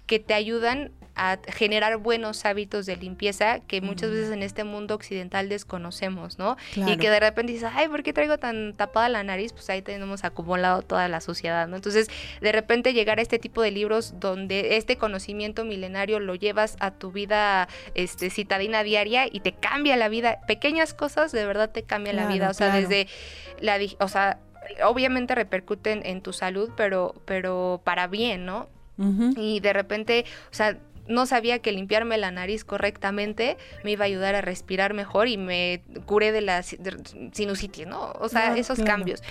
que 0.06 0.18
te 0.18 0.34
ayudan 0.34 0.92
a 1.16 1.38
generar 1.48 1.96
buenos 1.96 2.44
hábitos 2.44 2.84
de 2.84 2.96
limpieza 2.96 3.60
que 3.60 3.80
muchas 3.80 4.10
veces 4.10 4.30
en 4.30 4.42
este 4.42 4.64
mundo 4.64 4.94
occidental 4.94 5.48
desconocemos, 5.48 6.38
¿no? 6.38 6.58
Y 6.76 6.98
que 6.98 7.08
de 7.08 7.18
repente 7.18 7.52
dices, 7.52 7.70
ay, 7.74 7.88
¿por 7.88 8.02
qué 8.02 8.12
traigo 8.12 8.36
tan 8.36 8.74
tapada 8.74 9.08
la 9.08 9.22
nariz? 9.22 9.54
Pues 9.54 9.68
ahí 9.70 9.80
tenemos 9.80 10.24
acumulado 10.24 10.82
toda 10.82 11.08
la 11.08 11.22
suciedad, 11.22 11.68
¿no? 11.68 11.76
Entonces, 11.76 12.08
de 12.42 12.52
repente 12.52 12.92
llegar 12.92 13.18
a 13.18 13.22
este 13.22 13.38
tipo 13.38 13.62
de 13.62 13.70
libros 13.70 14.20
donde 14.20 14.76
este 14.76 14.98
conocimiento 14.98 15.64
milenario 15.64 16.20
lo 16.20 16.34
llevas 16.34 16.76
a 16.80 16.90
tu 16.90 17.12
vida 17.12 17.66
este, 17.94 18.28
citadina 18.28 18.82
diaria 18.82 19.26
y 19.26 19.40
te 19.40 19.54
cambia 19.54 19.96
la 19.96 20.10
vida. 20.10 20.40
Pequeñas 20.46 20.92
cosas 20.92 21.32
de 21.32 21.46
verdad 21.46 21.70
te 21.70 21.82
cambian 21.82 22.16
la 22.16 22.26
vida, 22.26 22.50
o 22.50 22.54
sea, 22.54 22.74
desde 22.76 23.08
la, 23.58 23.78
o 24.00 24.08
sea, 24.08 24.38
obviamente 24.84 25.34
repercuten 25.34 26.02
en 26.04 26.20
tu 26.20 26.34
salud, 26.34 26.70
pero, 26.76 27.14
pero 27.24 27.80
para 27.84 28.06
bien, 28.06 28.44
¿no? 28.44 28.68
Y 28.98 29.60
de 29.60 29.72
repente, 29.72 30.24
o 30.50 30.54
sea, 30.54 30.78
no 31.08 31.26
sabía 31.26 31.60
que 31.60 31.72
limpiarme 31.72 32.18
la 32.18 32.30
nariz 32.30 32.64
correctamente 32.64 33.56
me 33.84 33.92
iba 33.92 34.04
a 34.04 34.06
ayudar 34.06 34.34
a 34.34 34.40
respirar 34.40 34.94
mejor 34.94 35.28
y 35.28 35.36
me 35.36 35.82
curé 36.04 36.32
de 36.32 36.40
la 36.40 36.62
sinusitis, 36.62 37.86
¿no? 37.86 38.12
O 38.18 38.28
sea, 38.28 38.56
esos 38.56 38.80
cambios. 38.80 39.22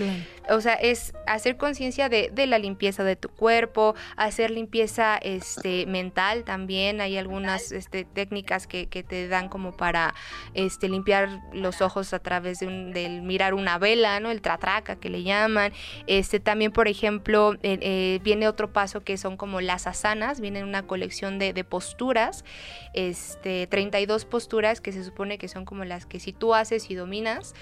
O 0.50 0.62
sea, 0.62 0.76
es 0.76 1.14
hacer 1.28 1.58
conciencia 1.58 2.10
de, 2.10 2.32
la 2.46 2.60
limpieza 2.60 3.04
de 3.04 3.16
tu 3.16 3.30
cuerpo, 3.30 3.96
hacer 4.16 4.52
limpieza 4.52 5.18
este, 5.18 5.86
mental 5.86 6.44
también. 6.44 7.02
Hay 7.02 7.18
algunas 7.18 7.72
este, 7.72 8.06
técnicas 8.06 8.68
que, 8.68 8.86
te 8.88 9.28
dan 9.28 9.50
como 9.50 9.76
para 9.76 10.14
este, 10.54 10.90
limpiar 10.90 11.42
los 11.54 11.82
ojos 11.82 12.14
a 12.14 12.20
través 12.20 12.60
de 12.60 12.68
un, 12.68 12.92
del 12.92 13.22
mirar 13.22 13.54
una 13.54 13.78
vela, 13.78 14.20
¿no? 14.20 14.32
El 14.32 14.42
tratraca 14.42 14.96
que 14.96 15.10
le 15.10 15.24
llaman. 15.24 15.74
Este, 16.08 16.40
también, 16.40 16.72
por 16.72 16.88
ejemplo, 16.88 17.54
eh, 17.64 17.78
eh, 17.82 18.20
viene 18.24 18.48
otro 18.48 18.72
paso 18.72 19.04
que 19.04 19.18
son 19.18 19.38
como 19.38 19.62
las 19.62 19.88
asanas, 19.88 20.40
viene 20.40 20.64
una 20.64 20.84
colección 20.84 21.40
de 21.40 21.64
posturas, 21.64 22.46
este, 22.94 23.68
32 23.68 24.26
posturas 24.26 24.82
que 24.82 24.92
se 24.92 25.04
supone 25.04 25.38
que 25.38 25.48
son 25.48 25.66
como 25.66 25.84
las 25.84 26.06
que 26.06 26.20
si 26.20 26.34
tú 26.34 26.56
haces 26.56 26.90
y 26.90 26.96
dominas, 26.96 27.54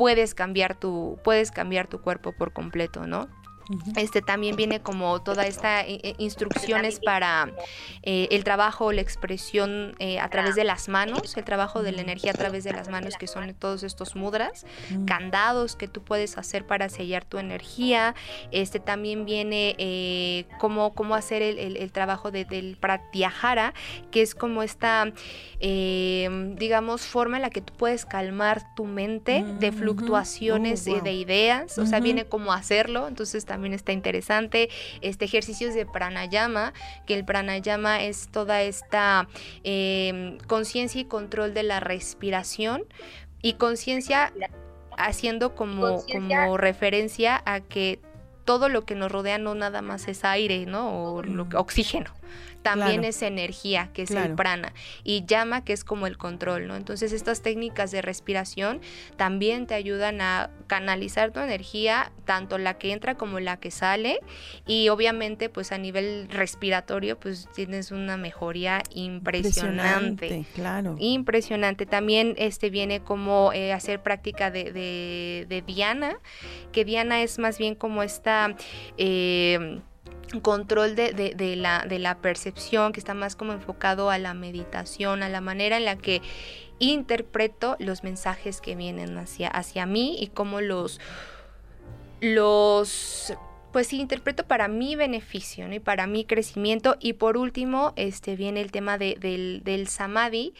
puedes 0.00 0.34
cambiar 0.34 0.76
tu, 0.76 1.18
puedes 1.22 1.50
cambiar 1.50 1.86
tu 1.86 2.00
cuerpo 2.00 2.32
por 2.32 2.54
completo, 2.54 3.06
¿no? 3.06 3.28
Este 3.96 4.20
también 4.20 4.56
viene 4.56 4.80
como 4.80 5.22
toda 5.22 5.46
esta 5.46 5.82
eh, 5.82 6.00
eh, 6.02 6.14
instrucciones 6.18 6.98
para 6.98 7.52
eh, 8.02 8.28
el 8.30 8.42
trabajo, 8.42 8.92
la 8.92 9.00
expresión 9.00 9.94
a 10.20 10.28
través 10.28 10.54
de 10.54 10.64
las 10.64 10.88
manos, 10.88 11.36
el 11.36 11.44
trabajo 11.44 11.82
de 11.82 11.92
la 11.92 12.00
energía 12.00 12.32
a 12.32 12.34
través 12.34 12.64
de 12.64 12.72
las 12.72 12.88
manos, 12.88 13.16
que 13.16 13.26
son 13.26 13.54
todos 13.54 13.82
estos 13.82 14.16
mudras, 14.16 14.66
candados 15.06 15.76
que 15.76 15.88
tú 15.88 16.02
puedes 16.02 16.38
hacer 16.38 16.66
para 16.66 16.88
sellar 16.88 17.24
tu 17.24 17.38
energía. 17.38 18.14
Este 18.50 18.80
también 18.80 19.24
viene 19.24 20.46
cómo, 20.58 20.92
cómo 20.94 21.14
hacer 21.14 21.42
el, 21.42 21.92
trabajo 21.92 22.30
del 22.30 22.76
pratyahara, 22.80 23.74
que 24.10 24.22
es 24.22 24.34
como 24.34 24.62
esta, 24.62 25.12
digamos, 25.60 27.02
forma 27.02 27.36
en 27.36 27.42
la 27.42 27.50
que 27.50 27.60
tú 27.60 27.72
puedes 27.74 28.06
calmar 28.06 28.74
tu 28.74 28.84
mente 28.84 29.44
de 29.58 29.72
fluctuaciones 29.72 30.86
oh, 30.88 31.00
de 31.00 31.12
ideas, 31.12 31.78
o 31.78 31.86
sea, 31.86 32.00
viene 32.00 32.24
como 32.24 32.52
hacerlo, 32.52 33.06
entonces 33.08 33.44
también 33.44 33.59
también 33.60 33.74
está 33.74 33.92
interesante. 33.92 34.70
Este 35.02 35.26
ejercicios 35.26 35.74
de 35.74 35.84
pranayama, 35.84 36.72
que 37.06 37.12
el 37.12 37.26
pranayama 37.26 38.02
es 38.02 38.28
toda 38.28 38.62
esta 38.62 39.28
em, 39.64 40.38
conciencia 40.46 41.02
y 41.02 41.04
control 41.04 41.52
de 41.52 41.62
la 41.62 41.78
respiración 41.78 42.84
y 43.42 43.54
conciencia 43.54 44.32
haciendo 44.96 45.54
como, 45.54 46.02
como 46.10 46.56
referencia 46.56 47.42
a 47.44 47.60
que 47.60 47.98
todo 48.50 48.68
lo 48.68 48.84
que 48.84 48.96
nos 48.96 49.12
rodea 49.12 49.38
no 49.38 49.54
nada 49.54 49.80
más 49.80 50.08
es 50.08 50.24
aire, 50.24 50.66
¿no? 50.66 51.12
O 51.14 51.22
lo 51.22 51.46
oxígeno 51.54 52.10
también 52.62 53.04
es 53.04 53.22
energía, 53.22 53.90
que 53.92 54.02
es 54.02 54.10
el 54.10 54.34
prana, 54.34 54.72
y 55.02 55.24
llama, 55.24 55.64
que 55.64 55.72
es 55.72 55.84
como 55.84 56.06
el 56.06 56.18
control, 56.18 56.66
¿no? 56.66 56.76
Entonces 56.76 57.12
estas 57.12 57.42
técnicas 57.42 57.90
de 57.90 58.02
respiración 58.02 58.80
también 59.16 59.66
te 59.66 59.74
ayudan 59.74 60.20
a 60.20 60.50
canalizar 60.66 61.32
tu 61.32 61.40
energía, 61.40 62.12
tanto 62.24 62.58
la 62.58 62.74
que 62.74 62.92
entra 62.92 63.14
como 63.14 63.40
la 63.40 63.58
que 63.58 63.70
sale, 63.70 64.20
y 64.66 64.88
obviamente 64.88 65.48
pues 65.48 65.72
a 65.72 65.78
nivel 65.78 66.28
respiratorio 66.30 67.18
pues 67.18 67.48
tienes 67.54 67.90
una 67.90 68.16
mejoría 68.16 68.82
impresionante. 68.90 70.26
impresionante 70.26 70.46
claro. 70.54 70.96
Impresionante. 70.98 71.86
También 71.86 72.34
este 72.36 72.70
viene 72.70 73.00
como 73.00 73.52
eh, 73.52 73.72
hacer 73.72 74.02
práctica 74.02 74.50
de, 74.50 74.72
de, 74.72 75.62
Diana, 75.66 76.16
que 76.72 76.84
Diana 76.84 77.22
es 77.22 77.38
más 77.38 77.58
bien 77.58 77.74
como 77.74 78.02
esta... 78.02 78.39
Eh, 78.96 79.80
control 80.38 80.94
de, 80.94 81.56
la, 81.56 82.18
percepción, 82.22 82.92
que 82.92 83.00
está 83.00 83.14
más 83.14 83.34
como 83.34 83.52
enfocado 83.52 84.10
a 84.10 84.18
la 84.18 84.34
meditación, 84.34 85.24
a 85.24 85.28
la 85.28 85.40
manera 85.40 85.76
en 85.76 85.84
la 85.84 85.96
que 85.96 86.22
interpreto 86.78 87.76
los 87.80 88.04
mensajes 88.04 88.60
que 88.60 88.76
vienen 88.76 89.18
hacia, 89.18 89.86
mí 89.86 90.16
y 90.20 90.28
cómo 90.28 90.60
los, 90.60 91.00
los 92.20 93.34
pues 93.72 93.92
interpreto 93.92 94.46
para 94.46 94.68
mi 94.68 94.96
beneficio 94.96 95.72
y 95.72 95.80
para 95.80 96.06
mi 96.06 96.24
crecimiento. 96.24 96.96
Y 97.00 97.14
por 97.14 97.36
último, 97.36 97.92
este 97.96 98.36
viene 98.36 98.60
el 98.60 98.70
tema 98.70 98.98
del, 98.98 99.62
del 99.64 99.88
samadhi. 99.88 100.54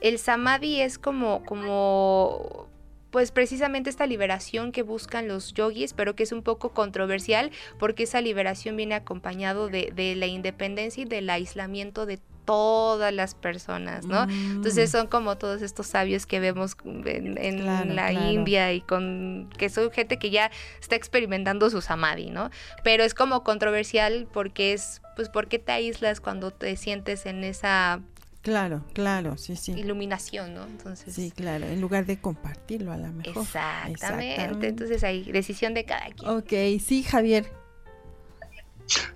El 0.00 0.18
samadhi 0.18 0.80
es 0.80 0.98
como, 0.98 1.44
como 1.44 2.68
pues 3.10 3.30
precisamente 3.30 3.90
esta 3.90 4.06
liberación 4.06 4.72
que 4.72 4.82
buscan 4.82 5.28
los 5.28 5.54
yogis, 5.54 5.94
pero 5.94 6.14
que 6.16 6.24
es 6.24 6.32
un 6.32 6.42
poco 6.42 6.70
controversial 6.70 7.50
porque 7.78 8.04
esa 8.04 8.20
liberación 8.20 8.76
viene 8.76 8.94
acompañado 8.94 9.68
de, 9.68 10.14
la 10.16 10.26
independencia 10.26 11.02
y 11.02 11.06
del 11.06 11.30
aislamiento 11.30 12.06
de 12.06 12.20
todas 12.44 13.12
las 13.12 13.34
personas, 13.34 14.06
¿no? 14.06 14.22
Entonces 14.22 14.88
mm. 14.88 14.92
son 14.92 15.06
como 15.08 15.36
todos 15.36 15.62
estos 15.62 15.88
sabios 15.88 16.26
que 16.26 16.38
vemos 16.38 16.76
en, 16.84 17.96
la 17.96 18.12
India 18.12 18.72
y 18.72 18.80
con 18.80 19.50
que 19.58 19.68
son 19.68 19.90
gente 19.90 20.18
que 20.18 20.30
ya 20.30 20.50
está 20.80 20.94
experimentando 20.94 21.68
su 21.70 21.80
samadhi, 21.80 22.30
¿no? 22.30 22.50
Pero 22.84 23.02
es 23.02 23.14
como 23.14 23.42
controversial 23.42 24.28
porque 24.32 24.72
es, 24.72 25.02
pues, 25.16 25.28
¿por 25.28 25.48
qué 25.48 25.58
te 25.58 25.72
aíslas 25.72 26.20
cuando 26.20 26.52
te 26.52 26.76
sientes 26.76 27.26
en 27.26 27.42
esa 27.42 28.00
Claro, 28.46 28.84
claro, 28.92 29.36
sí, 29.36 29.56
sí. 29.56 29.72
Iluminación, 29.72 30.54
¿no? 30.54 30.62
Entonces. 30.66 31.12
Sí, 31.12 31.32
claro, 31.32 31.66
en 31.66 31.80
lugar 31.80 32.06
de 32.06 32.20
compartirlo 32.20 32.92
a 32.92 32.96
la 32.96 33.10
mejor. 33.10 33.42
Exactamente. 33.42 34.68
Entonces 34.68 35.02
hay 35.02 35.24
decisión 35.32 35.74
de 35.74 35.84
cada 35.84 36.06
quien. 36.10 36.30
Ok, 36.30 36.80
sí, 36.80 37.02
Javier. 37.02 37.50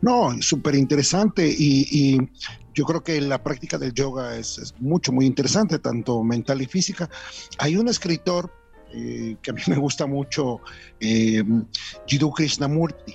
No, 0.00 0.42
súper 0.42 0.74
interesante 0.74 1.46
y, 1.48 2.18
yo 2.74 2.84
creo 2.84 3.04
que 3.04 3.20
la 3.20 3.40
práctica 3.40 3.78
del 3.78 3.94
yoga 3.94 4.34
es, 4.34 4.74
mucho, 4.80 5.12
muy 5.12 5.26
interesante, 5.26 5.78
tanto 5.78 6.24
mental 6.24 6.60
y 6.60 6.66
física. 6.66 7.08
Hay 7.58 7.76
un 7.76 7.86
escritor 7.86 8.52
eh, 8.92 9.36
que 9.40 9.52
a 9.52 9.54
mí 9.54 9.62
me 9.68 9.76
gusta 9.76 10.06
mucho, 10.06 10.60
eh, 10.98 11.44
Jiddu 12.04 12.32
Krishnamurti 12.32 13.14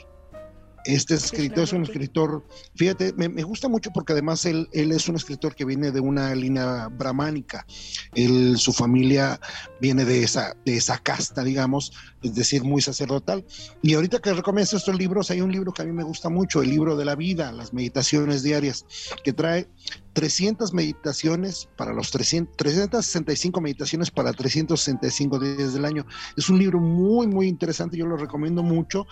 este 0.86 1.15
escritor 1.15 1.63
es 1.63 1.74
un 1.74 1.84
escritor, 1.84 2.45
fíjate, 2.76 3.13
me, 3.13 3.43
gusta 3.43 3.67
mucho 3.67 3.91
porque 3.91 4.13
además 4.13 4.45
él, 4.45 4.69
él, 4.71 4.91
es 4.91 5.08
un 5.08 5.15
escritor 5.15 5.56
que 5.56 5.65
viene 5.65 5.91
de 5.91 6.00
una 6.00 6.34
línea 6.36 6.88
brahmánica. 6.88 7.65
Él, 8.13 8.58
su 8.58 8.71
familia 8.71 9.39
viene 9.82 10.06
de 10.06 10.24
esa, 10.24 10.56
de 10.65 10.78
esa 10.78 10.98
casta, 11.00 11.43
digamos, 11.43 11.91
es 12.21 12.36
decir, 12.36 12.63
muy 12.63 12.82
sacerdotal. 12.82 13.45
Y 13.82 13.95
ahorita 13.95 14.19
que 14.19 14.34
recomiendo 14.34 14.78
estos 14.78 14.95
libros, 14.95 15.32
hay 15.32 15.41
un 15.41 15.52
libro 15.52 15.74
que 15.74 15.82
a 15.82 15.86
mí 15.86 15.91
me 15.91 16.04
gusta 16.04 16.30
mucho, 16.30 16.62
el 16.62 16.69
libro 16.69 16.95
de 16.95 17.06
la 17.06 17.15
vida, 17.15 17.52
las 17.52 17.74
meditaciones 17.74 18.43
diarias, 18.43 18.86
que 19.24 19.34
trae 19.34 19.67
300 20.13 20.74
meditaciones 20.74 21.67
para 21.78 21.93
los 21.93 22.12
300, 22.12 22.56
365 22.56 23.60
meditaciones 23.60 24.12
para 24.12 24.32
365 24.34 25.39
días 25.39 25.74
del 25.74 25.86
año. 25.86 26.06
Es 26.38 26.50
un 26.50 26.58
libro 26.58 26.80
muy, 26.80 27.28
muy 27.28 27.48
interesante, 27.48 27.98
yo 27.98 28.06
lo 28.06 28.17
recomiendo 28.17 28.63
mucho 28.63 29.08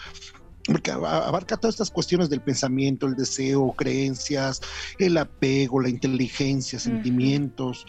porque 0.66 0.92
abarca 0.92 1.58
todas 1.58 1.76
estas 1.76 1.92
cuestiones 1.92 2.30
del 2.30 2.42
pensamiento, 2.42 3.06
el 3.06 3.16
deseo, 3.16 3.74
creencias, 3.74 4.62
el 4.98 5.18
apego, 5.18 5.82
la 5.82 5.90
inteligencia, 5.90 6.80
sentimientos, 6.80 7.86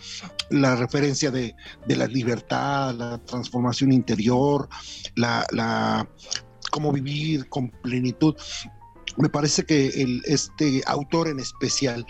la 0.51 0.75
referencia 0.77 1.31
de, 1.31 1.55
la 1.87 2.07
libertad, 2.07 2.95
la 2.95 3.19
transformación 3.19 3.93
interior, 3.93 4.69
la, 5.15 5.47
la 5.53 6.09
cómo 6.71 6.93
vivir 6.93 7.49
con 7.49 7.71
plenitud. 7.71 8.35
Me 9.17 9.29
parece 9.29 9.65
que 9.65 9.87
el, 10.03 10.23
este 10.25 10.83
autor 10.87 11.29
en 11.29 11.39
especial 11.39 12.05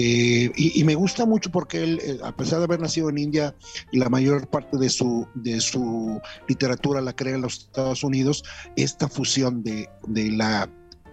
y, 0.00 0.82
me 0.84 0.94
gusta 0.94 1.24
mucho 1.24 1.50
porque 1.50 1.82
él, 1.82 2.00
eh, 2.02 2.18
a 2.22 2.34
pesar 2.36 2.58
de 2.58 2.64
haber 2.64 2.80
nacido 2.80 3.08
en 3.10 3.18
India, 3.18 3.54
la 3.92 4.08
mayor 4.08 4.48
parte 4.48 4.76
de 4.76 4.88
su, 4.88 5.26
de 5.34 5.60
su 5.60 6.20
literatura 6.48 7.00
la 7.00 7.14
crea 7.14 7.36
en 7.36 7.42
los 7.42 7.58
Estados 7.58 8.02
Unidos, 8.02 8.44
esta 8.76 9.08
fusión 9.08 9.62
de, 9.62 9.88
de 10.06 10.30
la 10.30 10.68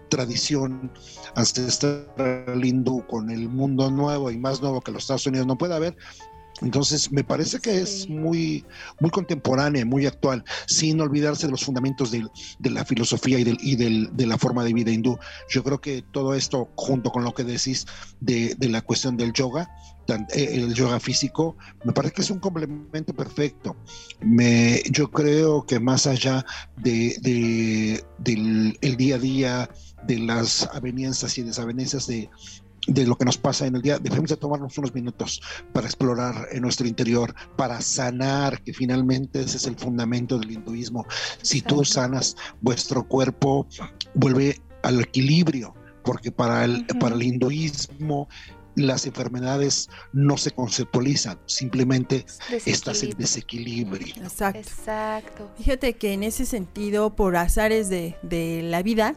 tradición 0.08 0.92
ancestral 1.36 2.62
hindú 2.62 3.06
con 3.06 3.30
el 3.30 3.48
mundo 3.48 3.90
nuevo 3.90 4.30
y 4.30 4.36
más 4.36 4.60
nuevo 4.60 4.82
que 4.82 4.92
los 4.92 5.04
Estados 5.04 5.26
Unidos 5.26 5.46
no 5.46 5.56
puede 5.56 5.74
haber, 5.74 5.96
entonces, 6.60 7.10
me 7.10 7.24
parece 7.24 7.58
que 7.58 7.80
es 7.80 8.08
muy, 8.08 8.64
muy 9.00 9.10
contemporánea, 9.10 9.84
muy 9.84 10.06
actual, 10.06 10.44
sin 10.66 11.00
olvidarse 11.00 11.46
de 11.46 11.52
los 11.52 11.64
fundamentos 11.64 12.10
de, 12.10 12.28
la 12.70 12.84
filosofía 12.84 13.38
y, 13.38 13.56
y 13.60 13.76
de 13.76 14.26
la 14.26 14.38
forma 14.38 14.62
de 14.62 14.72
vida 14.72 14.90
hindú. 14.90 15.18
Yo 15.48 15.64
creo 15.64 15.80
que 15.80 16.02
todo 16.12 16.34
esto, 16.34 16.68
junto 16.76 17.10
con 17.10 17.24
lo 17.24 17.34
que 17.34 17.44
decís 17.44 17.86
de, 18.20 18.56
la 18.60 18.82
cuestión 18.82 19.16
del 19.16 19.32
yoga, 19.32 19.70
eh, 20.08 20.48
el 20.52 20.74
yoga 20.74 21.00
físico, 21.00 21.56
me 21.84 21.92
parece 21.92 22.14
que 22.14 22.22
es 22.22 22.30
un 22.30 22.38
complemento 22.38 23.14
perfecto. 23.14 23.76
Me, 24.20 24.82
yo 24.90 25.10
creo 25.10 25.64
que 25.64 25.80
más 25.80 26.06
allá 26.06 26.44
de, 26.76 28.02
del 28.18 28.96
día 28.96 29.16
a 29.16 29.18
día, 29.18 29.70
de 30.06 30.18
las 30.18 30.68
avenencias 30.72 31.38
y 31.38 31.42
desavenencias 31.42 32.06
de, 32.06 32.28
de 32.86 33.06
lo 33.06 33.16
que 33.16 33.24
nos 33.24 33.38
pasa 33.38 33.66
en 33.66 33.76
el 33.76 33.82
día, 33.82 33.98
debemos 33.98 34.30
de 34.30 34.36
tomarnos 34.36 34.76
unos 34.78 34.94
minutos 34.94 35.40
para 35.72 35.86
explorar 35.86 36.48
en 36.50 36.62
nuestro 36.62 36.86
interior, 36.86 37.34
para 37.56 37.80
sanar, 37.80 38.62
que 38.62 38.72
finalmente 38.72 39.40
ese 39.40 39.56
es 39.56 39.66
el 39.66 39.76
fundamento 39.76 40.38
del 40.38 40.50
hinduismo. 40.50 41.06
Si 41.42 41.60
tú 41.60 41.84
sanas, 41.84 42.36
vuestro 42.60 43.06
cuerpo 43.06 43.66
vuelve 44.14 44.60
al 44.82 45.00
equilibrio, 45.00 45.74
porque 46.04 46.32
para 46.32 46.64
el, 46.64 46.84
para 46.98 47.14
el 47.14 47.22
hinduismo 47.22 48.28
las 48.74 49.06
enfermedades 49.06 49.88
no 50.12 50.36
se 50.36 50.50
conceptualizan, 50.50 51.38
simplemente 51.46 52.24
estás 52.64 53.02
en 53.02 53.10
desequilibrio. 53.16 54.14
Exacto. 54.16 54.58
Exacto. 54.58 55.50
Fíjate 55.56 55.94
que 55.94 56.12
en 56.12 56.22
ese 56.22 56.46
sentido, 56.46 57.14
por 57.14 57.36
azares 57.36 57.88
de, 57.88 58.16
de 58.22 58.62
la 58.62 58.82
vida, 58.82 59.14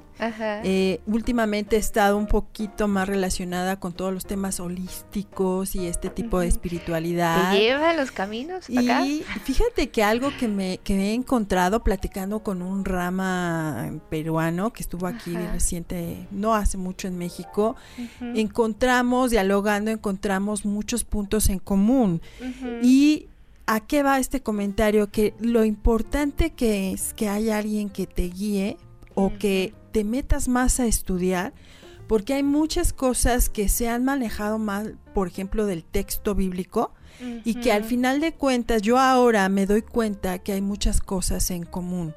eh, 0.63 1.01
últimamente 1.05 1.75
he 1.75 1.79
estado 1.79 2.17
un 2.17 2.27
poquito 2.27 2.87
más 2.87 3.07
relacionada 3.07 3.79
con 3.79 3.93
todos 3.93 4.13
los 4.13 4.25
temas 4.25 4.59
holísticos 4.59 5.75
y 5.75 5.87
este 5.87 6.09
tipo 6.09 6.39
de 6.39 6.47
espiritualidad. 6.47 7.51
¿Te 7.51 7.59
lleva 7.59 7.93
los 7.93 8.11
caminos? 8.11 8.69
Y 8.69 9.23
fíjate 9.43 9.89
que 9.89 10.03
algo 10.03 10.31
que 10.37 10.47
me 10.47 10.79
que 10.83 10.95
he 10.95 11.13
encontrado 11.13 11.83
platicando 11.83 12.43
con 12.43 12.61
un 12.61 12.85
rama 12.85 13.91
peruano 14.09 14.71
que 14.71 14.83
estuvo 14.83 15.07
aquí 15.07 15.35
reciente, 15.35 16.27
no 16.31 16.55
hace 16.55 16.77
mucho 16.77 17.07
en 17.07 17.17
México, 17.17 17.75
encontramos, 18.21 19.31
dialogando, 19.45 19.91
encontramos 19.91 20.65
muchos 20.65 21.03
puntos 21.03 21.49
en 21.49 21.59
común. 21.59 22.21
Y 22.81 23.27
¿A 23.67 23.79
qué 23.79 24.03
va 24.03 24.19
este 24.19 24.41
comentario? 24.41 25.09
Que 25.09 25.33
lo 25.39 25.65
importante 25.65 26.51
que 26.51 26.91
es 26.91 27.15
que 27.15 27.29
haya 27.29 27.57
alguien 27.57 27.89
que 27.89 28.05
te 28.05 28.29
guíe 28.29 28.77
o 29.15 29.33
que 29.39 29.73
te 29.91 30.03
metas 30.03 30.47
más 30.47 30.79
a 30.79 30.85
estudiar, 30.85 31.51
porque 32.07 32.35
hay 32.35 32.43
muchas 32.43 32.93
cosas 32.93 33.49
que 33.49 33.67
se 33.67 33.89
han 33.89 34.05
manejado 34.05 34.59
mal, 34.59 34.99
por 35.15 35.27
ejemplo, 35.27 35.65
del 35.65 35.83
texto 35.83 36.35
bíblico, 36.35 36.91
y 37.43 37.55
que 37.55 37.71
al 37.71 37.85
final 37.85 38.19
de 38.19 38.33
cuentas 38.33 38.81
yo 38.81 38.99
ahora 38.99 39.47
me 39.49 39.65
doy 39.65 39.81
cuenta 39.81 40.37
que 40.39 40.51
hay 40.51 40.61
muchas 40.61 40.99
cosas 40.99 41.49
en 41.49 41.63
común, 41.63 42.13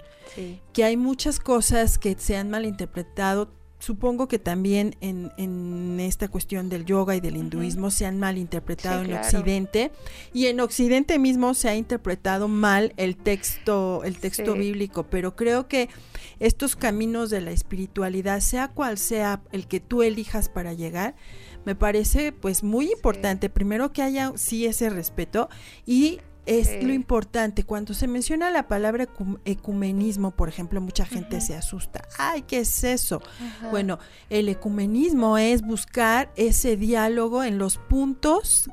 que 0.74 0.84
hay 0.84 0.96
muchas 0.98 1.40
cosas 1.40 1.98
que 1.98 2.16
se 2.18 2.36
han 2.36 2.50
malinterpretado 2.50 3.48
supongo 3.78 4.28
que 4.28 4.38
también 4.38 4.96
en, 5.00 5.32
en, 5.36 6.00
esta 6.00 6.28
cuestión 6.28 6.68
del 6.68 6.84
yoga 6.84 7.16
y 7.16 7.20
del 7.20 7.36
hinduismo 7.36 7.90
se 7.90 8.06
han 8.06 8.18
mal 8.18 8.38
interpretado 8.38 9.02
en 9.02 9.14
Occidente 9.14 9.92
y 10.32 10.46
en 10.46 10.60
Occidente 10.60 11.18
mismo 11.18 11.54
se 11.54 11.68
ha 11.68 11.76
interpretado 11.76 12.48
mal 12.48 12.92
el 12.96 13.16
texto 13.16 14.02
el 14.04 14.18
texto 14.18 14.54
bíblico 14.54 15.04
pero 15.04 15.36
creo 15.36 15.68
que 15.68 15.88
estos 16.40 16.76
caminos 16.76 17.30
de 17.30 17.40
la 17.40 17.50
espiritualidad 17.50 18.40
sea 18.40 18.68
cual 18.68 18.98
sea 18.98 19.42
el 19.52 19.66
que 19.66 19.80
tú 19.80 20.02
elijas 20.02 20.48
para 20.48 20.72
llegar 20.72 21.14
me 21.68 21.74
parece 21.74 22.32
pues 22.32 22.62
muy 22.62 22.90
importante. 22.90 23.50
Primero 23.50 23.92
que 23.92 24.00
haya 24.00 24.32
sí 24.36 24.64
ese 24.64 24.88
respeto 24.88 25.50
y 25.84 26.20
es 26.48 26.82
lo 26.82 26.92
importante. 26.94 27.64
Cuando 27.64 27.92
se 27.92 28.08
menciona 28.08 28.50
la 28.50 28.68
palabra 28.68 29.06
ecumenismo, 29.44 30.30
por 30.30 30.48
ejemplo, 30.48 30.80
mucha 30.80 31.04
gente 31.04 31.40
se 31.42 31.54
asusta. 31.54 32.02
Ay, 32.18 32.42
¿qué 32.42 32.61
es 32.61 32.84
eso? 32.84 33.20
Bueno, 33.70 33.98
el 34.30 34.48
ecumenismo 34.48 35.37
es 35.37 35.61
buscar 35.62 36.32
ese 36.37 36.76
diálogo 36.76 37.44
en 37.44 37.58
los 37.58 37.76
puntos 37.76 38.70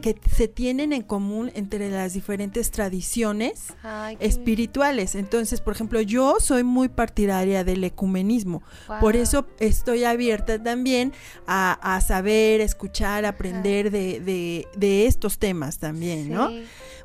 que 0.00 0.18
se 0.34 0.48
tienen 0.48 0.94
en 0.94 1.02
común 1.02 1.52
entre 1.54 1.90
las 1.90 2.14
diferentes 2.14 2.70
tradiciones 2.70 3.74
espirituales. 4.18 5.14
Entonces, 5.14 5.60
por 5.60 5.74
ejemplo, 5.74 6.00
yo 6.00 6.36
soy 6.40 6.64
muy 6.64 6.88
partidaria 6.88 7.64
del 7.64 7.84
ecumenismo. 7.84 8.62
Por 9.00 9.14
eso 9.14 9.46
estoy 9.58 10.04
abierta 10.04 10.62
también 10.62 11.12
a, 11.46 12.00
saber, 12.00 12.62
escuchar, 12.62 13.26
aprender 13.26 13.90
de, 13.90 14.66
de, 14.74 15.06
estos 15.06 15.38
temas 15.38 15.78
también, 15.78 16.30
¿no? 16.30 16.50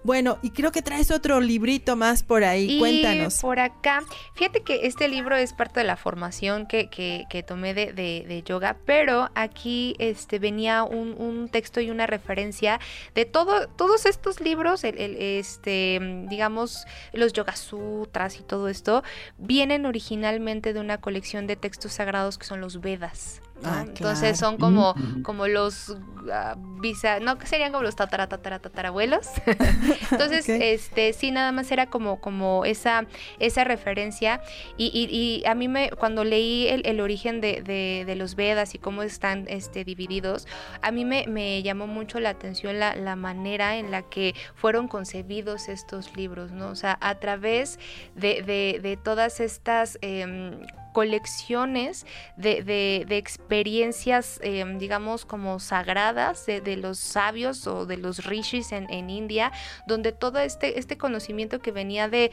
Bueno, 0.06 0.38
y 0.44 0.52
creo 0.52 0.72
que 0.72 0.84
traes 0.84 1.10
otro 1.10 1.42
librito 1.42 1.96
más 1.96 2.22
por 2.22 2.44
ahí. 2.44 2.78
Cuéntanos. 2.78 3.40
Por 3.42 3.60
acá, 3.60 4.04
fíjate 4.36 4.62
que 4.62 4.86
este 4.86 5.08
libro 5.08 5.36
es 5.36 5.52
parte 5.52 5.80
de 5.80 5.84
la 5.84 5.98
formación 5.98 6.68
que, 6.68 6.92
que, 6.92 7.26
que 7.28 7.42
tomé 7.42 7.74
de, 7.74 7.92
de, 7.92 8.44
yoga, 8.44 8.78
pero 8.86 9.32
aquí 9.34 9.96
este, 9.98 10.38
venía 10.38 10.84
un, 10.84 11.16
un, 11.18 11.50
texto 11.50 11.82
y 11.82 11.90
una 11.90 12.06
referencia 12.06 12.80
de 13.16 13.26
todo, 13.26 13.68
todos 13.68 14.06
estos 14.06 14.42
libros, 14.42 14.84
el, 14.84 14.96
este, 15.00 16.00
digamos, 16.30 16.86
los 17.12 17.34
Yoga 17.34 17.56
Sutras 17.56 18.40
y 18.40 18.44
todo 18.44 18.68
esto, 18.68 19.04
vienen 19.40 19.88
originalmente 19.88 20.74
de 20.74 20.82
una 20.82 21.02
colección 21.02 21.48
de 21.48 21.56
textos 21.56 21.94
sagrados 21.94 22.38
que 22.38 22.46
son 22.46 22.62
los 22.62 22.80
Vedas. 22.80 23.42
Ah, 23.64 23.86
Entonces 23.88 24.38
son 24.38 24.58
como, 24.58 24.94
como 25.24 25.48
los 25.48 25.90
uh, 25.90 26.80
visa, 26.82 27.20
no 27.20 27.38
que 27.38 27.48
serían 27.48 27.72
como 27.72 27.84
los 27.84 27.96
tatara, 27.96 28.28
tatara, 28.28 28.60
tatarabuelos. 28.60 29.28
Entonces, 30.12 30.48
este, 30.50 31.14
sí, 31.14 31.32
nada 31.32 31.52
más 31.52 31.72
era 31.72 31.88
como, 31.88 32.20
como 32.20 32.66
esa, 32.66 33.06
esa 33.40 33.64
referencia. 33.64 34.42
Y, 34.78 34.88
y, 34.88 35.46
a 35.48 35.56
mí 35.56 35.68
me, 35.68 35.90
cuando 35.92 36.24
leí 36.24 36.68
el, 36.68 36.86
el 36.86 37.00
origen 37.00 37.42
de, 37.42 37.62
de, 37.62 38.04
de, 38.06 38.16
los 38.16 38.36
Vedas 38.36 38.76
y 38.76 38.78
cómo 38.78 39.04
están 39.04 39.46
este, 39.48 39.86
divididos, 39.86 40.48
a 40.82 40.92
mí 40.92 41.06
me, 41.06 41.26
me 41.28 41.64
llamó 41.64 41.88
mucho 41.88 42.20
la 42.20 42.30
atención 42.30 42.80
la, 42.80 42.96
la, 42.96 43.16
manera 43.16 43.78
en 43.78 43.90
la 43.92 44.02
que 44.02 44.36
fueron 44.56 44.88
concebidos 44.88 45.70
estos 45.70 46.16
libros, 46.16 46.52
¿no? 46.52 46.68
O 46.68 46.76
sea, 46.76 46.98
a 47.00 47.16
través 47.16 47.80
de, 48.16 48.44
de 48.44 48.98
todas 49.02 49.40
estas 49.40 49.98
eh, 50.02 50.58
colecciones 50.96 52.06
de, 52.38 52.64
de, 52.64 53.18
experiencias, 53.18 54.40
em, 54.42 54.78
digamos, 54.78 55.26
como 55.26 55.60
sagradas 55.60 56.46
de, 56.46 56.78
los 56.78 57.00
sabios 57.00 57.68
o 57.68 57.86
de 57.86 57.98
los 57.98 58.24
rishis 58.24 58.72
en, 58.72 58.90
en 58.90 59.10
India, 59.10 59.52
donde 59.88 60.14
todo 60.14 60.40
este, 60.40 60.80
este 60.80 60.98
conocimiento 60.98 61.60
que 61.60 61.74
venía 61.74 62.08
de, 62.08 62.32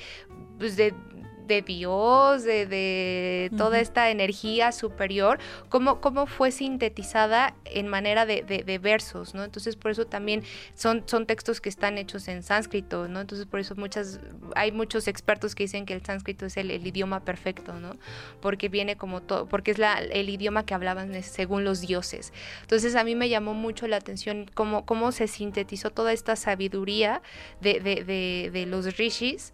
pues 0.61 0.77
de 0.77 0.95
de 1.47 1.63
Dios, 1.63 2.45
de, 2.45 3.51
toda 3.57 3.81
esta 3.81 4.11
energía 4.11 4.73
superior, 4.73 5.39
cómo, 5.69 6.01
cómo 6.01 6.27
fue 6.27 6.51
sintetizada 6.51 7.55
en 7.65 7.89
manera 7.89 8.27
de, 8.27 8.79
versos, 8.83 9.35
¿no? 9.35 9.45
Entonces 9.45 9.77
por 9.77 9.91
eso 9.91 10.07
también 10.07 10.43
son, 10.75 11.05
son 11.07 11.27
textos 11.27 11.61
que 11.61 11.69
están 11.69 11.99
hechos 11.99 12.29
en 12.29 12.43
sánscrito, 12.43 13.09
¿no? 13.09 13.21
Entonces 13.21 13.47
por 13.47 13.61
eso 13.61 13.75
muchas, 13.77 14.21
hay 14.55 14.73
muchos 14.73 15.09
expertos 15.09 15.55
que 15.55 15.65
dicen 15.65 15.87
que 15.87 15.95
el 15.95 16.05
sánscrito 16.05 16.47
es 16.47 16.57
el, 16.57 16.71
idioma 16.87 17.21
perfecto, 17.21 17.75
¿no? 17.75 17.97
Porque 18.41 18.69
viene 18.69 18.97
como 18.97 19.21
todo, 19.21 19.47
porque 19.47 19.71
es 19.71 19.79
la, 19.79 19.99
el 19.99 20.29
idioma 20.29 20.65
que 20.65 20.75
hablaban 20.75 21.23
según 21.23 21.65
los 21.65 21.81
dioses. 21.81 22.33
Entonces 22.63 22.97
a 22.97 23.05
mí 23.05 23.15
me 23.15 23.29
llamó 23.29 23.55
mucho 23.55 23.87
la 23.87 23.97
atención 23.97 24.51
cómo, 24.55 24.85
cómo 24.85 25.13
se 25.13 25.29
sintetizó 25.29 25.91
toda 25.91 26.13
esta 26.13 26.37
sabiduría 26.37 27.23
de, 27.61 27.81
de 28.53 28.67
los 28.67 28.97
rishis 28.97 29.53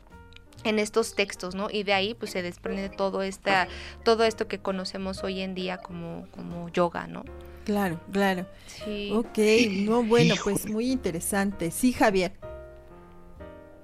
en 0.64 0.79
estos 0.79 1.14
textos, 1.14 1.55
¿no? 1.55 1.68
Y 1.71 1.83
de 1.83 1.92
ahí 1.92 2.14
pues 2.14 2.33
se 2.33 2.42
desprende 2.42 2.88
todo 2.88 3.23
esta, 3.23 3.68
todo 4.05 4.25
esto 4.25 4.49
que 4.49 4.59
conocemos 4.59 5.23
hoy 5.25 5.40
en 5.40 5.55
día 5.55 5.79
como, 5.79 6.27
como 6.33 6.68
yoga, 6.71 7.07
¿no? 7.07 7.25
Claro, 7.64 8.01
claro. 8.12 8.47
Sí. 8.66 9.11
Ok, 9.14 9.38
no, 9.87 10.03
bueno, 10.03 10.35
pues 10.42 10.68
muy 10.71 10.90
interesante. 10.90 11.71
Sí, 11.71 11.92
Javier. 11.92 12.33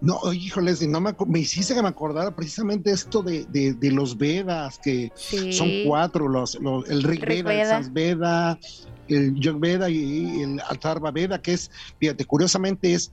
No, 0.00 0.32
híjoles, 0.32 0.86
no 0.86 1.00
me, 1.00 1.14
me 1.26 1.38
hiciste 1.38 1.74
que 1.74 1.82
me 1.82 1.88
acordara 1.88 2.34
precisamente 2.34 2.90
esto 2.90 3.22
de, 3.22 3.46
de, 3.46 3.90
los 3.90 4.18
Vedas, 4.18 4.78
que 4.78 5.10
son 5.50 5.70
cuatro, 5.86 6.28
los, 6.28 6.58
el 6.88 7.02
Rig 7.02 7.24
Veda, 7.44 7.78
el 7.78 7.90
Veda, 7.90 8.58
el 9.08 9.34
Yog 9.34 9.60
Veda 9.60 9.88
y 9.88 10.42
el 10.42 10.60
Atharva 10.68 11.10
Veda, 11.10 11.40
que 11.40 11.54
es, 11.54 11.70
fíjate, 11.98 12.24
curiosamente 12.26 12.92
es 12.92 13.12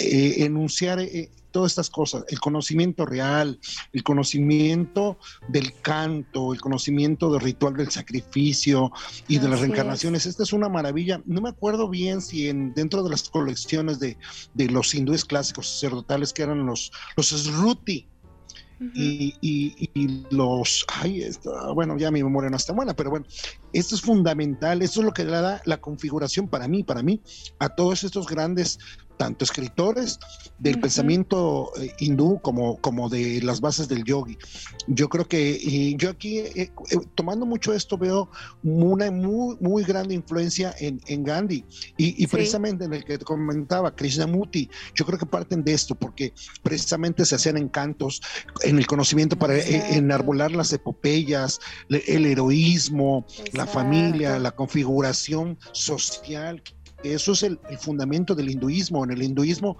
eh, 0.00 0.44
enunciar 0.44 1.00
eh, 1.00 1.30
todas 1.50 1.72
estas 1.72 1.88
cosas, 1.88 2.24
el 2.28 2.38
conocimiento 2.38 3.06
real, 3.06 3.58
el 3.94 4.02
conocimiento 4.02 5.18
del 5.48 5.72
canto, 5.80 6.52
el 6.52 6.60
conocimiento 6.60 7.32
del 7.32 7.40
ritual 7.40 7.76
del 7.76 7.90
sacrificio 7.90 8.92
y 9.26 9.38
de 9.38 9.48
las 9.48 9.60
reencarnaciones. 9.60 10.26
Esta 10.26 10.42
es 10.42 10.52
una 10.52 10.68
maravilla. 10.68 11.22
No 11.24 11.40
me 11.40 11.48
acuerdo 11.48 11.88
bien 11.88 12.20
si 12.20 12.48
en, 12.48 12.74
dentro 12.74 13.02
de 13.02 13.08
las 13.08 13.30
colecciones 13.30 13.98
de, 13.98 14.18
de 14.52 14.68
los 14.68 14.94
hindúes 14.94 15.24
clásicos 15.24 15.66
sacerdotales 15.68 16.34
que 16.34 16.42
eran 16.42 16.66
los, 16.66 16.92
los 17.16 17.28
Sruti, 17.28 18.06
y, 18.78 19.34
y, 19.40 20.26
los, 20.30 20.84
ay, 20.88 21.30
bueno, 21.74 21.96
ya 21.96 22.10
mi 22.10 22.22
memoria 22.22 22.50
no 22.50 22.56
está 22.56 22.74
buena, 22.74 22.94
pero 22.94 23.08
bueno, 23.08 23.24
esto 23.78 23.94
es 23.94 24.00
fundamental, 24.00 24.82
esto 24.82 25.00
es 25.00 25.06
lo 25.06 25.12
que 25.12 25.24
le 25.24 25.30
da 25.32 25.60
la 25.64 25.80
configuración 25.80 26.48
para 26.48 26.68
mí, 26.68 26.82
para 26.82 27.02
mí, 27.02 27.20
a 27.58 27.68
todos 27.68 28.04
estos 28.04 28.26
grandes 28.26 28.78
tanto 29.16 29.44
escritores 29.44 30.18
del 30.58 30.80
pensamiento 30.80 31.70
eh, 31.80 31.92
hindú 31.98 32.40
como, 32.40 32.78
como 32.78 33.08
de 33.08 33.40
las 33.42 33.60
bases 33.60 33.88
del 33.88 34.04
yogi. 34.04 34.38
Yo 34.86 35.08
creo 35.08 35.26
que 35.26 35.94
yo 35.96 36.10
aquí, 36.10 36.38
eh, 36.38 36.52
eh, 36.56 36.70
tomando 37.14 37.44
mucho 37.44 37.72
esto, 37.72 37.98
veo 37.98 38.30
una 38.62 39.10
muy, 39.10 39.56
muy 39.60 39.84
grande 39.84 40.14
influencia 40.14 40.74
en, 40.78 41.00
en 41.06 41.24
Gandhi. 41.24 41.64
Y, 41.96 42.26
precisamente 42.26 42.84
en 42.84 42.94
el 42.94 43.04
que 43.04 43.18
comentaba 43.18 43.94
Krishnamurti, 43.94 44.68
yo 44.94 45.04
creo 45.04 45.18
que 45.18 45.26
parten 45.26 45.64
de 45.64 45.72
esto 45.72 45.94
porque 45.94 46.32
precisamente 46.62 47.24
se 47.24 47.34
hacían 47.34 47.56
encantos 47.56 48.20
en 48.62 48.78
el 48.78 48.86
conocimiento 48.86 49.38
para 49.38 49.58
enarbolar 49.58 50.52
las 50.52 50.72
epopeyas, 50.72 51.60
el 51.88 52.26
heroísmo, 52.26 53.26
la 53.52 53.65
la 53.66 53.72
familia, 53.72 54.38
la 54.38 54.52
configuración 54.52 55.58
social. 55.72 56.62
Eso 57.02 57.32
es 57.32 57.42
el, 57.42 57.58
fundamento 57.78 58.34
del 58.34 58.50
hinduismo. 58.50 59.04
En 59.04 59.10
el 59.10 59.22
hinduismo, 59.22 59.76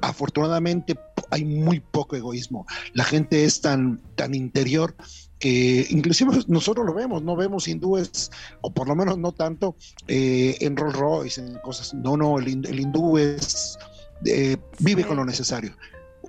afortunadamente, 0.00 0.98
hay 1.30 1.44
muy 1.44 1.80
poco 1.80 2.16
egoísmo. 2.16 2.66
La 2.94 3.04
gente 3.04 3.44
es 3.44 3.60
tan, 3.60 4.00
tan 4.16 4.34
interior 4.34 4.94
que 5.38 5.86
inclusive 5.90 6.32
nosotros 6.46 6.84
lo 6.84 6.94
vemos, 6.94 7.22
no 7.22 7.34
vemos 7.36 7.66
hindúes, 7.66 8.30
o 8.60 8.72
por 8.72 8.86
lo 8.86 8.94
menos 8.94 9.18
no 9.18 9.32
tanto, 9.32 9.76
eh, 10.06 10.56
en 10.60 10.76
Rolls 10.76 10.96
Royce, 10.96 11.40
en 11.40 11.58
cosas. 11.58 11.94
No, 11.94 12.16
no, 12.16 12.38
el, 12.38 12.48
hindú 12.48 13.18
es, 13.18 13.78
eh, 14.24 14.56
vive 14.78 15.04
con 15.04 15.16
lo 15.16 15.24
necesario 15.24 15.74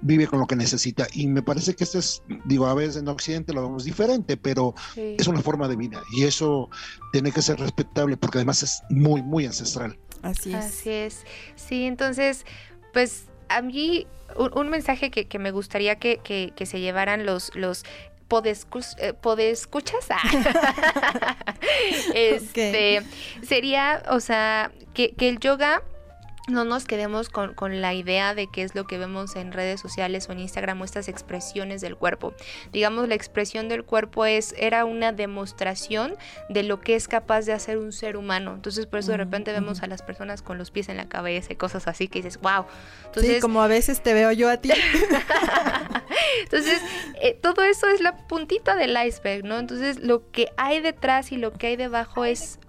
vive 0.04 0.28
con 0.28 0.40
lo 0.40 0.46
que 0.46 0.56
necesita. 0.56 1.08
Y 1.14 1.28
me 1.28 1.42
parece 1.42 1.76
que 1.76 1.84
esto 1.84 1.98
es, 1.98 2.22
digo, 2.46 2.68
a 2.68 2.74
veces 2.74 2.98
en 2.98 3.08
Occidente 3.08 3.54
lo 3.54 3.64
vemos 3.64 3.86
diferente, 3.86 4.38
pero 4.38 4.76
es 4.96 5.28
una 5.28 5.42
forma 5.42 5.68
de 5.68 5.76
vida 5.76 6.02
y 6.12 6.24
eso 6.24 6.70
tiene 7.12 7.32
que 7.32 7.42
ser 7.42 7.60
respetable 7.60 8.18
porque 8.18 8.38
además 8.38 8.64
es 8.64 8.82
muy, 8.90 9.22
muy 9.22 9.46
ancestral. 9.46 9.98
Así 10.22 10.54
es. 10.54 10.66
Así 10.66 10.90
es. 10.90 11.26
Sí, 11.56 11.86
entonces, 11.86 12.46
pues 12.94 13.26
a 13.50 13.62
mí 13.62 14.08
un, 14.36 14.70
mensaje 14.70 15.12
que, 15.12 15.28
que, 15.28 15.40
me 15.40 15.52
gustaría 15.52 15.96
que, 15.96 16.20
que, 16.20 16.66
se 16.66 16.80
llevaran 16.80 17.26
los, 17.26 17.56
los 17.56 17.84
podescuchas, 18.28 18.96
eh, 19.00 19.14
podescuchas 19.14 20.08
ah. 20.10 21.36
este, 22.16 23.02
sería, 23.44 24.04
o 24.10 24.20
sea, 24.20 24.72
que, 24.94 25.14
que 25.14 25.30
el 25.30 25.40
yoga 25.40 25.84
no 26.50 26.66
nos 26.66 26.84
quedemos 26.86 27.30
con, 27.30 27.54
con, 27.54 27.80
la 27.82 27.94
idea 27.94 28.36
de 28.36 28.48
qué 28.48 28.64
es 28.64 28.76
lo 28.76 28.86
que 28.86 28.98
vemos 28.98 29.38
en 29.38 29.54
redes 29.54 29.80
sociales 29.80 30.28
o 30.28 30.34
en 30.34 30.40
Instagram 30.40 30.82
o 30.82 30.84
estas 30.84 31.08
expresiones 31.08 31.80
del 31.80 31.96
cuerpo. 31.96 32.34
Digamos, 32.74 33.08
la 33.08 33.16
expresión 33.16 33.70
del 33.70 33.86
cuerpo 33.86 34.26
es, 34.26 34.54
era 34.58 34.84
una 34.84 35.14
demostración 35.14 36.16
de 36.50 36.64
lo 36.64 36.82
que 36.82 36.96
es 36.96 37.08
capaz 37.08 37.46
de 37.46 37.54
hacer 37.54 37.78
un 37.78 37.94
ser 37.94 38.18
humano. 38.18 38.54
Entonces, 38.56 38.88
por 38.88 39.00
eso 39.00 39.12
de 39.12 39.18
repente 39.18 39.54
vemos 39.54 39.84
a 39.84 39.88
las 39.88 40.02
personas 40.02 40.42
con 40.42 40.58
los 40.58 40.70
pies 40.70 40.90
en 40.90 40.98
la 40.98 41.08
cabeza 41.08 41.54
y 41.54 41.56
cosas 41.56 41.88
así 41.88 42.10
que 42.10 42.20
dices, 42.22 42.40
wow. 42.42 42.66
Entonces, 43.06 43.36
sí, 43.36 43.40
como 43.40 43.62
a 43.62 43.68
veces 43.68 44.04
te 44.04 44.14
veo 44.14 44.32
yo 44.34 44.50
a 44.50 44.58
ti. 44.58 44.72
Entonces, 46.44 46.82
eh, 47.22 47.40
todo 47.42 47.64
eso 47.64 47.88
es 47.88 48.02
la 48.02 48.18
puntita 48.28 48.76
del 48.76 48.98
iceberg, 49.02 49.46
¿no? 49.46 49.60
Entonces, 49.60 50.00
lo 50.00 50.30
que 50.32 50.50
hay 50.58 50.82
detrás 50.82 51.32
y 51.32 51.38
lo 51.38 51.54
que 51.54 51.68
hay 51.68 51.76
debajo 51.78 52.26
es 52.26 52.60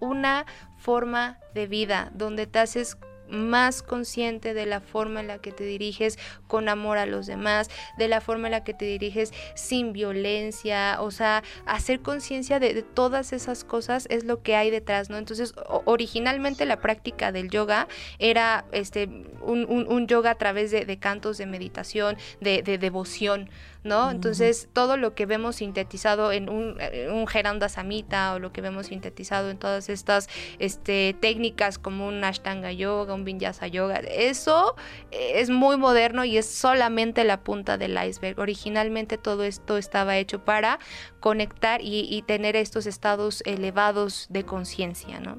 una 0.00 0.46
forma 0.78 1.38
de 1.54 1.66
vida 1.66 2.10
donde 2.14 2.46
te 2.46 2.58
haces 2.58 2.96
más 3.30 3.82
consciente 3.82 4.54
de 4.54 4.66
la 4.66 4.80
forma 4.80 5.20
en 5.20 5.26
la 5.26 5.38
que 5.38 5.52
te 5.52 5.64
diriges 5.64 6.18
con 6.46 6.68
amor 6.68 6.98
a 6.98 7.06
los 7.06 7.26
demás, 7.26 7.70
de 7.98 8.08
la 8.08 8.20
forma 8.20 8.48
en 8.48 8.52
la 8.52 8.64
que 8.64 8.74
te 8.74 8.84
diriges 8.84 9.32
sin 9.54 9.92
violencia, 9.92 10.98
o 11.00 11.10
sea, 11.10 11.42
hacer 11.66 12.00
conciencia 12.00 12.58
de, 12.58 12.82
todas 12.82 13.32
esas 13.32 13.64
cosas 13.64 14.06
es 14.10 14.24
lo 14.24 14.42
que 14.42 14.56
hay 14.56 14.70
detrás, 14.70 15.10
¿no? 15.10 15.18
Entonces, 15.18 15.54
originalmente 15.84 16.64
la 16.66 16.80
práctica 16.80 17.32
del 17.32 17.50
yoga 17.50 17.88
era 18.18 18.64
este, 18.72 19.08
un, 19.42 20.06
yoga 20.06 20.30
a 20.30 20.34
través 20.36 20.70
de, 20.70 20.98
cantos 20.98 21.38
de 21.38 21.46
meditación, 21.46 22.16
de, 22.40 22.62
de 22.62 22.78
devoción, 22.78 23.50
¿no? 23.82 24.10
Entonces, 24.10 24.68
todo 24.72 24.96
lo 24.96 25.14
que 25.14 25.26
vemos 25.26 25.56
sintetizado 25.56 26.32
en 26.32 26.48
un, 26.48 26.76
un 27.10 27.26
Geranda 27.26 27.68
Samita 27.68 28.34
o 28.34 28.38
lo 28.38 28.52
que 28.52 28.60
vemos 28.60 28.86
sintetizado 28.86 29.50
en 29.50 29.58
todas 29.58 29.88
estas 29.88 30.28
este, 30.58 31.16
técnicas 31.20 31.78
como 31.78 32.06
un 32.06 32.22
Ashtanga 32.22 32.72
Yoga, 32.72 33.14
un 33.14 33.24
Vinyasa 33.24 33.66
Yoga, 33.66 33.98
eso 33.98 34.76
es 35.10 35.50
muy 35.50 35.76
moderno 35.76 36.24
y 36.24 36.36
es 36.36 36.46
solamente 36.46 37.24
la 37.24 37.40
punta 37.40 37.78
del 37.78 37.98
iceberg. 38.02 38.38
Originalmente 38.38 39.18
todo 39.18 39.44
esto 39.44 39.78
estaba 39.78 40.18
hecho 40.18 40.44
para 40.44 40.78
conectar 41.20 41.80
y, 41.80 42.06
y 42.10 42.22
tener 42.22 42.56
estos 42.56 42.86
estados 42.86 43.42
elevados 43.46 44.26
de 44.28 44.44
conciencia, 44.44 45.20
¿no? 45.20 45.38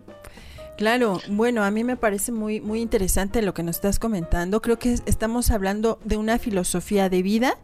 Claro, 0.77 1.19
bueno, 1.29 1.63
a 1.63 1.71
mí 1.71 1.83
me 1.83 1.95
parece 1.95 2.31
muy, 2.31 2.59
muy 2.59 2.81
interesante 2.81 3.41
lo 3.41 3.53
que 3.53 3.63
nos 3.63 3.75
estás 3.75 3.99
comentando. 3.99 4.61
Creo 4.61 4.79
que 4.79 4.93
estamos 5.05 5.51
hablando 5.51 5.99
de 6.03 6.17
una 6.17 6.39
filosofía 6.39 7.09
de 7.09 7.21
vida 7.21 7.57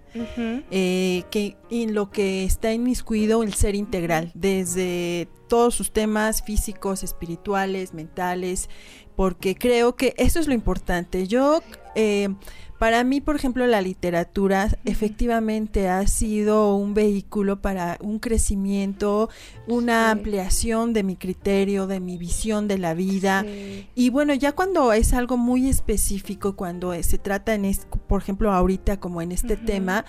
eh, 0.72 1.24
que 1.32 1.58
en 1.70 1.94
lo 1.94 2.12
que 2.12 2.44
está 2.44 2.74
inmiscuido 2.74 3.44
el 3.44 3.54
ser 3.54 3.76
integral, 3.76 4.32
desde 4.34 5.28
todos 5.48 5.74
sus 5.76 5.92
temas 5.92 6.44
físicos, 6.44 7.04
espirituales, 7.04 7.94
mentales, 7.94 8.70
porque 9.16 9.56
creo 9.56 9.96
que 9.96 10.14
eso 10.18 10.40
es 10.40 10.48
lo 10.48 10.54
importante. 10.54 11.28
Yo 11.28 11.62
eh, 11.96 12.30
para 12.80 13.04
mí, 13.04 13.22
por 13.22 13.36
ejemplo, 13.36 13.66
la 13.66 13.82
literatura 13.82 14.70
efectivamente 14.86 15.90
ha 15.90 16.06
sido 16.06 16.76
un 16.76 16.94
vehículo 16.94 17.60
para 17.62 17.98
un 18.02 18.20
crecimiento, 18.20 19.30
una 19.68 20.12
ampliación 20.12 20.94
de 20.94 21.04
mi 21.04 21.16
criterio, 21.16 21.88
de 21.88 22.00
mi 22.00 22.18
visión 22.18 22.68
de 22.68 22.78
la 22.78 22.94
vida. 22.94 23.44
Y 23.96 24.10
bueno, 24.12 24.34
ya 24.36 24.52
cuando 24.52 24.94
es 24.94 25.14
algo 25.14 25.38
muy 25.38 25.68
específico, 25.68 26.56
cuando 26.56 26.94
se 27.02 27.18
trata 27.18 27.56
en, 27.56 27.72
por 28.08 28.22
ejemplo, 28.22 28.52
ahorita 28.52 29.00
como 29.00 29.22
en 29.22 29.32
este 29.32 29.58
tema, 29.58 30.06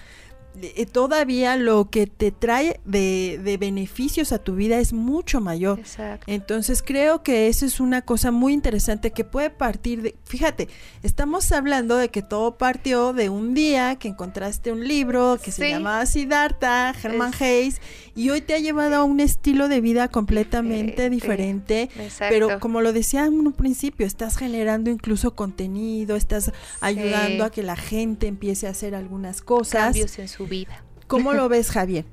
todavía 0.93 1.57
lo 1.57 1.89
que 1.91 2.07
te 2.07 2.33
trae 2.33 2.81
de, 2.85 3.57
beneficios 3.61 4.33
a 4.33 4.39
tu 4.39 4.55
vida 4.55 4.79
es 4.79 4.93
mucho 4.93 5.41
mayor. 5.41 5.81
Entonces 6.27 6.83
creo 6.83 7.23
que 7.23 7.49
eso 7.49 7.67
es 7.67 7.81
una 7.81 8.03
cosa 8.03 8.31
muy 8.31 8.53
interesante 8.53 9.13
que 9.13 9.25
puede 9.25 9.51
partir 9.51 10.03
de, 10.03 10.17
fíjate, 10.25 10.69
estamos 11.03 11.51
hablando 11.53 11.97
de 11.97 12.09
que 12.09 12.23
todo 12.23 12.57
partió 12.57 13.13
de 13.13 13.29
un 13.29 13.55
día 13.55 13.97
que 13.97 14.09
encontraste 14.09 14.73
un 14.73 14.87
libro 14.87 15.39
que 15.43 15.53
se 15.53 15.71
llamaba 15.71 16.05
Siddhartha, 16.07 16.95
Herman 17.03 17.33
Hayes, 17.39 17.81
y 18.15 18.31
hoy 18.31 18.41
te 18.41 18.55
ha 18.55 18.59
llevado 18.59 18.97
a 18.97 19.05
un 19.05 19.21
estilo 19.21 19.69
de 19.69 19.81
vida 19.81 20.09
completamente 20.09 21.11
diferente. 21.11 21.89
Pero 22.19 22.59
como 22.61 22.81
lo 22.81 22.93
decía 22.93 23.27
en 23.27 23.35
un 23.35 23.53
principio, 23.53 24.07
estás 24.07 24.37
generando 24.37 24.91
incluso 24.91 25.35
contenido, 25.35 26.17
estás 26.17 26.53
ayudando 26.81 27.45
a 27.45 27.51
que 27.51 27.63
la 27.63 27.77
gente 27.77 28.27
empiece 28.27 28.67
a 28.67 28.71
hacer 28.71 28.95
algunas 28.95 29.41
cosas. 29.41 29.85
Cambios 29.85 30.19
en 30.19 30.29
su 30.29 30.38
vida. 30.47 30.84
¿Cómo 31.07 31.32
lo 31.32 31.49
ves, 31.49 31.70
Javier? 31.70 32.05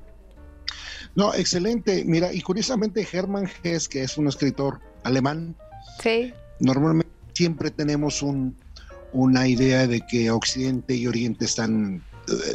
No, 1.14 1.34
excelente. 1.34 2.04
Mira, 2.04 2.32
y 2.32 2.40
curiosamente 2.40 3.06
Hermann 3.10 3.48
Hesse, 3.62 3.88
que 3.88 4.02
es 4.02 4.18
un 4.18 4.28
escritor 4.28 4.80
alemán, 5.04 5.54
sí. 6.02 6.32
normalmente 6.60 7.12
siempre 7.32 7.70
tenemos 7.70 8.22
un, 8.22 8.56
una 9.12 9.46
idea 9.46 9.86
de 9.86 10.00
que 10.00 10.30
Occidente 10.30 10.94
y 10.94 11.06
Oriente 11.06 11.44
están 11.44 12.02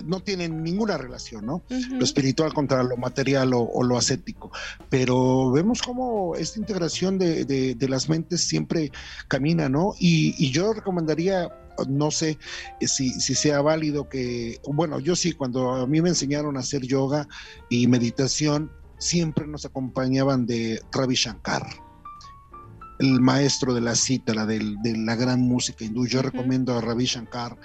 no 0.05 0.21
tienen 0.21 0.63
ninguna 0.63 0.97
relación, 0.97 1.45
¿no? 1.45 1.63
Lo 1.69 2.03
espiritual 2.03 2.53
contra 2.53 2.83
lo 2.83 2.97
material 2.97 3.51
o, 3.53 3.83
lo 3.83 3.97
ascético. 3.97 4.51
Pero 4.89 5.51
vemos 5.51 5.81
cómo 5.81 6.35
esta 6.35 6.59
integración 6.59 7.17
de, 7.17 7.45
de, 7.45 7.89
las 7.89 8.09
mentes 8.09 8.41
siempre 8.41 8.91
camina, 9.27 9.69
¿no? 9.69 9.93
Y, 9.99 10.35
y 10.37 10.51
yo 10.51 10.73
recomendaría 10.73 11.49
no 11.87 12.11
sé 12.11 12.37
eh, 12.79 12.87
si, 12.87 13.11
sea 13.11 13.61
válido 13.61 14.09
que, 14.09 14.59
bueno, 14.67 14.99
yo 14.99 15.15
sí, 15.15 15.33
cuando 15.33 15.71
a 15.71 15.87
mí 15.87 16.01
me 16.01 16.09
enseñaron 16.09 16.57
a 16.57 16.61
hacer 16.61 16.83
yoga 16.83 17.27
y 17.69 17.87
meditación, 17.87 18.71
siempre 18.97 19.47
nos 19.47 19.65
acompañaban 19.65 20.45
de 20.45 20.81
Ravi 20.91 21.15
Shankar 21.15 21.90
el 23.01 23.19
maestro 23.19 23.73
de 23.73 23.81
la 23.81 23.95
cítara, 23.95 24.45
de 24.45 24.97
la 24.97 25.15
gran 25.15 25.41
música 25.41 25.83
hindú. 25.83 26.05
Yo 26.05 26.21
recomiendo 26.21 26.77
a 26.77 26.81
Ravi 26.81 27.05
Shankar, 27.05 27.57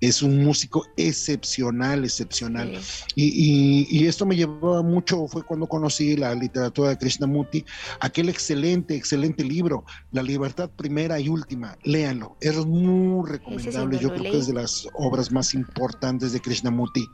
es 0.00 0.22
un 0.22 0.44
músico 0.44 0.84
excepcional, 0.96 2.04
excepcional. 2.04 2.78
Y, 3.16 4.06
esto 4.06 4.26
me 4.26 4.36
llevó 4.36 4.82
mucho, 4.82 5.26
fue 5.28 5.44
cuando 5.44 5.66
conocí 5.66 6.16
la 6.16 6.34
literatura 6.34 6.90
de 6.90 6.98
Krishnamurti, 6.98 7.64
aquel 8.00 8.28
excelente, 8.28 8.94
excelente 8.94 9.44
libro, 9.44 9.84
La 10.10 10.22
libertad 10.22 10.68
primera 10.68 11.18
y 11.18 11.28
última, 11.28 11.78
léanlo, 11.84 12.36
es 12.40 12.56
muy 12.66 13.26
recomendable, 13.28 13.98
yo 13.98 14.10
creo 14.10 14.30
que 14.30 14.38
es 14.38 14.46
de 14.46 14.54
las 14.54 14.86
obras 14.94 15.32
más 15.32 15.54
importantes 15.54 16.32
de 16.32 16.40
Krishnamurti. 16.40 17.08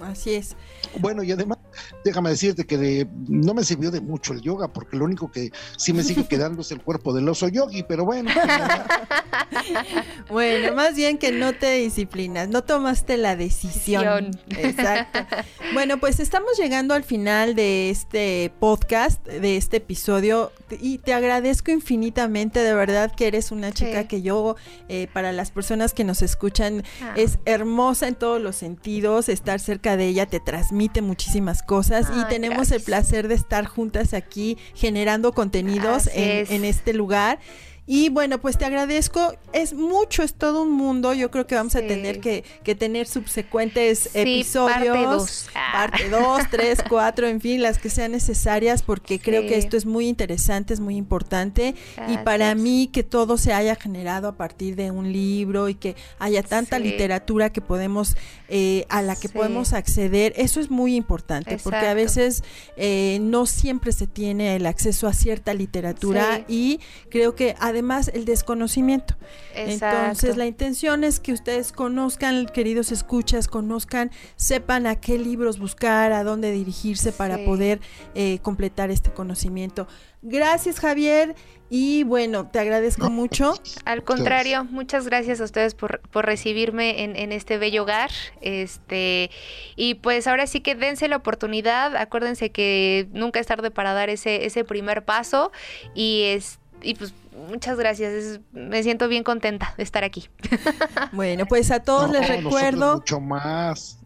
Así 0.00 0.34
es. 0.34 0.56
Bueno, 1.00 1.22
y 1.22 1.32
además, 1.32 1.58
déjame 2.04 2.30
decirte 2.30 2.64
que 2.64 3.06
no 3.28 3.54
me 3.54 3.64
sirvió 3.64 3.90
de 3.90 4.00
mucho 4.00 4.32
el 4.32 4.40
yoga, 4.40 4.72
porque 4.72 4.96
lo 4.96 5.04
único 5.04 5.30
que 5.30 5.50
sí 5.76 5.92
me 5.92 6.02
sigue 6.02 6.26
quedando 6.28 6.62
es 6.62 6.70
el 6.72 6.82
cuerpo 6.82 7.12
del 7.12 7.28
oso 7.28 7.48
yogi, 7.48 7.82
pero 7.82 8.04
bueno. 8.04 8.30
bueno, 10.28 10.74
más 10.74 10.94
bien 10.94 11.18
que 11.18 11.32
no 11.32 11.52
te 11.52 11.74
disciplinas, 11.76 12.48
no 12.48 12.62
tomaste 12.62 13.16
la 13.16 13.36
decisión. 13.36 14.30
Exacto. 14.48 15.20
Bueno, 15.74 15.98
pues 15.98 16.20
estamos 16.20 16.58
llegando 16.58 16.92
al 16.92 17.02
final 17.02 17.54
de 17.54 17.88
este 17.88 18.52
podcast, 18.60 19.24
de 19.26 19.56
este 19.56 19.78
episodio, 19.78 20.52
y 20.70 20.98
te 20.98 21.14
agradezco 21.14 21.70
infinitamente, 21.70 22.60
de 22.60 22.74
verdad 22.74 23.10
que 23.14 23.26
eres 23.26 23.52
una 23.52 23.72
chica 23.72 24.06
que 24.06 24.20
yo, 24.20 24.56
eh, 24.88 25.08
para 25.14 25.32
las 25.32 25.50
personas 25.50 25.94
que 25.94 26.04
nos 26.04 26.20
escuchan, 26.20 26.84
ah. 27.02 27.14
es 27.16 27.38
hermosa 27.46 28.06
en 28.06 28.16
todos 28.16 28.40
los 28.40 28.56
sentidos, 28.56 29.30
estar 29.30 29.60
cerca 29.60 29.96
de 29.96 30.08
ella 30.08 30.26
te 30.26 30.40
transmite 30.40 31.00
muchísimas 31.00 31.61
cosas 31.62 32.08
y 32.16 32.24
tenemos 32.28 32.70
el 32.70 32.82
placer 32.82 33.28
de 33.28 33.34
estar 33.34 33.66
juntas 33.66 34.14
aquí 34.14 34.58
generando 34.74 35.32
contenidos 35.32 36.08
en, 36.14 36.46
en, 36.52 36.64
este 36.64 36.92
lugar. 36.92 37.38
Y 37.84 38.10
bueno, 38.10 38.40
pues 38.40 38.58
te 38.58 38.64
agradezco. 38.64 39.34
Es 39.52 39.74
mucho, 39.74 40.22
es 40.22 40.34
todo 40.34 40.62
un 40.62 40.70
mundo. 40.70 41.12
Yo 41.14 41.32
creo 41.32 41.48
que 41.48 41.56
vamos 41.56 41.74
a 41.74 41.80
tener 41.80 42.20
que, 42.20 42.44
tener 42.76 43.08
subsecuentes 43.08 44.14
episodios. 44.14 45.48
Parte 45.72 46.08
2, 46.08 46.42
3, 46.48 46.84
4, 46.88 47.26
en 47.26 47.40
fin, 47.40 47.60
las 47.60 47.78
que 47.78 47.90
sean 47.90 48.12
necesarias, 48.12 48.82
porque 48.82 49.18
creo 49.18 49.42
que 49.42 49.58
esto 49.58 49.76
es 49.76 49.84
muy 49.84 50.06
interesante, 50.06 50.72
es 50.72 50.80
muy 50.80 50.96
importante. 50.96 51.74
Y 52.08 52.18
para 52.18 52.54
mí 52.54 52.88
que 52.92 53.02
todo 53.02 53.36
se 53.36 53.52
haya 53.52 53.74
generado 53.74 54.28
a 54.28 54.36
partir 54.36 54.76
de 54.76 54.92
un 54.92 55.12
libro 55.12 55.68
y 55.68 55.74
que 55.74 55.96
haya 56.20 56.44
tanta 56.44 56.78
literatura 56.78 57.50
que 57.50 57.60
podemos, 57.60 58.16
eh, 58.54 58.84
a 58.90 59.00
la 59.00 59.16
que 59.16 59.30
podemos 59.30 59.72
acceder, 59.72 60.34
eso 60.36 60.60
es 60.60 60.70
muy 60.70 60.94
importante, 60.94 61.56
porque 61.56 61.86
a 61.86 61.94
veces 61.94 62.44
eh, 62.76 63.16
no 63.22 63.46
siempre 63.46 63.92
se 63.92 64.06
tiene 64.06 64.56
el 64.56 64.66
acceso 64.66 65.08
a 65.08 65.14
cierta 65.14 65.54
literatura 65.54 66.44
y 66.48 66.78
creo 67.08 67.34
que 67.34 67.56
además 67.60 68.10
el 68.12 68.26
desconocimiento. 68.26 69.16
Entonces 69.54 70.36
la 70.36 70.44
intención 70.44 71.02
es 71.02 71.18
que 71.18 71.32
ustedes 71.32 71.72
conozcan, 71.72 72.44
queridos 72.44 72.92
escuchas, 72.92 73.48
conozcan, 73.48 74.10
sepan 74.36 74.86
a 74.86 74.96
qué 74.96 75.16
libros 75.16 75.58
buscar, 75.58 76.12
a 76.12 76.22
dónde 76.22 76.52
dirigirse 76.52 77.10
para 77.10 77.38
poder 77.46 77.80
eh, 78.14 78.38
completar 78.42 78.90
este 78.90 79.10
conocimiento. 79.10 79.88
Gracias 80.20 80.78
Javier 80.78 81.34
y 81.74 82.04
bueno, 82.04 82.48
te 82.48 82.58
agradezco 82.58 83.08
mucho. 83.08 83.54
Al 83.86 84.04
contrario, 84.04 84.62
muchas 84.64 85.06
gracias 85.06 85.40
a 85.40 85.44
ustedes 85.44 85.74
por, 85.74 86.00
por 86.00 86.26
recibirme 86.26 87.02
en, 87.02 87.16
en, 87.16 87.32
este 87.32 87.56
bello 87.56 87.84
hogar. 87.84 88.10
Este, 88.42 89.30
y 89.74 89.94
pues 89.94 90.26
ahora 90.26 90.46
sí 90.46 90.60
que 90.60 90.74
dense 90.74 91.08
la 91.08 91.16
oportunidad, 91.16 91.96
acuérdense 91.96 92.50
que 92.50 93.08
nunca 93.14 93.40
es 93.40 93.46
tarde 93.46 93.70
para 93.70 93.94
dar 93.94 94.10
ese, 94.10 94.44
ese 94.44 94.64
primer 94.64 95.02
paso 95.06 95.50
y, 95.94 96.24
es, 96.24 96.58
y 96.82 96.92
pues 96.92 97.14
muchas 97.48 97.78
gracias. 97.78 98.40
me 98.52 98.82
siento 98.82 99.08
bien 99.08 99.24
contenta 99.24 99.72
de 99.78 99.82
estar 99.82 100.04
aquí. 100.04 100.28
Bueno, 101.12 101.46
pues 101.46 101.70
a 101.70 101.80
todos 101.80 102.10
les 102.10 102.28
recuerdo. 102.28 102.96
Mucho 102.96 103.18
más. 103.18 104.01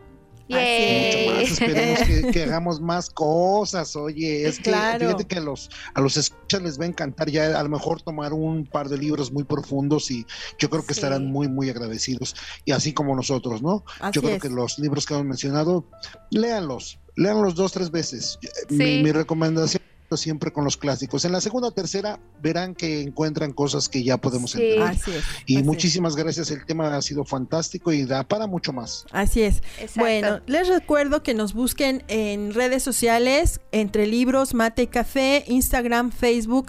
Mucho 0.49 1.32
más, 1.32 1.51
esperemos 1.51 2.32
que, 2.32 2.42
hagamos 2.44 2.80
más 2.80 3.11
cosas, 3.11 3.97
oye, 3.97 4.47
es 4.47 4.59
que 4.59 4.72
fíjate 4.72 5.24
que 5.24 5.38
a 5.38 5.40
los, 5.40 5.70
a 5.94 6.01
los 6.01 6.16
escuchas 6.16 6.62
les 6.62 6.78
va 6.78 6.84
a 6.84 6.88
encantar 6.88 7.30
ya 7.30 7.59
a 7.59 7.62
lo 7.62 7.68
mejor 7.68 8.01
tomar 8.03 8.32
un 8.32 8.64
par 8.64 8.88
de 8.88 8.99
libros 8.99 9.32
muy 9.32 9.44
profundos 9.44 10.11
y 10.11 10.24
yo 10.59 10.70
creo 10.70 10.84
que 10.84 10.92
estarán 10.92 11.26
muy, 11.26 11.49
muy 11.49 11.70
agradecidos, 11.70 12.36
y 12.64 12.72
así 12.72 12.92
como 12.92 13.16
nosotros, 13.16 13.62
¿no? 13.62 13.84
yo 14.12 14.22
creo 14.22 14.38
que 14.38 14.49
los 14.49 14.78
libros 14.78 15.07
que 15.07 15.14
hemos 15.14 15.26
mencionado, 15.26 15.84
léanlos, 16.30 16.99
léanlos 17.16 17.55
dos, 17.55 17.72
tres 17.72 17.90
veces. 17.90 18.38
mi 18.70 19.11
recomendación 19.11 19.86
siempre 20.16 20.52
con 20.52 20.64
los 20.64 20.76
clásicos. 20.76 21.24
En 21.24 21.32
la 21.32 21.40
segunda 21.40 21.68
o 21.68 21.70
tercera 21.72 22.20
verán 22.40 22.74
que 22.74 23.00
encuentran 23.00 23.52
cosas 23.52 23.88
que 23.88 24.04
ya 24.04 24.18
podemos 24.18 24.54
entender. 24.54 24.98
y 25.46 25.62
muchísimas 25.62 26.14
gracias, 26.14 26.50
el 26.50 26.64
tema 26.64 26.94
ha 26.94 27.02
sido 27.02 27.24
fantástico 27.24 27.92
y 27.92 28.04
da 28.04 28.22
para 28.22 28.46
mucho 28.46 28.72
más. 28.72 29.07
Así 29.11 29.42
es. 29.42 29.62
Bueno, 29.96 30.40
les 30.46 30.68
recuerdo 30.68 31.22
que 31.22 31.34
nos 31.34 31.54
busquen 31.54 32.04
en 32.09 32.54
redes 32.54 32.82
sociales, 32.82 33.61
entre 33.72 34.07
libros, 34.07 34.54
mate 34.54 34.82
y 34.82 34.86
café, 34.86 35.44
Instagram, 35.48 36.12
Facebook 36.12 36.66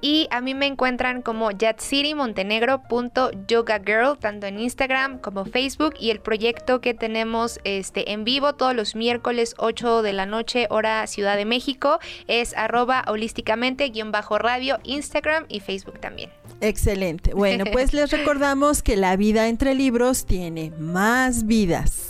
y 0.00 0.28
a 0.30 0.40
mí 0.40 0.54
me 0.54 0.66
encuentran 0.66 1.22
como 1.22 1.50
yatcitymontenegro.yogagirl, 1.50 4.18
tanto 4.18 4.46
en 4.46 4.60
Instagram 4.60 5.18
como 5.18 5.44
Facebook. 5.44 5.94
Y 5.98 6.10
el 6.10 6.20
proyecto 6.20 6.80
que 6.80 6.94
tenemos 6.94 7.58
este, 7.64 8.12
en 8.12 8.22
vivo 8.24 8.54
todos 8.54 8.74
los 8.74 8.94
miércoles 8.94 9.54
8 9.58 10.02
de 10.02 10.12
la 10.12 10.26
noche, 10.26 10.66
hora 10.70 11.06
Ciudad 11.06 11.36
de 11.36 11.44
México, 11.44 11.98
es 12.26 12.56
arroba 12.56 13.04
holísticamente, 13.06 13.90
guion 13.90 14.10
bajo 14.12 14.38
radio, 14.38 14.78
Instagram 14.84 15.44
y 15.48 15.60
Facebook 15.60 16.00
también. 16.00 16.30
Excelente. 16.60 17.34
Bueno, 17.34 17.64
pues 17.72 17.92
les 17.92 18.10
recordamos 18.12 18.82
que 18.82 18.96
la 18.96 19.16
vida 19.16 19.48
entre 19.48 19.74
libros 19.74 20.26
tiene 20.26 20.72
más 20.78 21.46
vidas. 21.46 22.09